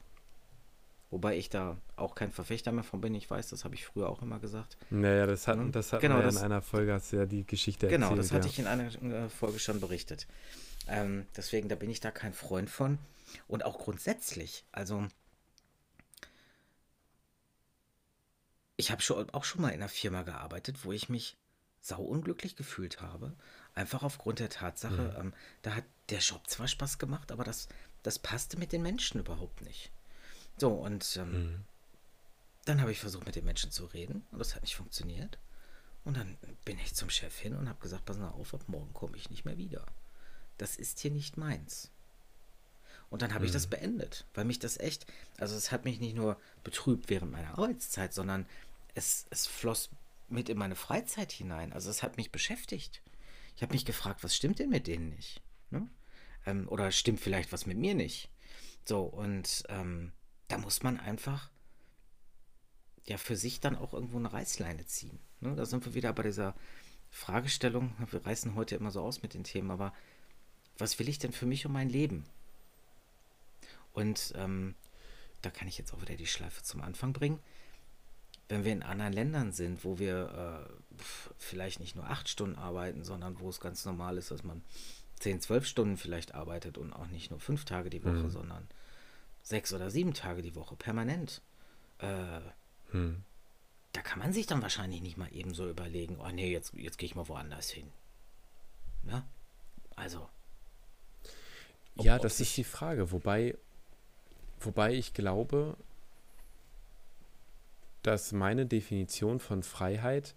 Wobei 1.09 1.37
ich 1.37 1.49
da 1.49 1.77
auch 1.95 2.15
kein 2.15 2.31
Verfechter 2.31 2.71
mehr 2.71 2.83
von 2.83 2.99
bin. 2.99 3.13
Ich 3.13 3.29
weiß, 3.29 3.49
das 3.49 3.65
habe 3.65 3.75
ich 3.75 3.85
früher 3.85 4.09
auch 4.09 4.23
immer 4.23 4.39
gesagt. 4.39 4.77
Naja, 4.89 5.27
das 5.27 5.47
hatten, 5.47 5.71
das 5.71 5.93
hatten 5.93 6.01
genau, 6.01 6.15
wir 6.15 6.23
das, 6.23 6.37
in 6.37 6.43
einer 6.43 6.63
Folge, 6.63 6.91
hast 6.91 7.13
du 7.13 7.17
ja 7.17 7.25
die 7.25 7.45
Geschichte 7.45 7.87
genau, 7.87 8.07
erzählt. 8.07 8.09
Genau, 8.09 8.21
das 8.21 8.31
hatte 8.31 8.47
ja. 8.47 8.51
ich 8.51 8.59
in 8.59 8.67
einer 9.05 9.25
äh, 9.25 9.29
Folge 9.29 9.59
schon 9.59 9.79
berichtet. 9.79 10.27
Ähm, 10.87 11.27
deswegen, 11.37 11.69
da 11.69 11.75
bin 11.75 11.89
ich 11.89 11.99
da 11.99 12.09
kein 12.09 12.33
Freund 12.33 12.69
von. 12.69 12.97
Und 13.47 13.63
auch 13.63 13.77
grundsätzlich, 13.77 14.65
also 14.71 15.07
ich 18.83 18.91
habe 18.91 19.01
schon, 19.01 19.29
auch 19.29 19.45
schon 19.45 19.61
mal 19.61 19.69
in 19.69 19.75
einer 19.75 19.87
Firma 19.87 20.23
gearbeitet, 20.23 20.83
wo 20.83 20.91
ich 20.91 21.07
mich 21.07 21.37
sauunglücklich 21.79 22.57
gefühlt 22.57 23.01
habe. 23.01 23.33
Einfach 23.75 24.03
aufgrund 24.03 24.39
der 24.39 24.49
Tatsache, 24.49 25.13
mhm. 25.15 25.19
ähm, 25.19 25.33
da 25.61 25.75
hat 25.75 25.85
der 26.09 26.19
Job 26.19 26.49
zwar 26.49 26.67
Spaß 26.67 26.97
gemacht, 26.97 27.31
aber 27.31 27.45
das, 27.45 27.69
das 28.03 28.19
passte 28.19 28.57
mit 28.57 28.73
den 28.73 28.81
Menschen 28.81 29.21
überhaupt 29.21 29.61
nicht. 29.61 29.89
So, 30.57 30.69
und 30.71 31.15
ähm, 31.17 31.31
mhm. 31.31 31.65
dann 32.65 32.81
habe 32.81 32.91
ich 32.91 32.99
versucht, 32.99 33.25
mit 33.25 33.35
den 33.35 33.45
Menschen 33.45 33.71
zu 33.71 33.85
reden 33.85 34.25
und 34.31 34.39
das 34.39 34.53
hat 34.53 34.63
nicht 34.63 34.75
funktioniert. 34.75 35.37
Und 36.03 36.17
dann 36.17 36.37
bin 36.65 36.77
ich 36.79 36.93
zum 36.93 37.09
Chef 37.09 37.39
hin 37.39 37.55
und 37.55 37.69
habe 37.69 37.79
gesagt, 37.79 38.03
pass 38.03 38.17
mal 38.17 38.29
auf, 38.29 38.53
ab 38.53 38.63
morgen 38.67 38.93
komme 38.93 39.15
ich 39.15 39.29
nicht 39.29 39.45
mehr 39.45 39.57
wieder. 39.57 39.85
Das 40.57 40.75
ist 40.75 40.99
hier 40.99 41.11
nicht 41.11 41.37
meins. 41.37 41.89
Und 43.13 43.21
dann 43.21 43.33
habe 43.33 43.41
mhm. 43.41 43.45
ich 43.45 43.51
das 43.51 43.67
mhm. 43.67 43.71
beendet, 43.71 44.25
weil 44.33 44.43
mich 44.43 44.57
das 44.57 44.79
echt, 44.79 45.05
also 45.37 45.55
es 45.55 45.71
hat 45.71 45.85
mich 45.85 45.99
nicht 45.99 46.15
nur 46.15 46.35
betrübt 46.63 47.09
während 47.09 47.31
meiner 47.31 47.59
Arbeitszeit, 47.59 48.11
sondern 48.11 48.47
es, 48.95 49.25
es 49.29 49.47
floss 49.47 49.89
mit 50.27 50.49
in 50.49 50.57
meine 50.57 50.75
Freizeit 50.75 51.31
hinein. 51.31 51.73
Also 51.73 51.89
es 51.89 52.03
hat 52.03 52.17
mich 52.17 52.31
beschäftigt. 52.31 53.01
Ich 53.55 53.61
habe 53.61 53.73
mich 53.73 53.85
gefragt, 53.85 54.23
was 54.23 54.35
stimmt 54.35 54.59
denn 54.59 54.69
mit 54.69 54.87
denen 54.87 55.09
nicht? 55.09 55.41
Ne? 55.69 55.87
Ähm, 56.45 56.67
oder 56.67 56.91
stimmt 56.91 57.19
vielleicht 57.19 57.51
was 57.51 57.65
mit 57.65 57.77
mir 57.77 57.95
nicht? 57.95 58.29
So, 58.85 59.03
und 59.03 59.63
ähm, 59.69 60.11
da 60.47 60.57
muss 60.57 60.83
man 60.83 60.99
einfach 60.99 61.49
ja 63.05 63.17
für 63.17 63.35
sich 63.35 63.59
dann 63.59 63.75
auch 63.75 63.93
irgendwo 63.93 64.17
eine 64.17 64.31
Reißleine 64.31 64.85
ziehen. 64.85 65.19
Ne? 65.39 65.55
Da 65.55 65.65
sind 65.65 65.85
wir 65.85 65.93
wieder 65.93 66.13
bei 66.13 66.23
dieser 66.23 66.55
Fragestellung. 67.09 67.95
Wir 68.09 68.25
reißen 68.25 68.55
heute 68.55 68.75
immer 68.75 68.91
so 68.91 69.01
aus 69.01 69.21
mit 69.21 69.33
den 69.33 69.43
Themen, 69.43 69.71
aber 69.71 69.93
was 70.77 70.97
will 70.99 71.09
ich 71.09 71.19
denn 71.19 71.31
für 71.31 71.45
mich 71.45 71.65
und 71.65 71.73
mein 71.73 71.89
Leben? 71.89 72.25
Und 73.93 74.33
ähm, 74.35 74.75
da 75.41 75.51
kann 75.51 75.67
ich 75.67 75.77
jetzt 75.77 75.93
auch 75.93 76.01
wieder 76.01 76.15
die 76.15 76.25
Schleife 76.25 76.63
zum 76.63 76.81
Anfang 76.81 77.13
bringen. 77.13 77.39
Wenn 78.49 78.65
wir 78.65 78.71
in 78.71 78.83
anderen 78.83 79.13
Ländern 79.13 79.51
sind, 79.51 79.83
wo 79.83 79.99
wir 79.99 80.67
äh, 80.67 81.03
vielleicht 81.37 81.79
nicht 81.79 81.95
nur 81.95 82.09
acht 82.09 82.29
Stunden 82.29 82.57
arbeiten, 82.57 83.03
sondern 83.03 83.39
wo 83.39 83.49
es 83.49 83.59
ganz 83.59 83.85
normal 83.85 84.17
ist, 84.17 84.31
dass 84.31 84.43
man 84.43 84.61
zehn, 85.19 85.39
zwölf 85.39 85.65
Stunden 85.65 85.97
vielleicht 85.97 86.35
arbeitet 86.35 86.77
und 86.77 86.93
auch 86.93 87.07
nicht 87.07 87.31
nur 87.31 87.39
fünf 87.39 87.65
Tage 87.65 87.89
die 87.89 88.03
Woche, 88.03 88.15
mhm. 88.15 88.29
sondern 88.29 88.67
sechs 89.41 89.73
oder 89.73 89.89
sieben 89.89 90.13
Tage 90.13 90.41
die 90.41 90.55
Woche 90.55 90.75
permanent. 90.75 91.41
Äh, 91.99 92.41
mhm. 92.91 93.23
Da 93.93 94.01
kann 94.01 94.19
man 94.19 94.33
sich 94.33 94.45
dann 94.45 94.61
wahrscheinlich 94.61 95.01
nicht 95.01 95.17
mal 95.17 95.33
eben 95.33 95.53
so 95.53 95.69
überlegen, 95.69 96.17
oh 96.19 96.29
nee, 96.29 96.51
jetzt, 96.51 96.73
jetzt 96.73 96.97
gehe 96.97 97.07
ich 97.07 97.15
mal 97.15 97.27
woanders 97.27 97.69
hin. 97.69 97.87
Ja? 99.07 99.25
Also. 99.95 100.27
Ob, 101.95 102.05
ja, 102.05 102.17
das 102.17 102.39
ist 102.39 102.57
die 102.57 102.63
Frage. 102.63 103.11
Wobei 103.11 103.55
Wobei 104.65 104.93
ich 104.93 105.13
glaube, 105.13 105.75
dass 108.03 108.31
meine 108.31 108.65
Definition 108.65 109.39
von 109.39 109.63
Freiheit 109.63 110.35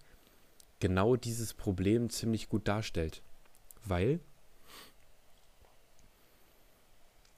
genau 0.81 1.17
dieses 1.17 1.55
Problem 1.55 2.11
ziemlich 2.11 2.49
gut 2.49 2.67
darstellt. 2.69 3.23
Weil 3.85 4.21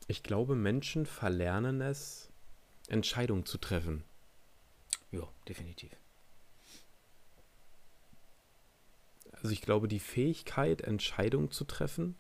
ich 0.07 0.23
glaube, 0.23 0.55
Menschen 0.55 1.05
verlernen 1.05 1.81
es, 1.81 2.31
Entscheidungen 2.89 3.45
zu 3.45 3.59
treffen. 3.59 4.05
Ja, 5.11 5.29
definitiv. 5.47 5.91
Also 9.33 9.51
ich 9.51 9.61
glaube, 9.61 9.87
die 9.87 10.01
Fähigkeit, 10.01 10.81
Entscheidungen 10.81 11.51
zu 11.51 11.65
treffen, 11.65 12.17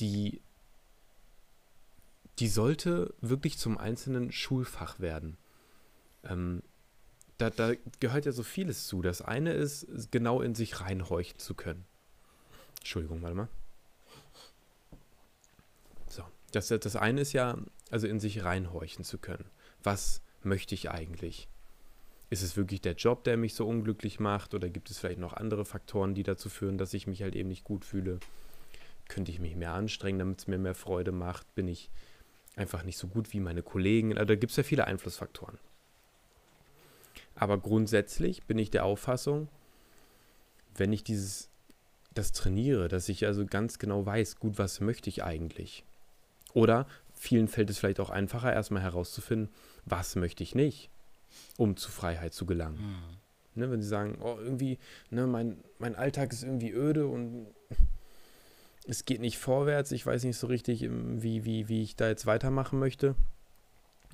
die, 0.00 0.40
die 2.38 2.48
sollte 2.48 3.14
wirklich 3.20 3.58
zum 3.58 3.78
einzelnen 3.78 4.32
Schulfach 4.32 4.98
werden. 4.98 5.36
Ähm, 6.24 6.62
da, 7.38 7.50
da 7.50 7.72
gehört 8.00 8.26
ja 8.26 8.32
so 8.32 8.42
vieles 8.42 8.86
zu. 8.86 9.02
Das 9.02 9.22
eine 9.22 9.52
ist, 9.52 9.86
genau 10.10 10.40
in 10.40 10.54
sich 10.54 10.80
reinhorchen 10.80 11.38
zu 11.38 11.54
können. 11.54 11.84
Entschuldigung, 12.78 13.22
warte 13.22 13.34
mal. 13.36 13.48
So, 16.08 16.22
das, 16.52 16.68
das 16.68 16.96
eine 16.96 17.20
ist 17.20 17.32
ja, 17.32 17.58
also 17.90 18.06
in 18.06 18.20
sich 18.20 18.44
reinhorchen 18.44 19.04
zu 19.04 19.18
können. 19.18 19.46
Was 19.82 20.22
möchte 20.42 20.74
ich 20.74 20.90
eigentlich? 20.90 21.48
Ist 22.30 22.42
es 22.42 22.56
wirklich 22.56 22.80
der 22.80 22.94
Job, 22.94 23.24
der 23.24 23.36
mich 23.36 23.54
so 23.54 23.66
unglücklich 23.66 24.20
macht? 24.20 24.54
Oder 24.54 24.68
gibt 24.68 24.90
es 24.90 24.98
vielleicht 24.98 25.20
noch 25.20 25.32
andere 25.32 25.64
Faktoren, 25.64 26.14
die 26.14 26.22
dazu 26.22 26.48
führen, 26.48 26.78
dass 26.78 26.94
ich 26.94 27.06
mich 27.06 27.22
halt 27.22 27.34
eben 27.34 27.48
nicht 27.48 27.64
gut 27.64 27.84
fühle? 27.84 28.18
Könnte 29.08 29.30
ich 29.30 29.40
mich 29.40 29.56
mehr 29.56 29.72
anstrengen, 29.72 30.18
damit 30.18 30.40
es 30.40 30.46
mir 30.46 30.58
mehr 30.58 30.74
Freude 30.74 31.12
macht? 31.12 31.54
Bin 31.54 31.68
ich 31.68 31.90
einfach 32.56 32.82
nicht 32.82 32.98
so 32.98 33.08
gut 33.08 33.32
wie 33.32 33.40
meine 33.40 33.62
Kollegen? 33.62 34.12
Also 34.16 34.26
da 34.26 34.34
gibt 34.36 34.50
es 34.50 34.56
ja 34.56 34.62
viele 34.62 34.86
Einflussfaktoren. 34.86 35.58
Aber 37.34 37.58
grundsätzlich 37.58 38.44
bin 38.44 38.58
ich 38.58 38.70
der 38.70 38.84
Auffassung, 38.84 39.48
wenn 40.76 40.92
ich 40.92 41.04
dieses, 41.04 41.48
das 42.14 42.32
trainiere, 42.32 42.88
dass 42.88 43.08
ich 43.08 43.26
also 43.26 43.44
ganz 43.46 43.78
genau 43.78 44.04
weiß, 44.06 44.38
gut, 44.38 44.58
was 44.58 44.80
möchte 44.80 45.08
ich 45.08 45.24
eigentlich? 45.24 45.84
Oder 46.52 46.86
vielen 47.12 47.48
fällt 47.48 47.70
es 47.70 47.78
vielleicht 47.78 48.00
auch 48.00 48.10
einfacher, 48.10 48.52
erstmal 48.52 48.82
herauszufinden, 48.82 49.52
was 49.84 50.16
möchte 50.16 50.42
ich 50.42 50.54
nicht, 50.54 50.90
um 51.56 51.76
zu 51.76 51.90
Freiheit 51.90 52.32
zu 52.32 52.46
gelangen. 52.46 52.78
Mhm. 52.80 53.16
Ne, 53.56 53.70
wenn 53.70 53.82
sie 53.82 53.88
sagen, 53.88 54.18
oh, 54.20 54.36
irgendwie, 54.40 54.78
ne, 55.10 55.26
mein, 55.26 55.58
mein 55.78 55.94
Alltag 55.94 56.32
ist 56.32 56.42
irgendwie 56.42 56.72
öde 56.72 57.06
und 57.06 57.46
es 58.86 59.04
geht 59.04 59.20
nicht 59.20 59.38
vorwärts, 59.38 59.92
ich 59.92 60.04
weiß 60.04 60.24
nicht 60.24 60.36
so 60.36 60.48
richtig, 60.48 60.88
wie, 60.90 61.44
wie, 61.44 61.68
wie 61.68 61.82
ich 61.82 61.94
da 61.96 62.08
jetzt 62.08 62.26
weitermachen 62.26 62.78
möchte. 62.78 63.14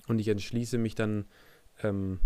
Und 0.08 0.18
ich 0.18 0.28
entschließe 0.28 0.76
mich 0.76 0.94
dann, 0.94 1.24
ähm, 1.82 2.20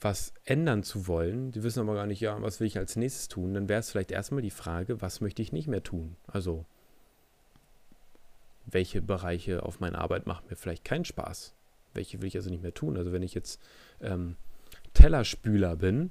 was 0.00 0.34
ändern 0.44 0.82
zu 0.82 1.06
wollen, 1.06 1.52
die 1.52 1.62
wissen 1.62 1.80
aber 1.80 1.94
gar 1.94 2.06
nicht, 2.06 2.20
ja, 2.20 2.40
was 2.42 2.60
will 2.60 2.66
ich 2.66 2.78
als 2.78 2.96
nächstes 2.96 3.28
tun, 3.28 3.54
dann 3.54 3.68
wäre 3.68 3.80
es 3.80 3.90
vielleicht 3.90 4.10
erstmal 4.10 4.42
die 4.42 4.50
Frage, 4.50 5.00
was 5.00 5.20
möchte 5.20 5.42
ich 5.42 5.52
nicht 5.52 5.68
mehr 5.68 5.82
tun? 5.82 6.16
Also, 6.26 6.66
welche 8.66 9.00
Bereiche 9.00 9.62
auf 9.62 9.80
meiner 9.80 9.98
Arbeit 9.98 10.26
machen 10.26 10.46
mir 10.50 10.56
vielleicht 10.56 10.84
keinen 10.84 11.04
Spaß? 11.04 11.54
Welche 11.94 12.20
will 12.20 12.28
ich 12.28 12.36
also 12.36 12.50
nicht 12.50 12.62
mehr 12.62 12.74
tun? 12.74 12.96
Also, 12.96 13.12
wenn 13.12 13.22
ich 13.22 13.34
jetzt 13.34 13.60
ähm, 14.00 14.36
Tellerspüler 14.92 15.76
bin 15.76 16.10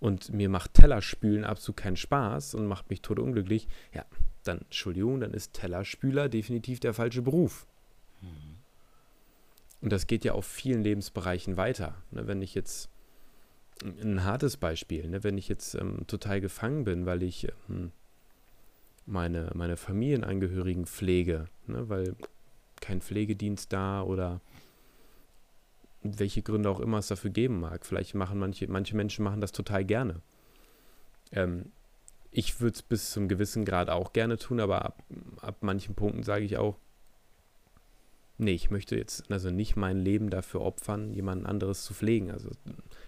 und 0.00 0.32
mir 0.32 0.48
macht 0.48 0.74
Tellerspülen 0.74 1.44
absolut 1.44 1.76
keinen 1.76 1.96
Spaß 1.96 2.54
und 2.54 2.66
macht 2.66 2.90
mich 2.90 3.00
tot 3.00 3.20
unglücklich, 3.20 3.68
ja, 3.92 4.04
dann, 4.42 4.58
Entschuldigung, 4.58 5.20
dann 5.20 5.34
ist 5.34 5.52
Tellerspüler 5.52 6.28
definitiv 6.28 6.80
der 6.80 6.94
falsche 6.94 7.22
Beruf. 7.22 7.66
Mhm. 8.20 8.56
Und 9.80 9.92
das 9.92 10.06
geht 10.06 10.24
ja 10.24 10.32
auf 10.32 10.46
vielen 10.46 10.82
Lebensbereichen 10.82 11.56
weiter. 11.56 11.94
Ne, 12.10 12.26
wenn 12.26 12.42
ich 12.42 12.54
jetzt 12.54 12.88
ein 13.82 14.24
hartes 14.24 14.56
Beispiel, 14.56 15.08
ne? 15.08 15.24
wenn 15.24 15.38
ich 15.38 15.48
jetzt 15.48 15.74
ähm, 15.74 16.06
total 16.06 16.40
gefangen 16.40 16.84
bin, 16.84 17.06
weil 17.06 17.22
ich 17.22 17.48
ähm, 17.68 17.92
meine, 19.06 19.50
meine 19.54 19.76
Familienangehörigen 19.76 20.86
pflege, 20.86 21.46
ne? 21.66 21.88
weil 21.88 22.16
kein 22.80 23.00
Pflegedienst 23.00 23.72
da 23.72 24.02
oder 24.02 24.40
welche 26.02 26.42
Gründe 26.42 26.68
auch 26.68 26.80
immer 26.80 26.98
es 26.98 27.08
dafür 27.08 27.30
geben 27.30 27.60
mag. 27.60 27.86
Vielleicht 27.86 28.14
machen 28.14 28.38
manche, 28.38 28.68
manche 28.68 28.96
Menschen 28.96 29.24
machen 29.24 29.40
das 29.40 29.52
total 29.52 29.84
gerne. 29.84 30.20
Ähm, 31.32 31.72
ich 32.30 32.60
würde 32.60 32.74
es 32.74 32.82
bis 32.82 33.12
zum 33.12 33.28
gewissen 33.28 33.64
Grad 33.64 33.88
auch 33.88 34.12
gerne 34.12 34.36
tun, 34.36 34.60
aber 34.60 34.84
ab, 34.84 35.02
ab 35.40 35.56
manchen 35.60 35.94
Punkten 35.94 36.22
sage 36.22 36.44
ich 36.44 36.58
auch, 36.58 36.76
nee, 38.38 38.52
ich 38.52 38.70
möchte 38.70 38.96
jetzt 38.96 39.30
also 39.30 39.50
nicht 39.50 39.76
mein 39.76 39.98
Leben 39.98 40.30
dafür 40.30 40.62
opfern, 40.62 41.12
jemand 41.12 41.46
anderes 41.46 41.84
zu 41.84 41.94
pflegen. 41.94 42.30
Also 42.30 42.50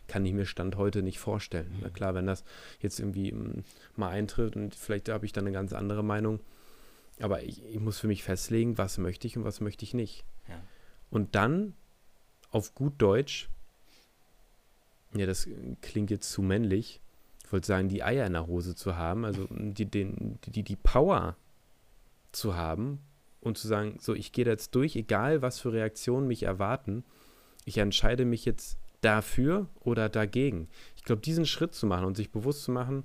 kann 0.07 0.25
ich 0.25 0.33
mir 0.33 0.47
Stand 0.47 0.77
heute 0.77 1.03
nicht 1.03 1.19
vorstellen. 1.19 1.71
Mhm. 1.71 1.81
Na 1.83 1.91
klar, 1.91 2.15
wenn 2.15 2.27
das 2.27 2.45
jetzt 2.81 3.01
irgendwie 3.01 3.33
mm, 3.33 3.65
mal 3.97 4.11
eintritt 4.11 4.57
und 4.57 4.75
vielleicht 4.75 5.09
habe 5.09 5.27
ich 5.27 5.33
dann 5.33 5.45
eine 5.45 5.53
ganz 5.53 5.73
andere 5.73 6.05
Meinung. 6.05 6.41
Aber 7.21 7.43
ich, 7.43 7.65
ich, 7.65 7.81
muss 7.81 7.99
für 7.99 8.09
mich 8.09 8.23
festlegen, 8.23 8.79
was 8.79 8.99
möchte 8.99 9.27
ich 9.27 9.37
und 9.37 9.45
was 9.45 9.61
möchte 9.61 9.85
ich 9.85 9.95
nicht. 9.95 10.25
Ja. 10.49 10.63
Und 11.11 11.35
dann 11.35 11.75
auf 12.51 12.75
gut 12.75 12.95
Deutsch, 12.99 13.49
ja, 15.15 15.27
das 15.27 15.49
klingt 15.81 16.11
jetzt 16.11 16.31
zu 16.31 16.43
männlich, 16.43 17.01
ich 17.45 17.53
wollte 17.53 17.67
sagen, 17.67 17.89
die 17.89 18.03
Eier 18.03 18.27
in 18.27 18.33
der 18.33 18.49
Hose 18.49 18.75
zu 18.75 18.97
haben, 18.97 19.25
also 19.25 19.47
die, 19.51 19.87
den, 19.87 20.39
die, 20.47 20.63
die 20.63 20.77
Power 20.77 21.37
zu 22.33 22.57
haben 22.57 23.01
und 23.41 23.59
zu 23.59 23.69
sagen, 23.69 23.99
so, 24.01 24.15
ich 24.15 24.33
gehe 24.33 24.45
jetzt 24.45 24.75
durch, 24.75 24.97
egal 24.97 25.43
was 25.43 25.61
für 25.61 25.73
Reaktionen 25.73 26.27
mich 26.27 26.43
erwarten, 26.43 27.05
ich 27.65 27.79
entscheide 27.79 28.25
mich 28.25 28.45
jetzt 28.45 28.79
dafür 29.01 29.69
oder 29.81 30.09
dagegen. 30.09 30.69
Ich 30.97 31.05
glaube, 31.05 31.23
diesen 31.23 31.47
Schritt 31.47 31.75
zu 31.75 31.87
machen 31.87 32.05
und 32.05 32.17
sich 32.17 32.31
bewusst 32.31 32.65
zu 32.65 32.73
machen, 32.73 33.05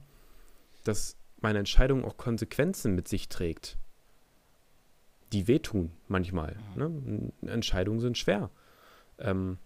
dass 0.83 1.17
meine 1.41 1.59
Entscheidung 1.59 2.05
auch 2.05 2.17
Konsequenzen 2.17 2.95
mit 2.95 3.07
sich 3.07 3.29
trägt, 3.29 3.77
die 5.33 5.47
wehtun 5.47 5.91
manchmal. 6.07 6.57
Ne? 6.75 7.31
Entscheidungen 7.41 7.99
sind 7.99 8.17
schwer. 8.17 8.49
Ähm, 9.17 9.57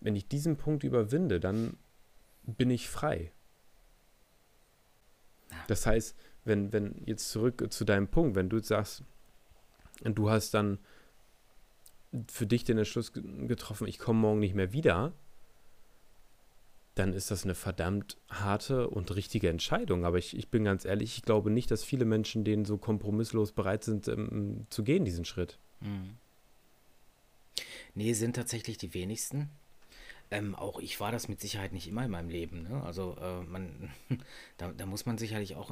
wenn 0.00 0.16
ich 0.16 0.28
diesen 0.28 0.56
Punkt 0.56 0.84
überwinde, 0.84 1.40
dann 1.40 1.76
bin 2.44 2.70
ich 2.70 2.88
frei. 2.88 3.32
Das 5.68 5.86
heißt, 5.86 6.16
wenn, 6.44 6.72
wenn 6.72 7.02
jetzt 7.06 7.30
zurück 7.30 7.66
zu 7.70 7.84
deinem 7.84 8.08
Punkt, 8.08 8.36
wenn 8.36 8.48
du 8.48 8.60
sagst, 8.60 9.02
du 10.02 10.30
hast 10.30 10.54
dann 10.54 10.78
für 12.28 12.46
dich 12.46 12.64
den 12.64 12.78
Entschluss 12.78 13.12
getroffen, 13.12 13.86
ich 13.86 13.98
komme 13.98 14.20
morgen 14.20 14.40
nicht 14.40 14.54
mehr 14.54 14.72
wieder, 14.72 15.12
dann 16.94 17.12
ist 17.12 17.30
das 17.30 17.44
eine 17.44 17.54
verdammt 17.54 18.16
harte 18.30 18.88
und 18.88 19.14
richtige 19.14 19.50
Entscheidung. 19.50 20.06
Aber 20.06 20.16
ich, 20.16 20.36
ich 20.36 20.48
bin 20.48 20.64
ganz 20.64 20.86
ehrlich, 20.86 21.18
ich 21.18 21.22
glaube 21.22 21.50
nicht, 21.50 21.70
dass 21.70 21.84
viele 21.84 22.06
Menschen 22.06 22.42
denen 22.42 22.64
so 22.64 22.78
kompromisslos 22.78 23.52
bereit 23.52 23.84
sind, 23.84 24.08
ähm, 24.08 24.66
zu 24.70 24.82
gehen, 24.82 25.04
diesen 25.04 25.26
Schritt. 25.26 25.58
Mhm. 25.80 26.16
Nee, 27.94 28.14
sind 28.14 28.34
tatsächlich 28.34 28.78
die 28.78 28.94
wenigsten. 28.94 29.50
Ähm, 30.30 30.54
auch 30.54 30.80
ich 30.80 30.98
war 30.98 31.12
das 31.12 31.28
mit 31.28 31.40
Sicherheit 31.40 31.72
nicht 31.72 31.86
immer 31.86 32.04
in 32.04 32.10
meinem 32.10 32.30
Leben. 32.30 32.62
Ne? 32.62 32.82
Also 32.82 33.16
äh, 33.20 33.42
man, 33.42 33.90
da, 34.56 34.72
da, 34.72 34.86
muss 34.86 35.06
man 35.06 35.18
sicherlich 35.18 35.54
auch 35.54 35.70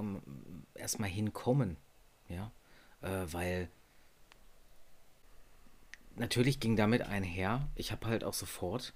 erstmal 0.75 1.09
hinkommen. 1.09 1.77
Ja, 2.29 2.53
äh, 3.01 3.27
weil 3.33 3.69
natürlich 6.17 6.61
ging 6.61 6.77
damit 6.77 7.03
einher, 7.03 7.69
ich 7.75 7.93
habe 7.93 8.07
halt 8.07 8.25
auch 8.25 8.35
sofort 8.35 8.95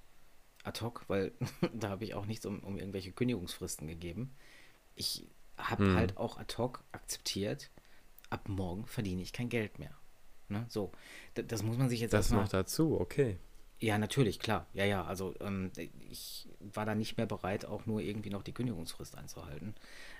ad 0.64 0.80
hoc, 0.80 1.04
weil 1.08 1.32
da 1.74 1.90
habe 1.90 2.04
ich 2.04 2.14
auch 2.14 2.26
nichts 2.26 2.46
um, 2.46 2.60
um 2.60 2.78
irgendwelche 2.78 3.12
Kündigungsfristen 3.12 3.86
gegeben. 3.86 4.34
Ich 4.94 5.26
habe 5.56 5.84
hm. 5.84 5.96
halt 5.96 6.16
auch 6.16 6.38
ad 6.38 6.56
hoc 6.58 6.84
akzeptiert, 6.92 7.70
ab 8.30 8.48
morgen 8.48 8.86
verdiene 8.86 9.22
ich 9.22 9.32
kein 9.32 9.48
Geld 9.48 9.78
mehr. 9.78 9.96
Ne? 10.48 10.64
So, 10.68 10.92
das, 11.34 11.46
das 11.46 11.62
muss 11.62 11.76
man 11.76 11.88
sich 11.88 12.00
jetzt 12.00 12.12
Das 12.12 12.30
noch 12.30 12.48
dazu, 12.48 12.98
okay. 13.00 13.38
Ja, 13.80 13.96
natürlich, 13.96 14.40
klar. 14.40 14.66
Ja, 14.72 14.84
ja, 14.84 15.04
also 15.04 15.34
ähm, 15.40 15.70
ich 16.10 16.48
war 16.58 16.84
da 16.84 16.94
nicht 16.94 17.16
mehr 17.16 17.26
bereit, 17.26 17.64
auch 17.64 17.86
nur 17.86 18.00
irgendwie 18.00 18.30
noch 18.30 18.42
die 18.42 18.52
Kündigungsfrist 18.52 19.16
einzuhalten. 19.16 19.74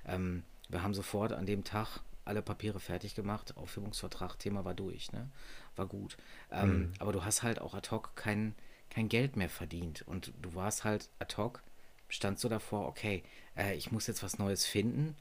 Ähm, 0.07 0.45
wir 0.69 0.83
haben 0.83 0.95
sofort 0.95 1.33
an 1.33 1.47
dem 1.47 1.65
Tag 1.65 2.01
alle 2.29 2.43
Papiere 2.43 2.79
fertig 2.79 3.15
gemacht, 3.15 3.57
Aufhebungsvertrag, 3.57 4.39
Thema 4.39 4.65
war 4.65 4.75
durch, 4.75 5.11
ne? 5.13 5.31
War 5.77 5.87
gut. 5.87 6.17
Ähm, 6.51 6.79
mhm. 6.79 6.93
Aber 6.99 7.13
du 7.13 7.25
hast 7.25 7.43
halt 7.43 7.61
auch 7.61 7.75
ad 7.75 7.91
hoc 7.91 8.15
kein, 8.15 8.55
kein 8.91 9.09
Geld 9.09 9.37
mehr 9.37 9.49
verdient 9.49 10.03
und 10.03 10.33
du 10.41 10.55
warst 10.55 10.85
halt 10.85 11.09
ad 11.19 11.37
hoc, 11.37 11.63
standst 12.09 12.45
du 12.45 12.49
davor, 12.49 12.87
okay, 12.87 13.23
äh, 13.57 13.75
ich 13.75 13.91
muss 13.91 14.07
jetzt 14.07 14.23
was 14.23 14.39
Neues 14.39 14.67
finden 14.67 15.17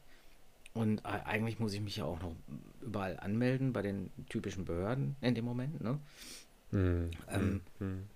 und 0.73 0.99
äh, 0.99 1.21
eigentlich 1.25 1.59
muss 1.59 1.73
ich 1.73 1.81
mich 1.81 1.97
ja 1.97 2.05
auch 2.05 2.19
noch 2.21 2.35
überall 2.81 3.19
anmelden 3.19 3.73
bei 3.73 3.81
den 3.81 4.11
typischen 4.29 4.65
Behörden 4.65 5.15
in 5.21 5.33
dem 5.33 5.45
Moment, 5.45 5.81
ne? 5.81 5.99
Mhm. 6.71 7.11
Ähm, 7.29 7.61
mhm. 7.79 8.09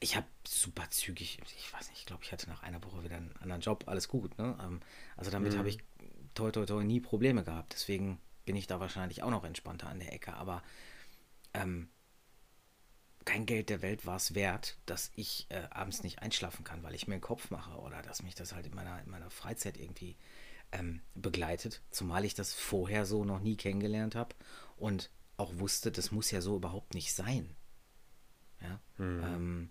Ich 0.00 0.14
habe 0.14 0.26
super 0.46 0.88
zügig, 0.90 1.40
ich 1.56 1.72
weiß 1.72 1.88
nicht, 1.88 2.00
ich 2.00 2.06
glaube, 2.06 2.22
ich 2.22 2.30
hatte 2.30 2.48
nach 2.48 2.62
einer 2.62 2.82
Woche 2.84 3.02
wieder 3.02 3.16
einen 3.16 3.34
anderen 3.40 3.62
Job, 3.62 3.84
alles 3.86 4.08
gut, 4.08 4.38
ne? 4.38 4.56
Ähm, 4.62 4.80
also 5.16 5.30
damit 5.30 5.56
habe 5.56 5.64
mhm. 5.64 5.68
ich 5.68 5.78
toi, 6.38 6.52
toi, 6.52 6.66
toi, 6.66 6.84
nie 6.84 7.00
Probleme 7.00 7.42
gehabt. 7.42 7.72
Deswegen 7.72 8.20
bin 8.44 8.56
ich 8.56 8.66
da 8.66 8.80
wahrscheinlich 8.80 9.22
auch 9.22 9.30
noch 9.30 9.44
entspannter 9.44 9.88
an 9.88 9.98
der 9.98 10.12
Ecke. 10.12 10.34
Aber 10.34 10.62
ähm, 11.52 11.88
kein 13.24 13.44
Geld 13.44 13.68
der 13.68 13.82
Welt 13.82 14.06
war 14.06 14.16
es 14.16 14.34
wert, 14.34 14.78
dass 14.86 15.10
ich 15.16 15.46
äh, 15.50 15.66
abends 15.70 16.02
nicht 16.02 16.20
einschlafen 16.20 16.64
kann, 16.64 16.82
weil 16.82 16.94
ich 16.94 17.08
mir 17.08 17.14
einen 17.14 17.20
Kopf 17.20 17.50
mache 17.50 17.78
oder 17.80 18.02
dass 18.02 18.22
mich 18.22 18.36
das 18.36 18.54
halt 18.54 18.66
in 18.66 18.74
meiner, 18.74 19.02
in 19.02 19.10
meiner 19.10 19.30
Freizeit 19.30 19.76
irgendwie 19.76 20.16
ähm, 20.70 21.02
begleitet. 21.14 21.82
Zumal 21.90 22.24
ich 22.24 22.34
das 22.34 22.54
vorher 22.54 23.04
so 23.04 23.24
noch 23.24 23.40
nie 23.40 23.56
kennengelernt 23.56 24.14
habe 24.14 24.34
und 24.76 25.10
auch 25.36 25.58
wusste, 25.58 25.90
das 25.90 26.12
muss 26.12 26.30
ja 26.30 26.40
so 26.40 26.56
überhaupt 26.56 26.94
nicht 26.94 27.12
sein. 27.12 27.54
Ja. 28.60 28.80
Mhm. 28.96 29.24
Ähm, 29.24 29.70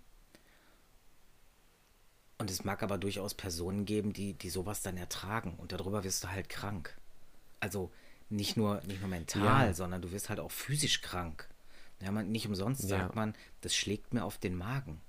und 2.38 2.50
es 2.50 2.64
mag 2.64 2.82
aber 2.82 2.98
durchaus 2.98 3.34
Personen 3.34 3.84
geben, 3.84 4.12
die, 4.12 4.34
die 4.34 4.50
sowas 4.50 4.82
dann 4.82 4.96
ertragen 4.96 5.54
und 5.56 5.72
darüber 5.72 6.04
wirst 6.04 6.24
du 6.24 6.28
halt 6.28 6.48
krank. 6.48 6.96
Also 7.60 7.90
nicht 8.30 8.56
nur, 8.56 8.80
nicht 8.86 9.00
nur 9.00 9.10
mental, 9.10 9.68
ja. 9.68 9.74
sondern 9.74 10.02
du 10.02 10.12
wirst 10.12 10.28
halt 10.28 10.40
auch 10.40 10.52
physisch 10.52 11.00
krank. 11.00 11.48
Ja, 12.00 12.12
man, 12.12 12.30
nicht 12.30 12.46
umsonst 12.46 12.82
ja. 12.82 12.88
sagt 12.88 13.16
man, 13.16 13.34
das 13.60 13.74
schlägt 13.74 14.14
mir 14.14 14.24
auf 14.24 14.38
den 14.38 14.54
Magen. 14.54 15.00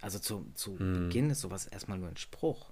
Also 0.00 0.20
zu, 0.20 0.50
zu 0.54 0.72
mhm. 0.72 1.08
Beginn 1.08 1.30
ist 1.30 1.40
sowas 1.40 1.66
erstmal 1.66 1.98
nur 1.98 2.08
ein 2.08 2.16
Spruch. 2.16 2.70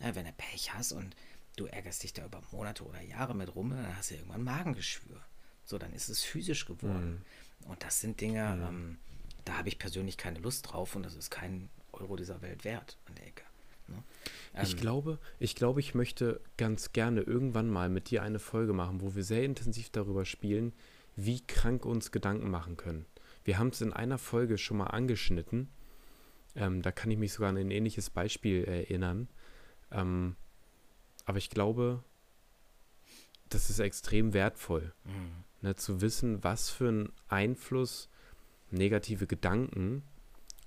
Ja, 0.00 0.14
wenn 0.14 0.26
du 0.26 0.32
Pech 0.32 0.74
hast 0.74 0.92
und 0.92 1.16
du 1.56 1.64
ärgerst 1.64 2.02
dich 2.02 2.12
da 2.12 2.26
über 2.26 2.42
Monate 2.52 2.84
oder 2.84 3.00
Jahre 3.00 3.34
mit 3.34 3.54
rum, 3.54 3.70
dann 3.70 3.96
hast 3.96 4.10
du 4.10 4.16
irgendwann 4.16 4.44
Magengeschwür. 4.44 5.22
So, 5.64 5.78
dann 5.78 5.94
ist 5.94 6.10
es 6.10 6.22
physisch 6.22 6.66
geworden. 6.66 7.24
Mhm. 7.60 7.70
Und 7.70 7.82
das 7.82 8.00
sind 8.00 8.20
Dinge, 8.20 8.56
mhm. 8.56 8.62
ähm, 8.62 8.98
da 9.46 9.56
habe 9.56 9.68
ich 9.68 9.78
persönlich 9.78 10.18
keine 10.18 10.40
Lust 10.40 10.70
drauf 10.70 10.94
und 10.94 11.04
das 11.04 11.14
ist 11.14 11.30
kein 11.30 11.70
Euro 11.96 12.16
dieser 12.16 12.42
Welt 12.42 12.64
wert 12.64 12.98
an 13.06 13.14
der 13.16 13.26
Ecke. 13.26 13.44
Ne? 13.88 14.02
Ähm, 14.54 14.62
ich 14.64 14.76
glaube, 14.76 15.18
ich 15.38 15.54
glaube, 15.54 15.80
ich 15.80 15.94
möchte 15.94 16.40
ganz 16.56 16.92
gerne 16.92 17.20
irgendwann 17.20 17.70
mal 17.70 17.88
mit 17.88 18.10
dir 18.10 18.22
eine 18.22 18.38
Folge 18.38 18.72
machen, 18.72 19.00
wo 19.00 19.14
wir 19.14 19.24
sehr 19.24 19.44
intensiv 19.44 19.90
darüber 19.90 20.24
spielen, 20.24 20.72
wie 21.16 21.40
krank 21.40 21.84
uns 21.84 22.12
Gedanken 22.12 22.50
machen 22.50 22.76
können. 22.76 23.06
Wir 23.44 23.58
haben 23.58 23.68
es 23.68 23.80
in 23.80 23.92
einer 23.92 24.18
Folge 24.18 24.58
schon 24.58 24.78
mal 24.78 24.88
angeschnitten. 24.88 25.68
Ähm, 26.54 26.82
da 26.82 26.92
kann 26.92 27.10
ich 27.10 27.18
mich 27.18 27.32
sogar 27.32 27.50
an 27.50 27.56
ein 27.56 27.70
ähnliches 27.70 28.10
Beispiel 28.10 28.64
erinnern. 28.64 29.28
Ähm, 29.90 30.36
aber 31.24 31.38
ich 31.38 31.50
glaube, 31.50 32.02
das 33.48 33.70
ist 33.70 33.78
extrem 33.78 34.32
wertvoll, 34.32 34.92
mhm. 35.04 35.44
ne, 35.62 35.76
zu 35.76 36.00
wissen, 36.00 36.42
was 36.42 36.70
für 36.70 36.88
einen 36.88 37.12
Einfluss 37.28 38.08
negative 38.70 39.26
Gedanken 39.26 40.02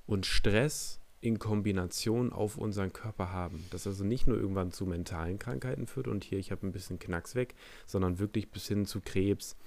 und 0.06 0.26
Stress 0.26 0.99
in 1.22 1.40
Kombination 1.40 2.32
auf 2.32 2.58
unseren 2.58 2.94
Körper 2.94 3.32
haben. 3.32 3.66
Das 3.72 3.86
also 3.86 4.04
nicht 4.04 4.28
nur 4.28 4.38
irgendwann 4.38 4.72
zu 4.72 4.86
mentalen 4.86 5.40
Krankheiten 5.40 5.88
führt 5.88 6.08
und 6.08 6.24
hier, 6.24 6.40
ich 6.40 6.52
habe 6.52 6.66
ein 6.66 6.72
bisschen 6.72 7.00
Knacks 7.00 7.36
weg, 7.36 7.56
sondern 7.86 8.20
wirklich 8.20 8.52
bis 8.52 8.68
hin 8.68 8.86
zu 8.86 9.02
Krebs, 9.02 9.58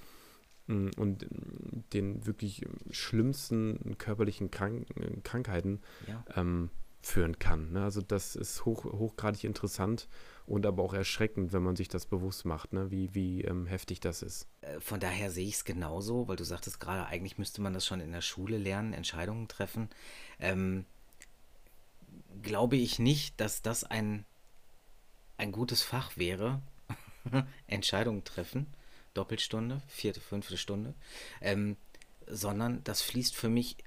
Mm, 0.67 0.89
und 0.97 1.23
mm, 1.23 1.83
den 1.91 2.25
wirklich 2.25 2.61
schlimmsten 2.89 3.97
körperlichen 3.97 4.49
Krank 4.49 4.87
Krankheiten 5.23 5.81
ja. 6.07 6.23
ähm, 6.35 6.69
führen 7.01 7.37
kann. 7.37 7.73
Ne? 7.73 7.83
Also 7.83 8.01
das 8.01 8.37
ist 8.37 8.63
hoch, 8.63 8.85
hochgradig 8.85 9.43
interessant 9.43 10.07
und 10.45 10.65
aber 10.65 10.81
auch 10.83 10.93
erschreckend, 10.93 11.51
wenn 11.51 11.63
man 11.63 11.75
sich 11.75 11.89
das 11.89 12.05
bewusst 12.05 12.45
macht, 12.45 12.71
ne? 12.71 12.91
wie, 12.91 13.13
wie 13.13 13.41
ähm, 13.41 13.65
heftig 13.65 13.99
das 13.99 14.21
ist. 14.21 14.47
Äh, 14.61 14.79
von 14.79 15.01
daher 15.01 15.29
sehe 15.29 15.47
ich 15.47 15.55
es 15.55 15.65
genauso, 15.65 16.29
weil 16.29 16.37
du 16.37 16.45
sagtest 16.45 16.79
gerade, 16.79 17.05
eigentlich 17.07 17.37
müsste 17.37 17.61
man 17.61 17.73
das 17.73 17.85
schon 17.85 17.99
in 17.99 18.13
der 18.13 18.21
Schule 18.21 18.57
lernen, 18.57 18.93
Entscheidungen 18.93 19.49
treffen. 19.49 19.89
Ähm, 20.39 20.85
glaube 22.41 22.75
ich 22.75 22.99
nicht, 22.99 23.39
dass 23.39 23.61
das 23.61 23.83
ein, 23.83 24.25
ein 25.37 25.51
gutes 25.51 25.81
Fach 25.81 26.17
wäre, 26.17 26.61
Entscheidungen 27.67 28.23
treffen 28.23 28.67
Doppelstunde, 29.13 29.81
vierte, 29.87 30.19
fünfte 30.19 30.57
Stunde, 30.57 30.93
ähm, 31.41 31.77
sondern 32.27 32.83
das 32.83 33.01
fließt 33.01 33.35
für 33.35 33.49
mich 33.49 33.77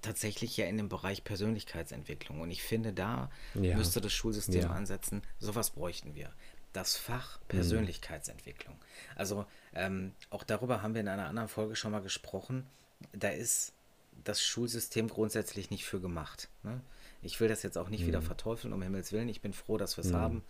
tatsächlich 0.00 0.56
ja 0.56 0.66
in 0.66 0.76
den 0.76 0.88
Bereich 0.88 1.22
Persönlichkeitsentwicklung. 1.22 2.40
Und 2.40 2.50
ich 2.50 2.62
finde, 2.62 2.92
da 2.92 3.30
ja. 3.54 3.76
müsste 3.76 4.00
das 4.00 4.12
Schulsystem 4.12 4.62
ja. 4.62 4.70
ansetzen. 4.70 5.22
Sowas 5.38 5.70
bräuchten 5.70 6.14
wir. 6.14 6.32
Das 6.72 6.96
Fach 6.96 7.38
mhm. 7.40 7.46
Persönlichkeitsentwicklung. 7.48 8.74
Mhm. 8.74 9.16
Also 9.16 9.46
ähm, 9.74 10.12
auch 10.30 10.42
darüber 10.42 10.82
haben 10.82 10.94
wir 10.94 11.02
in 11.02 11.08
einer 11.08 11.28
anderen 11.28 11.48
Folge 11.48 11.76
schon 11.76 11.92
mal 11.92 12.02
gesprochen. 12.02 12.66
Da 13.12 13.28
ist 13.28 13.72
das 14.24 14.42
Schulsystem 14.42 15.08
grundsätzlich 15.08 15.70
nicht 15.70 15.84
für 15.84 16.00
gemacht. 16.00 16.48
Ne? 16.64 16.80
Ich 17.22 17.40
will 17.40 17.48
das 17.48 17.62
jetzt 17.62 17.78
auch 17.78 17.88
nicht 17.88 18.02
mhm. 18.02 18.08
wieder 18.08 18.22
verteufeln, 18.22 18.72
um 18.72 18.82
Himmels 18.82 19.12
Willen. 19.12 19.28
Ich 19.28 19.40
bin 19.40 19.52
froh, 19.52 19.76
dass 19.76 19.96
wir 19.96 20.04
es 20.04 20.10
mhm. 20.10 20.16
haben. 20.16 20.44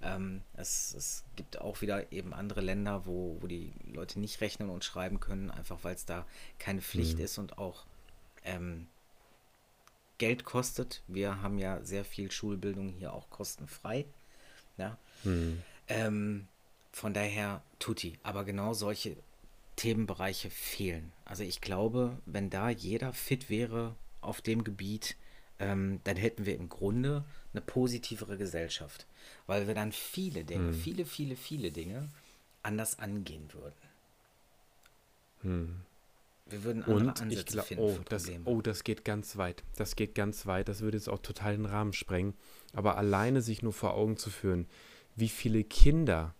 Ähm, 0.00 0.42
es, 0.54 0.94
es, 0.94 1.24
gibt 1.34 1.60
auch 1.60 1.80
wieder 1.80 2.12
eben 2.12 2.32
andere 2.32 2.60
Länder, 2.60 3.04
wo, 3.06 3.38
wo 3.40 3.46
die 3.46 3.72
Leute 3.92 4.20
nicht 4.20 4.40
rechnen 4.40 4.70
und 4.70 4.84
schreiben 4.84 5.18
können, 5.18 5.50
einfach 5.50 5.78
weil 5.82 5.94
es 5.94 6.04
da 6.04 6.24
keine 6.58 6.82
Pflicht 6.82 7.18
mhm. 7.18 7.24
ist 7.24 7.38
und 7.38 7.58
auch 7.58 7.84
ähm, 8.44 8.86
Geld 10.18 10.44
kostet. 10.44 11.02
Wir 11.08 11.42
haben 11.42 11.58
ja 11.58 11.82
sehr 11.82 12.04
viel 12.04 12.30
Schulbildung 12.30 12.90
hier 12.90 13.12
auch 13.12 13.30
kostenfrei. 13.30 14.04
Ja? 14.76 14.98
Mhm. 15.24 15.62
Ähm, 15.88 16.48
von 16.92 17.14
daher 17.14 17.62
tutti. 17.78 18.18
Aber 18.22 18.44
genau 18.44 18.74
solche 18.74 19.16
Themenbereiche 19.76 20.50
fehlen. 20.50 21.12
Also 21.24 21.44
ich 21.44 21.60
glaube, 21.60 22.18
wenn 22.26 22.50
da 22.50 22.68
jeder 22.68 23.12
fit 23.12 23.48
wäre 23.48 23.94
auf 24.20 24.40
dem 24.40 24.64
Gebiet, 24.64 25.16
ähm, 25.58 26.00
dann 26.04 26.16
hätten 26.16 26.46
wir 26.46 26.54
im 26.54 26.68
Grunde 26.68 27.24
eine 27.52 27.60
positivere 27.60 28.36
Gesellschaft, 28.36 29.06
weil 29.46 29.66
wir 29.66 29.74
dann 29.74 29.92
viele 29.92 30.44
Dinge, 30.44 30.68
hm. 30.68 30.74
viele, 30.74 31.04
viele, 31.04 31.36
viele 31.36 31.70
Dinge 31.70 32.08
anders 32.62 32.98
angehen 32.98 33.48
würden. 33.52 33.74
Hm. 35.42 35.80
Wir 36.46 36.64
würden 36.64 36.82
andere 36.82 36.96
Und 36.96 37.20
Ansätze 37.20 37.52
glaub, 37.52 37.66
finden. 37.66 37.84
Oh 37.84 37.98
das, 38.08 38.30
oh, 38.44 38.62
das 38.62 38.84
geht 38.84 39.04
ganz 39.04 39.36
weit. 39.36 39.62
Das 39.76 39.96
geht 39.96 40.14
ganz 40.14 40.46
weit. 40.46 40.68
Das 40.68 40.80
würde 40.80 40.96
jetzt 40.96 41.08
auch 41.08 41.18
total 41.18 41.56
den 41.56 41.66
Rahmen 41.66 41.92
sprengen. 41.92 42.34
Aber 42.72 42.96
alleine 42.96 43.42
sich 43.42 43.62
nur 43.62 43.74
vor 43.74 43.94
Augen 43.94 44.16
zu 44.16 44.30
führen, 44.30 44.66
wie 45.14 45.28
viele 45.28 45.62
Kinder 45.62 46.34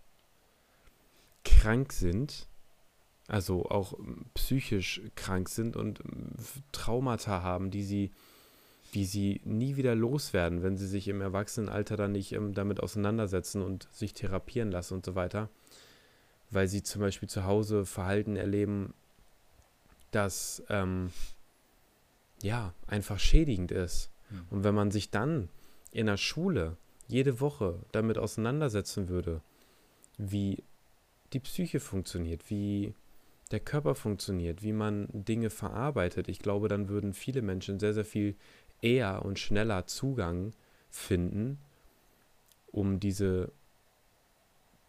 krank 1.44 1.92
sind, 1.92 2.46
also 3.26 3.66
auch 3.66 3.98
psychisch 4.32 5.02
krank 5.14 5.50
sind 5.50 5.76
und 5.76 6.00
Traumata 6.72 7.42
haben, 7.42 7.70
die 7.70 7.84
sie 7.84 8.10
die 8.94 9.04
sie 9.04 9.40
nie 9.44 9.76
wieder 9.76 9.94
loswerden, 9.94 10.62
wenn 10.62 10.76
sie 10.76 10.86
sich 10.86 11.08
im 11.08 11.20
Erwachsenenalter 11.20 11.96
dann 11.96 12.12
nicht 12.12 12.32
ähm, 12.32 12.54
damit 12.54 12.80
auseinandersetzen 12.80 13.62
und 13.62 13.88
sich 13.92 14.14
therapieren 14.14 14.70
lassen 14.70 14.94
und 14.94 15.04
so 15.04 15.14
weiter. 15.14 15.48
Weil 16.50 16.68
sie 16.68 16.82
zum 16.82 17.02
Beispiel 17.02 17.28
zu 17.28 17.44
Hause 17.44 17.84
Verhalten 17.84 18.36
erleben, 18.36 18.94
das 20.10 20.62
ähm, 20.70 21.10
ja 22.42 22.72
einfach 22.86 23.18
schädigend 23.18 23.70
ist. 23.70 24.10
Mhm. 24.30 24.46
Und 24.50 24.64
wenn 24.64 24.74
man 24.74 24.90
sich 24.90 25.10
dann 25.10 25.48
in 25.92 26.06
der 26.06 26.16
Schule 26.16 26.76
jede 27.06 27.40
Woche 27.40 27.80
damit 27.92 28.18
auseinandersetzen 28.18 29.08
würde, 29.08 29.42
wie 30.16 30.62
die 31.32 31.40
Psyche 31.40 31.80
funktioniert, 31.80 32.48
wie 32.50 32.94
der 33.50 33.60
Körper 33.60 33.94
funktioniert, 33.94 34.62
wie 34.62 34.72
man 34.72 35.08
Dinge 35.12 35.50
verarbeitet, 35.50 36.28
ich 36.28 36.38
glaube, 36.38 36.68
dann 36.68 36.88
würden 36.88 37.14
viele 37.14 37.42
Menschen 37.42 37.78
sehr, 37.78 37.94
sehr 37.94 38.04
viel 38.04 38.36
eher 38.80 39.24
und 39.24 39.38
schneller 39.38 39.86
Zugang 39.86 40.52
finden, 40.90 41.58
um 42.70 43.00
diese, 43.00 43.52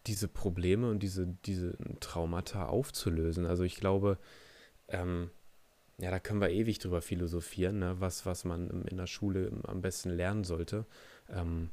diese 0.08 0.28
Probleme 0.28 0.90
und 0.90 1.00
diese, 1.00 1.28
diese 1.46 1.78
Traumata 2.00 2.68
aufzulösen. 2.68 3.46
Also 3.46 3.64
ich 3.64 3.76
glaube, 3.76 4.18
ähm, 4.88 5.30
ja, 5.98 6.12
da 6.12 6.20
können 6.20 6.42
wir 6.42 6.50
ewig 6.50 6.80
drüber 6.80 7.02
philosophieren, 7.02 7.80
ne? 7.80 7.96
was, 8.00 8.26
was 8.26 8.46
man 8.46 8.86
in 8.86 8.98
der 8.98 9.08
Schule 9.08 9.52
am 9.64 9.82
besten 9.82 10.10
lernen 10.10 10.44
sollte. 10.44 10.86
Ähm, 11.30 11.70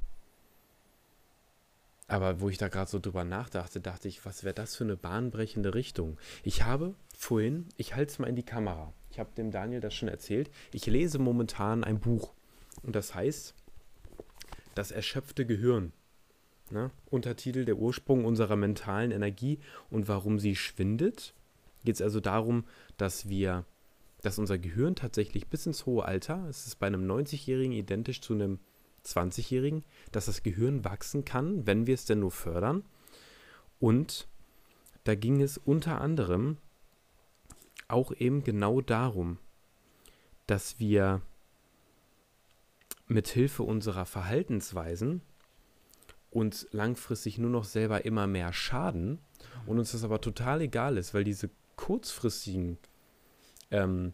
aber 2.09 2.40
wo 2.40 2.48
ich 2.48 2.59
da 2.59 2.68
gerade 2.68 2.90
so 2.90 2.98
drüber 2.98 3.24
nachdachte, 3.24 3.80
dachte 3.80 4.09
ich, 4.09 4.24
was 4.24 4.44
wäre 4.44 4.54
das 4.54 4.76
für 4.76 4.84
eine 4.84 4.96
bahnbrechende 4.96 5.74
Richtung? 5.74 6.18
Ich 6.44 6.62
habe 6.62 6.94
vorhin, 7.16 7.68
ich 7.76 7.94
halte 7.94 8.12
es 8.12 8.18
mal 8.18 8.28
in 8.28 8.36
die 8.36 8.44
Kamera, 8.44 8.92
ich 9.16 9.18
habe 9.18 9.30
dem 9.34 9.50
Daniel 9.50 9.80
das 9.80 9.94
schon 9.94 10.09
erzählt. 10.09 10.50
Ich 10.74 10.84
lese 10.84 11.18
momentan 11.18 11.84
ein 11.84 12.00
Buch. 12.00 12.34
Und 12.82 12.94
das 12.94 13.14
heißt 13.14 13.54
Das 14.74 14.90
erschöpfte 14.90 15.46
Gehirn. 15.46 15.94
Ne? 16.70 16.90
Untertitel 17.07 17.64
Der 17.64 17.78
Ursprung 17.78 18.26
unserer 18.26 18.57
mentalen 18.57 19.12
Energie 19.12 19.59
und 19.88 20.07
warum 20.07 20.38
sie 20.38 20.54
schwindet. 20.54 21.32
Geht 21.84 21.94
es 21.94 22.02
also 22.02 22.20
darum, 22.20 22.66
dass 22.98 23.30
wir, 23.30 23.64
dass 24.20 24.38
unser 24.38 24.59
Gehirn 24.59 24.96
tatsächlich 24.96 25.46
bis 25.46 25.64
ins 25.64 25.86
hohe 25.86 26.04
Alter, 26.04 26.46
es 26.50 26.66
ist 26.66 26.76
bei 26.78 26.86
einem 26.86 27.11
90-Jährigen 27.11 27.72
identisch 27.72 28.20
zu 28.20 28.34
einem 28.34 28.59
20-Jährigen, 29.07 29.84
dass 30.12 30.26
das 30.26 30.42
Gehirn 30.42 30.84
wachsen 30.84 31.24
kann, 31.24 31.66
wenn 31.66 31.86
wir 31.86 31.94
es 31.94 32.04
denn 32.04 32.20
nur 32.20 32.30
fördern. 32.30 32.84
Und 33.78 34.28
da 35.04 35.14
ging 35.14 35.40
es 35.40 35.59
unter 35.59 36.00
anderem 36.00 36.59
auch 37.88 38.12
eben 38.12 38.42
genau 38.42 38.80
darum, 38.80 39.38
dass 40.46 40.78
wir 40.80 41.22
mit 43.07 43.28
Hilfe 43.28 43.62
unserer 43.62 44.07
Verhaltensweisen 44.07 45.22
uns 46.30 46.66
langfristig 46.72 47.38
nur 47.38 47.50
noch 47.50 47.64
selber 47.64 48.04
immer 48.04 48.26
mehr 48.26 48.52
schaden 48.52 49.20
und 49.66 49.78
uns 49.78 49.92
das 49.92 50.04
aber 50.04 50.20
total 50.20 50.61
egal 50.61 50.98
ist, 50.98 51.14
weil 51.14 51.24
diese 51.24 51.50
kurzfristigen 51.76 52.78
ähm, 53.70 54.12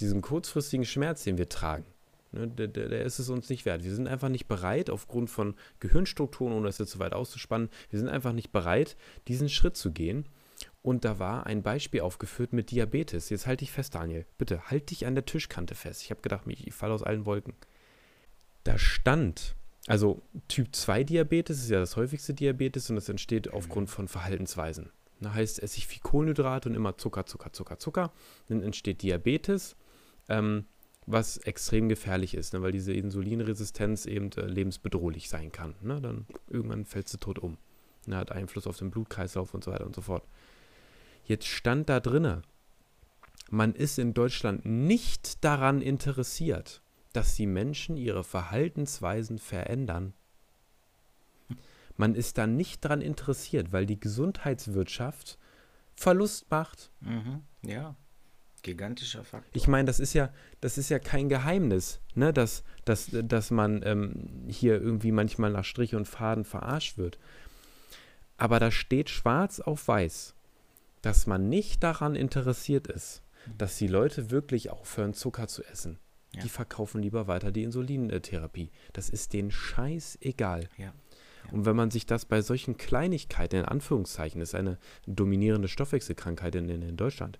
diesen 0.00 0.20
kurzfristigen 0.20 0.84
Schmerz, 0.84 1.24
den 1.24 1.38
wir 1.38 1.48
tragen, 1.48 1.86
ne, 2.32 2.48
der, 2.48 2.68
der, 2.68 3.04
ist 3.04 3.18
es 3.18 3.28
uns 3.28 3.48
nicht 3.48 3.64
wert. 3.64 3.84
Wir 3.84 3.94
sind 3.94 4.08
einfach 4.08 4.28
nicht 4.28 4.46
bereit, 4.46 4.90
aufgrund 4.90 5.30
von 5.30 5.54
Gehirnstrukturen, 5.80 6.52
ohne 6.52 6.66
das 6.66 6.78
jetzt 6.78 6.90
zu 6.90 6.98
weit 6.98 7.12
auszuspannen, 7.12 7.68
wir 7.90 7.98
sind 7.98 8.08
einfach 8.08 8.32
nicht 8.32 8.52
bereit, 8.52 8.96
diesen 9.28 9.48
Schritt 9.48 9.76
zu 9.76 9.92
gehen. 9.92 10.28
Und 10.82 11.04
da 11.04 11.18
war 11.18 11.46
ein 11.46 11.62
Beispiel 11.62 12.00
aufgeführt 12.00 12.52
mit 12.52 12.70
Diabetes. 12.70 13.28
Jetzt 13.28 13.46
halte 13.46 13.64
dich 13.64 13.72
fest, 13.72 13.94
Daniel. 13.94 14.24
Bitte, 14.38 14.70
halt 14.70 14.90
dich 14.90 15.04
an 15.04 15.14
der 15.14 15.26
Tischkante 15.26 15.74
fest. 15.74 16.02
Ich 16.02 16.10
habe 16.10 16.22
gedacht, 16.22 16.44
ich 16.46 16.72
falle 16.72 16.94
aus 16.94 17.02
allen 17.02 17.26
Wolken. 17.26 17.54
Da 18.62 18.78
stand, 18.78 19.56
also 19.86 20.22
Typ 20.48 20.74
2 20.74 21.04
Diabetes 21.04 21.58
ist 21.58 21.70
ja 21.70 21.80
das 21.80 21.96
häufigste 21.96 22.34
Diabetes 22.34 22.88
und 22.88 22.96
das 22.96 23.08
entsteht 23.08 23.52
aufgrund 23.52 23.90
von 23.90 24.08
Verhaltensweisen. 24.08 24.90
Da 25.20 25.34
heißt, 25.34 25.62
esse 25.62 25.78
ich 25.78 25.86
viel 25.86 26.02
Kohlenhydrate 26.02 26.68
und 26.68 26.74
immer 26.74 26.98
Zucker, 26.98 27.26
Zucker, 27.26 27.52
Zucker, 27.52 27.78
Zucker. 27.78 28.12
Dann 28.48 28.62
entsteht 28.62 29.02
Diabetes. 29.02 29.76
Ähm, 30.28 30.66
was 31.06 31.38
extrem 31.38 31.88
gefährlich 31.88 32.34
ist, 32.34 32.52
ne, 32.52 32.62
weil 32.62 32.72
diese 32.72 32.92
Insulinresistenz 32.92 34.06
eben 34.06 34.30
äh, 34.32 34.42
lebensbedrohlich 34.42 35.28
sein 35.28 35.52
kann. 35.52 35.74
Ne? 35.80 36.00
Dann 36.00 36.26
irgendwann 36.48 36.84
fällst 36.84 37.14
du 37.14 37.18
tot 37.18 37.38
um. 37.38 37.56
Ne, 38.06 38.16
hat 38.16 38.32
Einfluss 38.32 38.66
auf 38.66 38.76
den 38.76 38.90
Blutkreislauf 38.90 39.54
und 39.54 39.64
so 39.64 39.70
weiter 39.70 39.86
und 39.86 39.94
so 39.94 40.02
fort. 40.02 40.24
Jetzt 41.24 41.46
stand 41.46 41.88
da 41.88 42.00
drinne, 42.00 42.42
man 43.50 43.74
ist 43.74 43.98
in 43.98 44.14
Deutschland 44.14 44.64
nicht 44.64 45.44
daran 45.44 45.80
interessiert, 45.80 46.82
dass 47.12 47.36
die 47.36 47.46
Menschen 47.46 47.96
ihre 47.96 48.24
Verhaltensweisen 48.24 49.38
verändern. 49.38 50.12
Man 51.96 52.14
ist 52.14 52.36
da 52.36 52.46
nicht 52.46 52.84
daran 52.84 53.00
interessiert, 53.00 53.72
weil 53.72 53.86
die 53.86 53.98
Gesundheitswirtschaft 53.98 55.38
Verlust 55.94 56.50
macht. 56.50 56.90
Mhm, 57.00 57.42
ja. 57.62 57.96
Gigantischer 58.66 59.22
Faktor. 59.22 59.48
Ich 59.54 59.68
meine, 59.68 59.86
das 59.86 60.00
ist 60.00 60.12
ja, 60.12 60.32
das 60.60 60.76
ist 60.76 60.88
ja 60.88 60.98
kein 60.98 61.28
Geheimnis, 61.28 62.00
ne, 62.14 62.32
dass, 62.32 62.64
dass, 62.84 63.08
dass 63.12 63.52
man 63.52 63.80
ähm, 63.84 64.44
hier 64.48 64.80
irgendwie 64.80 65.12
manchmal 65.12 65.52
nach 65.52 65.64
Strich 65.64 65.94
und 65.94 66.06
Faden 66.06 66.44
verarscht 66.44 66.98
wird. 66.98 67.18
Aber 68.38 68.58
da 68.58 68.72
steht 68.72 69.08
schwarz 69.08 69.60
auf 69.60 69.86
weiß, 69.86 70.34
dass 71.00 71.28
man 71.28 71.48
nicht 71.48 71.84
daran 71.84 72.16
interessiert 72.16 72.88
ist, 72.88 73.22
mhm. 73.46 73.58
dass 73.58 73.78
die 73.78 73.86
Leute 73.86 74.32
wirklich 74.32 74.70
aufhören, 74.70 75.14
Zucker 75.14 75.46
zu 75.46 75.62
essen. 75.64 76.00
Ja. 76.34 76.42
Die 76.42 76.48
verkaufen 76.48 77.00
lieber 77.00 77.28
weiter 77.28 77.52
die 77.52 77.62
Insulintherapie. 77.62 78.72
Das 78.92 79.08
ist 79.08 79.32
denen 79.32 79.52
scheißegal. 79.52 80.68
Ja. 80.76 80.92
Und 81.52 81.66
wenn 81.66 81.76
man 81.76 81.92
sich 81.92 82.04
das 82.04 82.24
bei 82.24 82.42
solchen 82.42 82.76
Kleinigkeiten, 82.76 83.60
in 83.60 83.64
Anführungszeichen, 83.64 84.40
das 84.40 84.48
ist 84.48 84.54
eine 84.56 84.76
dominierende 85.06 85.68
Stoffwechselkrankheit 85.68 86.56
in, 86.56 86.68
in 86.68 86.96
Deutschland, 86.96 87.38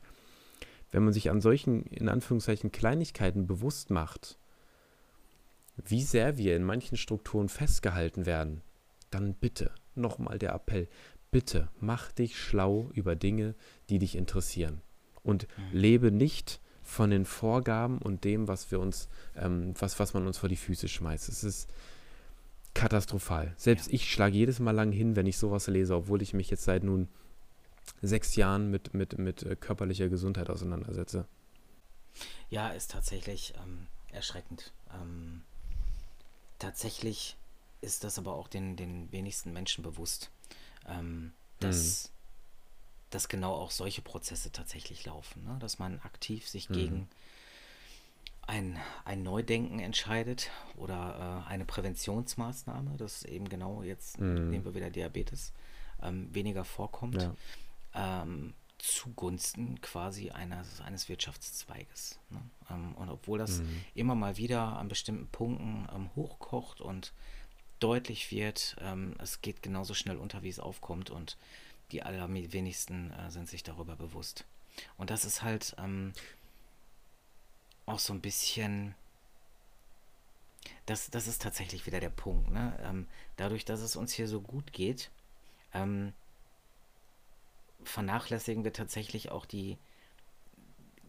wenn 0.97 1.05
man 1.05 1.13
sich 1.13 1.29
an 1.29 1.43
solchen, 1.43 1.83
in 1.89 2.09
Anführungszeichen, 2.09 2.73
Kleinigkeiten 2.73 3.47
bewusst 3.47 3.91
macht, 3.91 4.39
wie 5.77 6.01
sehr 6.03 6.39
wir 6.39 6.57
in 6.57 6.65
manchen 6.65 6.97
Strukturen 6.97 7.51
festgehalten 7.51 8.25
werden, 8.25 8.63
dann 9.11 9.35
bitte, 9.35 9.73
nochmal 9.95 10.39
der 10.39 10.55
Appell, 10.55 10.89
bitte 11.31 11.69
mach 11.81 12.13
dich 12.13 12.39
schlau 12.39 12.89
über 12.95 13.15
Dinge, 13.15 13.55
die 13.91 13.99
dich 13.99 14.17
interessieren. 14.17 14.81
Und 15.23 15.47
mhm. 15.59 15.79
lebe 15.79 16.11
nicht 16.11 16.63
von 16.83 17.11
den 17.11 17.27
Vorgaben 17.27 17.99
und 17.99 18.25
dem, 18.25 18.49
was 18.49 18.71
wir 18.71 18.81
uns, 18.81 19.11
ähm, 19.37 19.75
was, 19.79 20.01
was 20.01 20.15
man 20.15 20.27
uns 20.27 20.39
vor 20.39 20.49
die 20.49 20.57
Füße 20.57 20.89
schmeißt. 20.89 21.29
Es 21.29 21.45
ist 21.45 21.69
katastrophal. 22.73 23.53
Selbst 23.59 23.89
ja. 23.89 23.93
ich 23.93 24.11
schlage 24.11 24.35
jedes 24.35 24.61
Mal 24.61 24.71
lang 24.71 24.93
hin, 24.93 25.15
wenn 25.15 25.27
ich 25.27 25.37
sowas 25.37 25.67
lese, 25.67 25.95
obwohl 25.95 26.23
ich 26.23 26.33
mich 26.33 26.49
jetzt 26.49 26.65
seit 26.65 26.85
nun 26.85 27.09
sechs 28.03 28.37
Jahren 28.37 28.71
mit, 28.71 28.95
mit, 28.95 29.19
mit 29.19 29.43
äh, 29.43 29.57
körperlicher 29.57 30.09
Gesundheit 30.09 30.51
auseinandersetze. 30.51 31.27
Ja, 32.49 32.71
ist 32.71 32.91
tatsächlich 32.91 33.55
ähm, 33.63 33.87
erschreckend. 34.13 34.73
Ähm, 34.95 35.43
tatsächlich 36.59 37.37
ist 37.81 38.05
das 38.05 38.19
aber 38.19 38.35
auch 38.35 38.49
den, 38.49 38.77
den 38.77 39.11
wenigsten 39.13 39.53
Menschen 39.53 39.83
bewusst, 39.83 40.31
ähm, 40.89 41.33
dass, 41.61 42.09
mhm. 42.09 42.13
dass 43.11 43.29
genau 43.29 43.55
auch 43.55 43.71
solche 43.71 44.03
Prozesse 44.03 44.51
tatsächlich 44.53 45.05
laufen. 45.05 45.45
Ne? 45.45 45.57
Dass 45.61 45.79
man 45.79 46.01
aktiv 46.01 46.49
sich 46.49 46.71
mhm. 46.71 46.75
gegen 46.75 47.09
ein, 48.47 48.79
ein 49.05 49.23
Neudenken 49.23 49.81
entscheidet 49.81 50.51
oder 50.77 51.45
äh, 51.47 51.51
eine 51.51 51.65
Präventionsmaßnahme, 51.65 52.97
das 52.97 53.25
eben 53.25 53.49
genau 53.49 53.83
jetzt, 53.83 54.21
mhm. 54.21 54.51
nehmen 54.51 54.65
wir 54.65 54.75
wieder 54.75 54.91
Diabetes, 54.91 55.53
ähm, 56.01 56.33
weniger 56.33 56.65
vorkommt. 56.65 57.23
Ja 57.23 57.35
ähm, 57.97 58.55
zugunsten 58.79 59.81
quasi 59.81 60.31
eines, 60.31 60.81
eines 60.81 61.09
Wirtschaftszweiges. 61.09 62.19
Ne? 62.31 62.41
Ähm, 62.71 62.95
und 62.95 63.09
obwohl 63.09 63.39
das 63.39 63.59
mhm. 63.59 63.85
immer 63.95 64.15
mal 64.15 64.37
wieder 64.37 64.77
an 64.79 64.89
bestimmten 64.89 65.27
Punkten 65.29 65.89
ähm, 65.95 66.11
hochkocht 66.15 66.81
und 66.81 67.13
deutlich 67.81 68.31
wird, 68.31 68.77
ähm, 68.81 69.15
es 69.19 69.41
geht 69.41 69.63
genauso 69.63 69.95
schnell 69.95 70.17
unter, 70.17 70.43
wie 70.43 70.49
es 70.49 70.61
aufkommt 70.61 71.11
und 71.11 71.37
die 71.93 72.03
allerwenigsten 72.03 73.13
äh, 73.13 73.31
sind 73.31 73.49
sich 73.49 73.63
darüber 73.63 73.97
bewusst. 73.97 74.45
Und 74.97 75.11
das 75.11 75.25
ist 75.25 75.43
halt 75.43 75.75
ähm, 75.79 76.13
auch 77.87 77.99
so 77.99 78.13
ein 78.13 78.21
bisschen, 78.21 78.95
das, 80.85 81.11
das 81.11 81.27
ist 81.27 81.43
tatsächlich 81.43 81.87
wieder 81.87 82.01
der 82.01 82.11
Punkt. 82.11 82.51
Ne? 82.51 82.79
Ähm, 82.83 83.07
dadurch, 83.37 83.65
dass 83.65 83.81
es 83.81 83.97
uns 83.97 84.13
hier 84.13 84.29
so 84.29 84.41
gut 84.41 84.73
geht, 84.73 85.11
ähm, 85.73 86.13
vernachlässigen 87.87 88.65
wir 88.65 88.73
tatsächlich 88.73 89.31
auch 89.31 89.47
die 89.47 89.79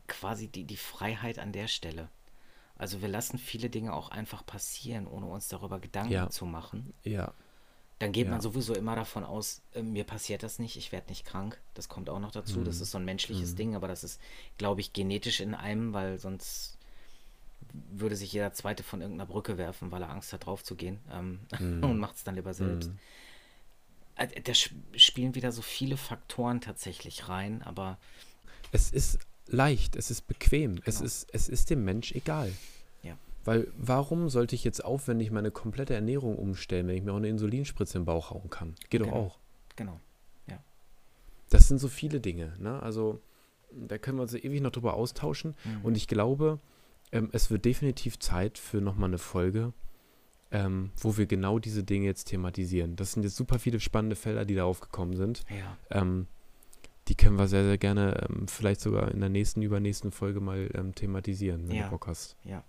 quasi 0.07 0.47
die, 0.47 0.63
die 0.63 0.78
Freiheit 0.78 1.39
an 1.39 1.51
der 1.51 1.67
Stelle. 1.67 2.09
Also 2.78 3.01
wir 3.01 3.07
lassen 3.07 3.38
viele 3.38 3.69
Dinge 3.69 3.93
auch 3.93 4.09
einfach 4.09 4.45
passieren, 4.45 5.07
ohne 5.07 5.25
uns 5.25 5.47
darüber 5.47 5.80
Gedanken 5.80 6.13
ja. 6.13 6.30
zu 6.30 6.45
machen. 6.45 6.93
Ja. 7.03 7.34
Dann 7.99 8.11
geht 8.11 8.25
ja. 8.25 8.32
man 8.32 8.41
sowieso 8.41 8.75
immer 8.75 8.95
davon 8.95 9.23
aus, 9.23 9.61
äh, 9.73 9.82
mir 9.82 10.03
passiert 10.03 10.43
das 10.43 10.59
nicht, 10.59 10.78
ich 10.78 10.91
werde 10.91 11.09
nicht 11.09 11.25
krank. 11.25 11.59
Das 11.73 11.89
kommt 11.89 12.09
auch 12.09 12.19
noch 12.19 12.32
dazu. 12.32 12.59
Mhm. 12.59 12.65
Das 12.65 12.80
ist 12.80 12.91
so 12.91 12.99
ein 12.99 13.05
menschliches 13.05 13.53
mhm. 13.53 13.55
Ding, 13.55 13.75
aber 13.75 13.88
das 13.88 14.03
ist, 14.03 14.21
glaube 14.57 14.82
ich, 14.82 14.93
genetisch 14.93 15.39
in 15.39 15.55
einem, 15.55 15.93
weil 15.93 16.19
sonst 16.19 16.78
würde 17.73 18.15
sich 18.15 18.32
jeder 18.32 18.53
Zweite 18.53 18.84
von 18.84 19.01
irgendeiner 19.01 19.28
Brücke 19.28 19.57
werfen, 19.57 19.91
weil 19.91 20.03
er 20.03 20.09
Angst 20.09 20.32
hat, 20.32 20.45
drauf 20.45 20.63
zu 20.63 20.75
gehen 20.75 20.99
ähm, 21.11 21.39
mhm. 21.59 21.84
und 21.84 21.97
macht 21.97 22.15
es 22.15 22.23
dann 22.23 22.36
lieber 22.36 22.53
selbst. 22.53 22.91
Äh, 24.18 24.41
da 24.41 24.53
spielen 24.53 25.36
wieder 25.36 25.51
so 25.51 25.61
viele 25.61 25.97
Faktoren 25.97 26.61
tatsächlich 26.61 27.30
rein, 27.30 27.61
aber. 27.63 27.97
Es 28.72 28.91
ist 28.91 29.20
leicht, 29.47 29.95
es 29.95 30.11
ist 30.11 30.28
bequem, 30.28 30.76
genau. 30.76 30.84
es, 30.86 31.01
ist, 31.01 31.30
es 31.34 31.47
ist 31.47 31.70
dem 31.70 31.86
Mensch 31.86 32.11
egal. 32.11 32.51
Ja. 33.03 33.18
Weil 33.45 33.68
warum 33.78 34.30
sollte 34.30 34.55
ich 34.55 34.63
jetzt 34.63 34.84
aufwendig 34.84 35.32
meine 35.32 35.51
komplette 35.51 35.93
Ernährung 35.93 36.38
umstellen, 36.38 36.88
wenn 36.88 36.97
ich 36.97 37.03
mir 37.03 37.13
auch 37.13 37.18
eine 37.18 37.30
Insulinspritze 37.30 37.97
im 37.97 38.05
Bauch 38.05 38.32
hauen 38.32 38.49
kann? 38.49 38.76
Geht 38.89 39.01
genau. 39.01 39.05
doch 39.05 39.13
auch. 39.13 39.39
Genau, 39.76 39.99
ja. 40.47 40.59
Das 41.49 41.68
sind 41.68 41.78
so 41.78 41.88
viele 41.88 42.20
Dinge, 42.20 42.55
ne? 42.59 42.82
Also 42.82 43.22
da 43.72 43.97
können 43.97 44.18
wir 44.18 44.24
uns 44.24 44.34
ewig 44.34 44.61
noch 44.61 44.72
drüber 44.72 44.95
austauschen. 44.95 45.55
Mhm. 45.63 45.86
Und 45.86 45.97
ich 45.97 46.07
glaube, 46.07 46.59
ähm, 47.11 47.30
es 47.32 47.51
wird 47.51 47.65
definitiv 47.65 48.20
Zeit 48.20 48.57
für 48.57 48.82
nochmal 48.82 49.09
eine 49.09 49.18
Folge, 49.18 49.74
ähm, 50.52 50.91
wo 50.98 51.18
wir 51.18 51.26
genau 51.26 51.60
diese 51.60 51.84
Dinge 51.84 52.06
jetzt 52.06 52.26
thematisieren. 52.26 52.95
Das 52.95 53.14
sind 53.14 53.24
jetzt 53.24 53.36
super 53.36 53.60
viele 53.60 53.80
spannende 53.80 54.16
Felder, 54.16 54.45
die 54.45 54.56
da 54.56 54.64
aufgekommen 54.64 55.16
sind. 55.16 55.43
Ja. 55.50 55.78
Ähm, 55.91 56.28
die 57.08 57.16
können 57.16 57.38
wir 57.38 57.48
sehr, 57.48 57.64
sehr 57.64 57.78
gerne 57.78 58.28
ähm, 58.30 58.48
vielleicht 58.48 58.82
sogar 58.82 59.12
in 59.12 59.20
der 59.20 59.30
nächsten, 59.30 59.62
übernächsten 59.62 60.12
Folge 60.12 60.39
mal 60.39 60.70
ähm, 60.74 60.93
thematisieren, 60.93 61.68
wenn 61.68 61.76
ja. 61.76 61.86
du 61.86 61.91
Bock 61.91 62.08
hast. 62.08 62.36
Ja. 62.43 62.64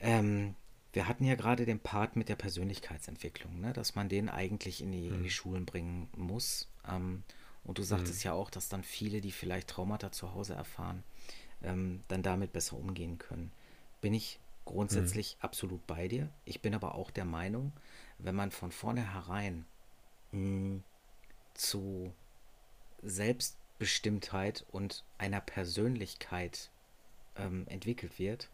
Ähm, 0.00 0.54
wir 0.92 1.06
hatten 1.06 1.24
ja 1.24 1.34
gerade 1.34 1.64
den 1.64 1.80
Part 1.80 2.16
mit 2.16 2.28
der 2.28 2.36
Persönlichkeitsentwicklung, 2.36 3.60
ne? 3.60 3.72
dass 3.72 3.94
man 3.94 4.08
den 4.08 4.28
eigentlich 4.28 4.82
in 4.82 4.92
die, 4.92 5.08
mhm. 5.08 5.14
in 5.14 5.22
die 5.22 5.28
mhm. 5.28 5.30
Schulen 5.30 5.66
bringen 5.66 6.08
muss. 6.16 6.68
Ähm, 6.88 7.22
und 7.64 7.78
du 7.78 7.82
sagtest 7.82 8.24
mhm. 8.24 8.28
ja 8.28 8.32
auch, 8.32 8.50
dass 8.50 8.68
dann 8.68 8.82
viele, 8.82 9.20
die 9.20 9.32
vielleicht 9.32 9.68
Traumata 9.68 10.10
zu 10.12 10.32
Hause 10.34 10.54
erfahren, 10.54 11.02
dann 11.60 12.22
damit 12.22 12.52
besser 12.52 12.76
umgehen 12.76 13.18
können. 13.18 13.50
Bin 14.00 14.14
ich 14.14 14.38
grundsätzlich 14.68 15.36
mhm. 15.36 15.44
absolut 15.44 15.86
bei 15.86 16.08
dir. 16.08 16.28
Ich 16.44 16.60
bin 16.60 16.74
aber 16.74 16.94
auch 16.94 17.10
der 17.10 17.24
Meinung, 17.24 17.72
wenn 18.18 18.34
man 18.34 18.50
von 18.50 18.70
vornherein 18.70 19.64
mh, 20.32 20.38
hm, 20.38 20.84
zu 21.54 22.12
Selbstbestimmtheit 23.02 24.64
und 24.70 25.04
einer 25.18 25.40
Persönlichkeit 25.40 26.70
ähm, 27.36 27.66
entwickelt 27.68 28.18
wird, 28.18 28.48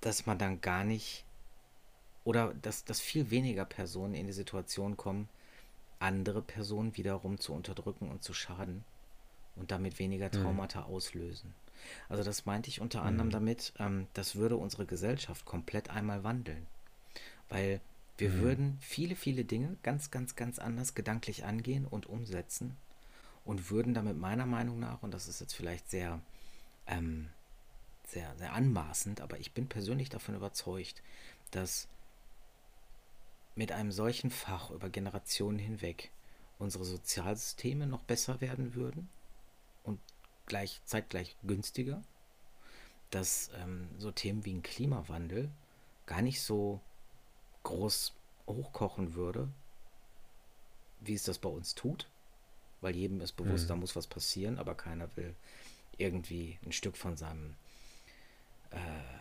dass 0.00 0.26
man 0.26 0.38
dann 0.38 0.60
gar 0.60 0.84
nicht 0.84 1.24
oder 2.24 2.52
dass, 2.54 2.84
dass 2.84 3.00
viel 3.00 3.30
weniger 3.30 3.64
Personen 3.64 4.14
in 4.14 4.26
die 4.26 4.32
Situation 4.32 4.96
kommen, 4.96 5.28
andere 5.98 6.42
Personen 6.42 6.96
wiederum 6.96 7.38
zu 7.38 7.52
unterdrücken 7.52 8.10
und 8.10 8.22
zu 8.22 8.34
schaden 8.34 8.84
und 9.56 9.70
damit 9.70 9.98
weniger 9.98 10.26
mhm. 10.26 10.42
Traumata 10.42 10.80
mhm. 10.82 10.94
auslösen. 10.94 11.54
Also 12.08 12.22
das 12.22 12.46
meinte 12.46 12.68
ich 12.68 12.80
unter 12.80 13.02
anderem 13.02 13.28
mhm. 13.28 13.32
damit, 13.32 13.72
ähm, 13.78 14.06
das 14.14 14.36
würde 14.36 14.56
unsere 14.56 14.86
Gesellschaft 14.86 15.44
komplett 15.44 15.90
einmal 15.90 16.24
wandeln. 16.24 16.66
Weil 17.48 17.80
wir 18.16 18.30
mhm. 18.30 18.40
würden 18.40 18.78
viele, 18.80 19.16
viele 19.16 19.44
Dinge 19.44 19.76
ganz, 19.82 20.10
ganz, 20.10 20.36
ganz 20.36 20.58
anders 20.58 20.94
gedanklich 20.94 21.44
angehen 21.44 21.86
und 21.86 22.06
umsetzen 22.06 22.76
und 23.44 23.70
würden 23.70 23.94
damit 23.94 24.18
meiner 24.18 24.46
Meinung 24.46 24.78
nach, 24.78 25.02
und 25.02 25.12
das 25.14 25.28
ist 25.28 25.40
jetzt 25.40 25.54
vielleicht 25.54 25.90
sehr 25.90 26.20
ähm, 26.86 27.28
sehr, 28.08 28.34
sehr 28.36 28.52
anmaßend, 28.54 29.20
aber 29.20 29.38
ich 29.38 29.52
bin 29.52 29.68
persönlich 29.68 30.08
davon 30.08 30.34
überzeugt, 30.34 31.02
dass 31.50 31.88
mit 33.54 33.72
einem 33.72 33.92
solchen 33.92 34.30
Fach 34.30 34.70
über 34.70 34.88
Generationen 34.88 35.58
hinweg 35.58 36.10
unsere 36.58 36.84
Sozialsysteme 36.84 37.86
noch 37.86 38.02
besser 38.02 38.40
werden 38.40 38.74
würden 38.74 39.08
und 39.82 40.00
gleich, 40.48 40.80
zeitgleich 40.84 41.36
günstiger, 41.42 42.02
dass 43.10 43.50
ähm, 43.62 43.88
so 43.98 44.10
Themen 44.10 44.44
wie 44.44 44.54
ein 44.54 44.62
Klimawandel 44.62 45.50
gar 46.06 46.22
nicht 46.22 46.42
so 46.42 46.80
groß 47.62 48.14
hochkochen 48.46 49.14
würde, 49.14 49.48
wie 51.00 51.14
es 51.14 51.22
das 51.22 51.38
bei 51.38 51.48
uns 51.48 51.74
tut, 51.74 52.08
weil 52.80 52.96
jedem 52.96 53.20
ist 53.20 53.32
bewusst, 53.32 53.64
mhm. 53.64 53.68
da 53.68 53.76
muss 53.76 53.96
was 53.96 54.06
passieren, 54.06 54.58
aber 54.58 54.74
keiner 54.74 55.14
will 55.16 55.34
irgendwie 55.96 56.58
ein 56.64 56.72
Stück 56.72 56.96
von 56.96 57.16
seinem 57.16 57.54
äh, 58.70 59.18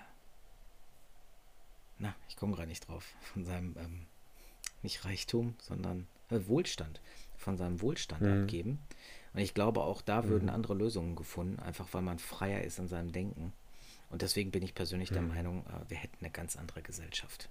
na, 2.00 2.16
ich 2.30 2.36
komme 2.36 2.56
gerade 2.56 2.68
nicht 2.68 2.88
drauf, 2.88 3.16
von 3.22 3.46
seinem 3.46 3.76
ähm, 3.78 4.06
nicht 4.82 5.06
Reichtum, 5.06 5.56
sondern 5.60 6.08
äh, 6.30 6.40
Wohlstand, 6.48 7.02
von 7.38 7.58
seinem 7.58 7.82
Wohlstand 7.82 8.22
mhm. 8.22 8.44
abgeben. 8.44 8.80
Und 9.38 9.44
ich 9.44 9.54
glaube, 9.54 9.82
auch 9.84 10.02
da 10.02 10.24
mhm. 10.24 10.30
würden 10.30 10.50
andere 10.50 10.74
Lösungen 10.74 11.16
gefunden, 11.16 11.60
einfach 11.60 11.88
weil 11.92 12.02
man 12.02 12.18
freier 12.18 12.64
ist 12.64 12.80
in 12.80 12.88
seinem 12.88 13.12
Denken. 13.12 13.54
Und 14.10 14.24
deswegen 14.24 14.50
bin 14.50 14.64
ich 14.64 14.74
persönlich 14.74 15.12
mhm. 15.12 15.14
der 15.14 15.22
Meinung, 15.22 15.66
äh, 15.68 15.88
wir 15.92 15.98
hätten 15.98 16.18
eine 16.22 16.32
ganz 16.32 16.56
andere 16.56 16.82
Gesellschaft. 16.82 17.48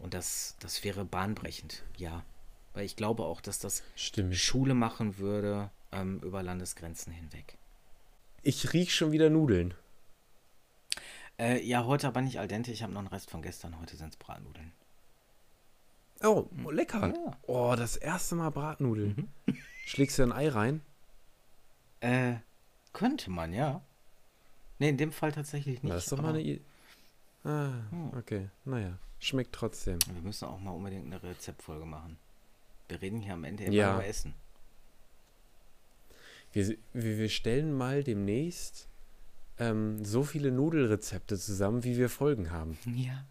Und 0.00 0.12
das, 0.12 0.56
das 0.58 0.82
wäre 0.82 1.04
bahnbrechend, 1.04 1.84
ja. 1.98 2.24
Weil 2.72 2.84
ich 2.84 2.96
glaube 2.96 3.22
auch, 3.26 3.40
dass 3.40 3.60
das 3.60 3.84
Stimmt. 3.94 4.34
Schule 4.34 4.74
machen 4.74 5.18
würde 5.18 5.70
ähm, 5.92 6.18
über 6.24 6.42
Landesgrenzen 6.42 7.12
hinweg. 7.12 7.58
Ich 8.42 8.72
riech 8.72 8.92
schon 8.92 9.12
wieder 9.12 9.30
Nudeln. 9.30 9.74
Äh, 11.38 11.64
ja, 11.64 11.84
heute 11.84 12.08
aber 12.08 12.22
nicht 12.22 12.40
al 12.40 12.48
dente. 12.48 12.72
Ich 12.72 12.82
habe 12.82 12.92
noch 12.92 12.98
einen 12.98 13.06
Rest 13.06 13.30
von 13.30 13.40
gestern. 13.40 13.78
Heute 13.80 13.96
sind 13.96 14.08
es 14.08 14.16
Bratnudeln. 14.16 14.72
Oh, 16.22 16.48
lecker. 16.70 17.08
Ja. 17.14 17.36
Oh, 17.46 17.74
das 17.76 17.96
erste 17.96 18.34
Mal 18.34 18.50
Bratnudeln. 18.50 19.28
Mhm. 19.46 19.56
Schlägst 19.86 20.18
du 20.18 20.22
ein 20.22 20.32
Ei 20.32 20.48
rein? 20.48 20.80
Äh, 22.00 22.34
könnte 22.92 23.30
man, 23.30 23.52
ja. 23.52 23.80
Nee, 24.78 24.90
in 24.90 24.96
dem 24.96 25.12
Fall 25.12 25.32
tatsächlich 25.32 25.82
nicht. 25.82 25.94
Das 25.94 26.04
ist 26.04 26.12
doch 26.12 26.20
mal 26.20 26.30
eine. 26.30 26.42
I 26.42 26.60
ah, 27.44 27.72
hm. 27.90 28.10
okay. 28.16 28.48
Naja, 28.64 28.98
schmeckt 29.18 29.52
trotzdem. 29.52 29.98
Wir 30.12 30.22
müssen 30.22 30.46
auch 30.46 30.60
mal 30.60 30.70
unbedingt 30.70 31.06
eine 31.06 31.22
Rezeptfolge 31.22 31.84
machen. 31.84 32.18
Wir 32.88 33.00
reden 33.02 33.20
hier 33.20 33.34
am 33.34 33.44
Ende 33.44 33.64
immer 33.64 33.74
ja. 33.74 33.94
über 33.94 34.06
Essen. 34.06 34.34
Wir, 36.52 36.76
wir, 36.92 37.18
wir 37.18 37.28
stellen 37.28 37.72
mal 37.72 38.02
demnächst 38.02 38.88
ähm, 39.58 40.04
so 40.04 40.22
viele 40.22 40.50
Nudelrezepte 40.50 41.38
zusammen, 41.38 41.84
wie 41.84 41.96
wir 41.96 42.08
Folgen 42.08 42.50
haben. 42.50 42.78
Ja. 42.94 43.24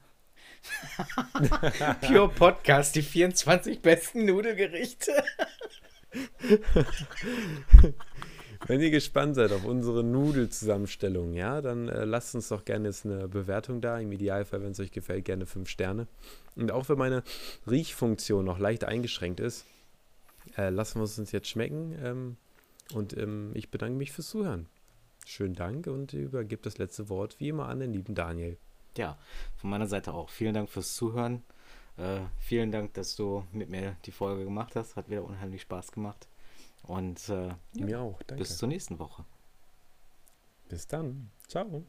Pure 2.02 2.30
Podcast, 2.30 2.96
die 2.96 3.02
24 3.02 3.82
besten 3.82 4.26
Nudelgerichte. 4.26 5.12
Wenn 8.66 8.82
ihr 8.82 8.90
gespannt 8.90 9.36
seid 9.36 9.52
auf 9.52 9.66
unsere 9.66 10.04
Nudelzusammenstellung, 10.04 11.34
ja, 11.34 11.62
dann 11.62 11.88
äh, 11.88 12.06
lasst 12.06 12.34
uns 12.36 12.50
doch 12.50 12.66
gerne 12.66 12.88
jetzt 12.88 13.06
eine 13.06 13.28
Bewertung 13.28 13.82
da. 13.82 14.00
Im 14.00 14.12
Idealfall, 14.12 14.64
wenn 14.64 14.72
es 14.72 14.80
euch 14.80 14.92
gefällt, 14.92 15.26
gerne 15.26 15.46
5 15.46 15.70
Sterne. 15.70 16.08
Und 16.56 16.72
auch 16.72 16.90
wenn 16.90 16.98
meine 16.98 17.24
Riechfunktion 17.70 18.44
noch 18.44 18.60
leicht 18.60 18.84
eingeschränkt 18.84 19.40
ist, 19.40 19.66
äh, 20.58 20.70
lassen 20.70 21.00
wir 21.00 21.04
es 21.04 21.20
uns 21.20 21.32
jetzt 21.32 21.48
schmecken. 21.48 21.96
Ähm, 22.04 22.38
und 22.94 23.16
ähm, 23.16 23.52
ich 23.54 23.70
bedanke 23.70 23.98
mich 23.98 24.12
fürs 24.12 24.30
Zuhören. 24.30 24.68
Schönen 25.26 25.56
Dank 25.56 25.88
und 25.88 26.14
übergebe 26.14 26.62
das 26.62 26.78
letzte 26.78 27.10
Wort 27.10 27.40
wie 27.40 27.50
immer 27.50 27.68
an 27.68 27.80
den 27.80 27.94
lieben 27.94 28.16
Daniel. 28.16 28.58
Ja, 28.98 29.18
von 29.56 29.70
meiner 29.70 29.88
Seite 29.88 30.14
auch. 30.14 30.30
Vielen 30.30 30.54
Dank 30.54 30.70
fürs 30.70 30.96
Zuhören. 30.96 31.44
Äh, 31.98 32.22
vielen 32.40 32.72
Dank, 32.72 32.94
dass 32.94 33.16
du 33.16 33.46
mit 33.52 33.70
mir 33.70 33.96
die 34.06 34.12
Folge 34.12 34.44
gemacht 34.44 34.76
hast. 34.76 34.96
Hat 34.96 35.10
wieder 35.10 35.24
unheimlich 35.24 35.62
Spaß 35.62 35.92
gemacht. 35.92 36.28
Und 36.84 37.30
äh, 37.30 37.54
mir 37.74 38.02
auch. 38.02 38.22
Danke. 38.24 38.44
Bis 38.44 38.58
zur 38.58 38.70
nächsten 38.70 39.00
Woche. 39.00 39.26
Bis 40.70 40.88
dann. 40.88 41.32
Ciao. 41.48 41.84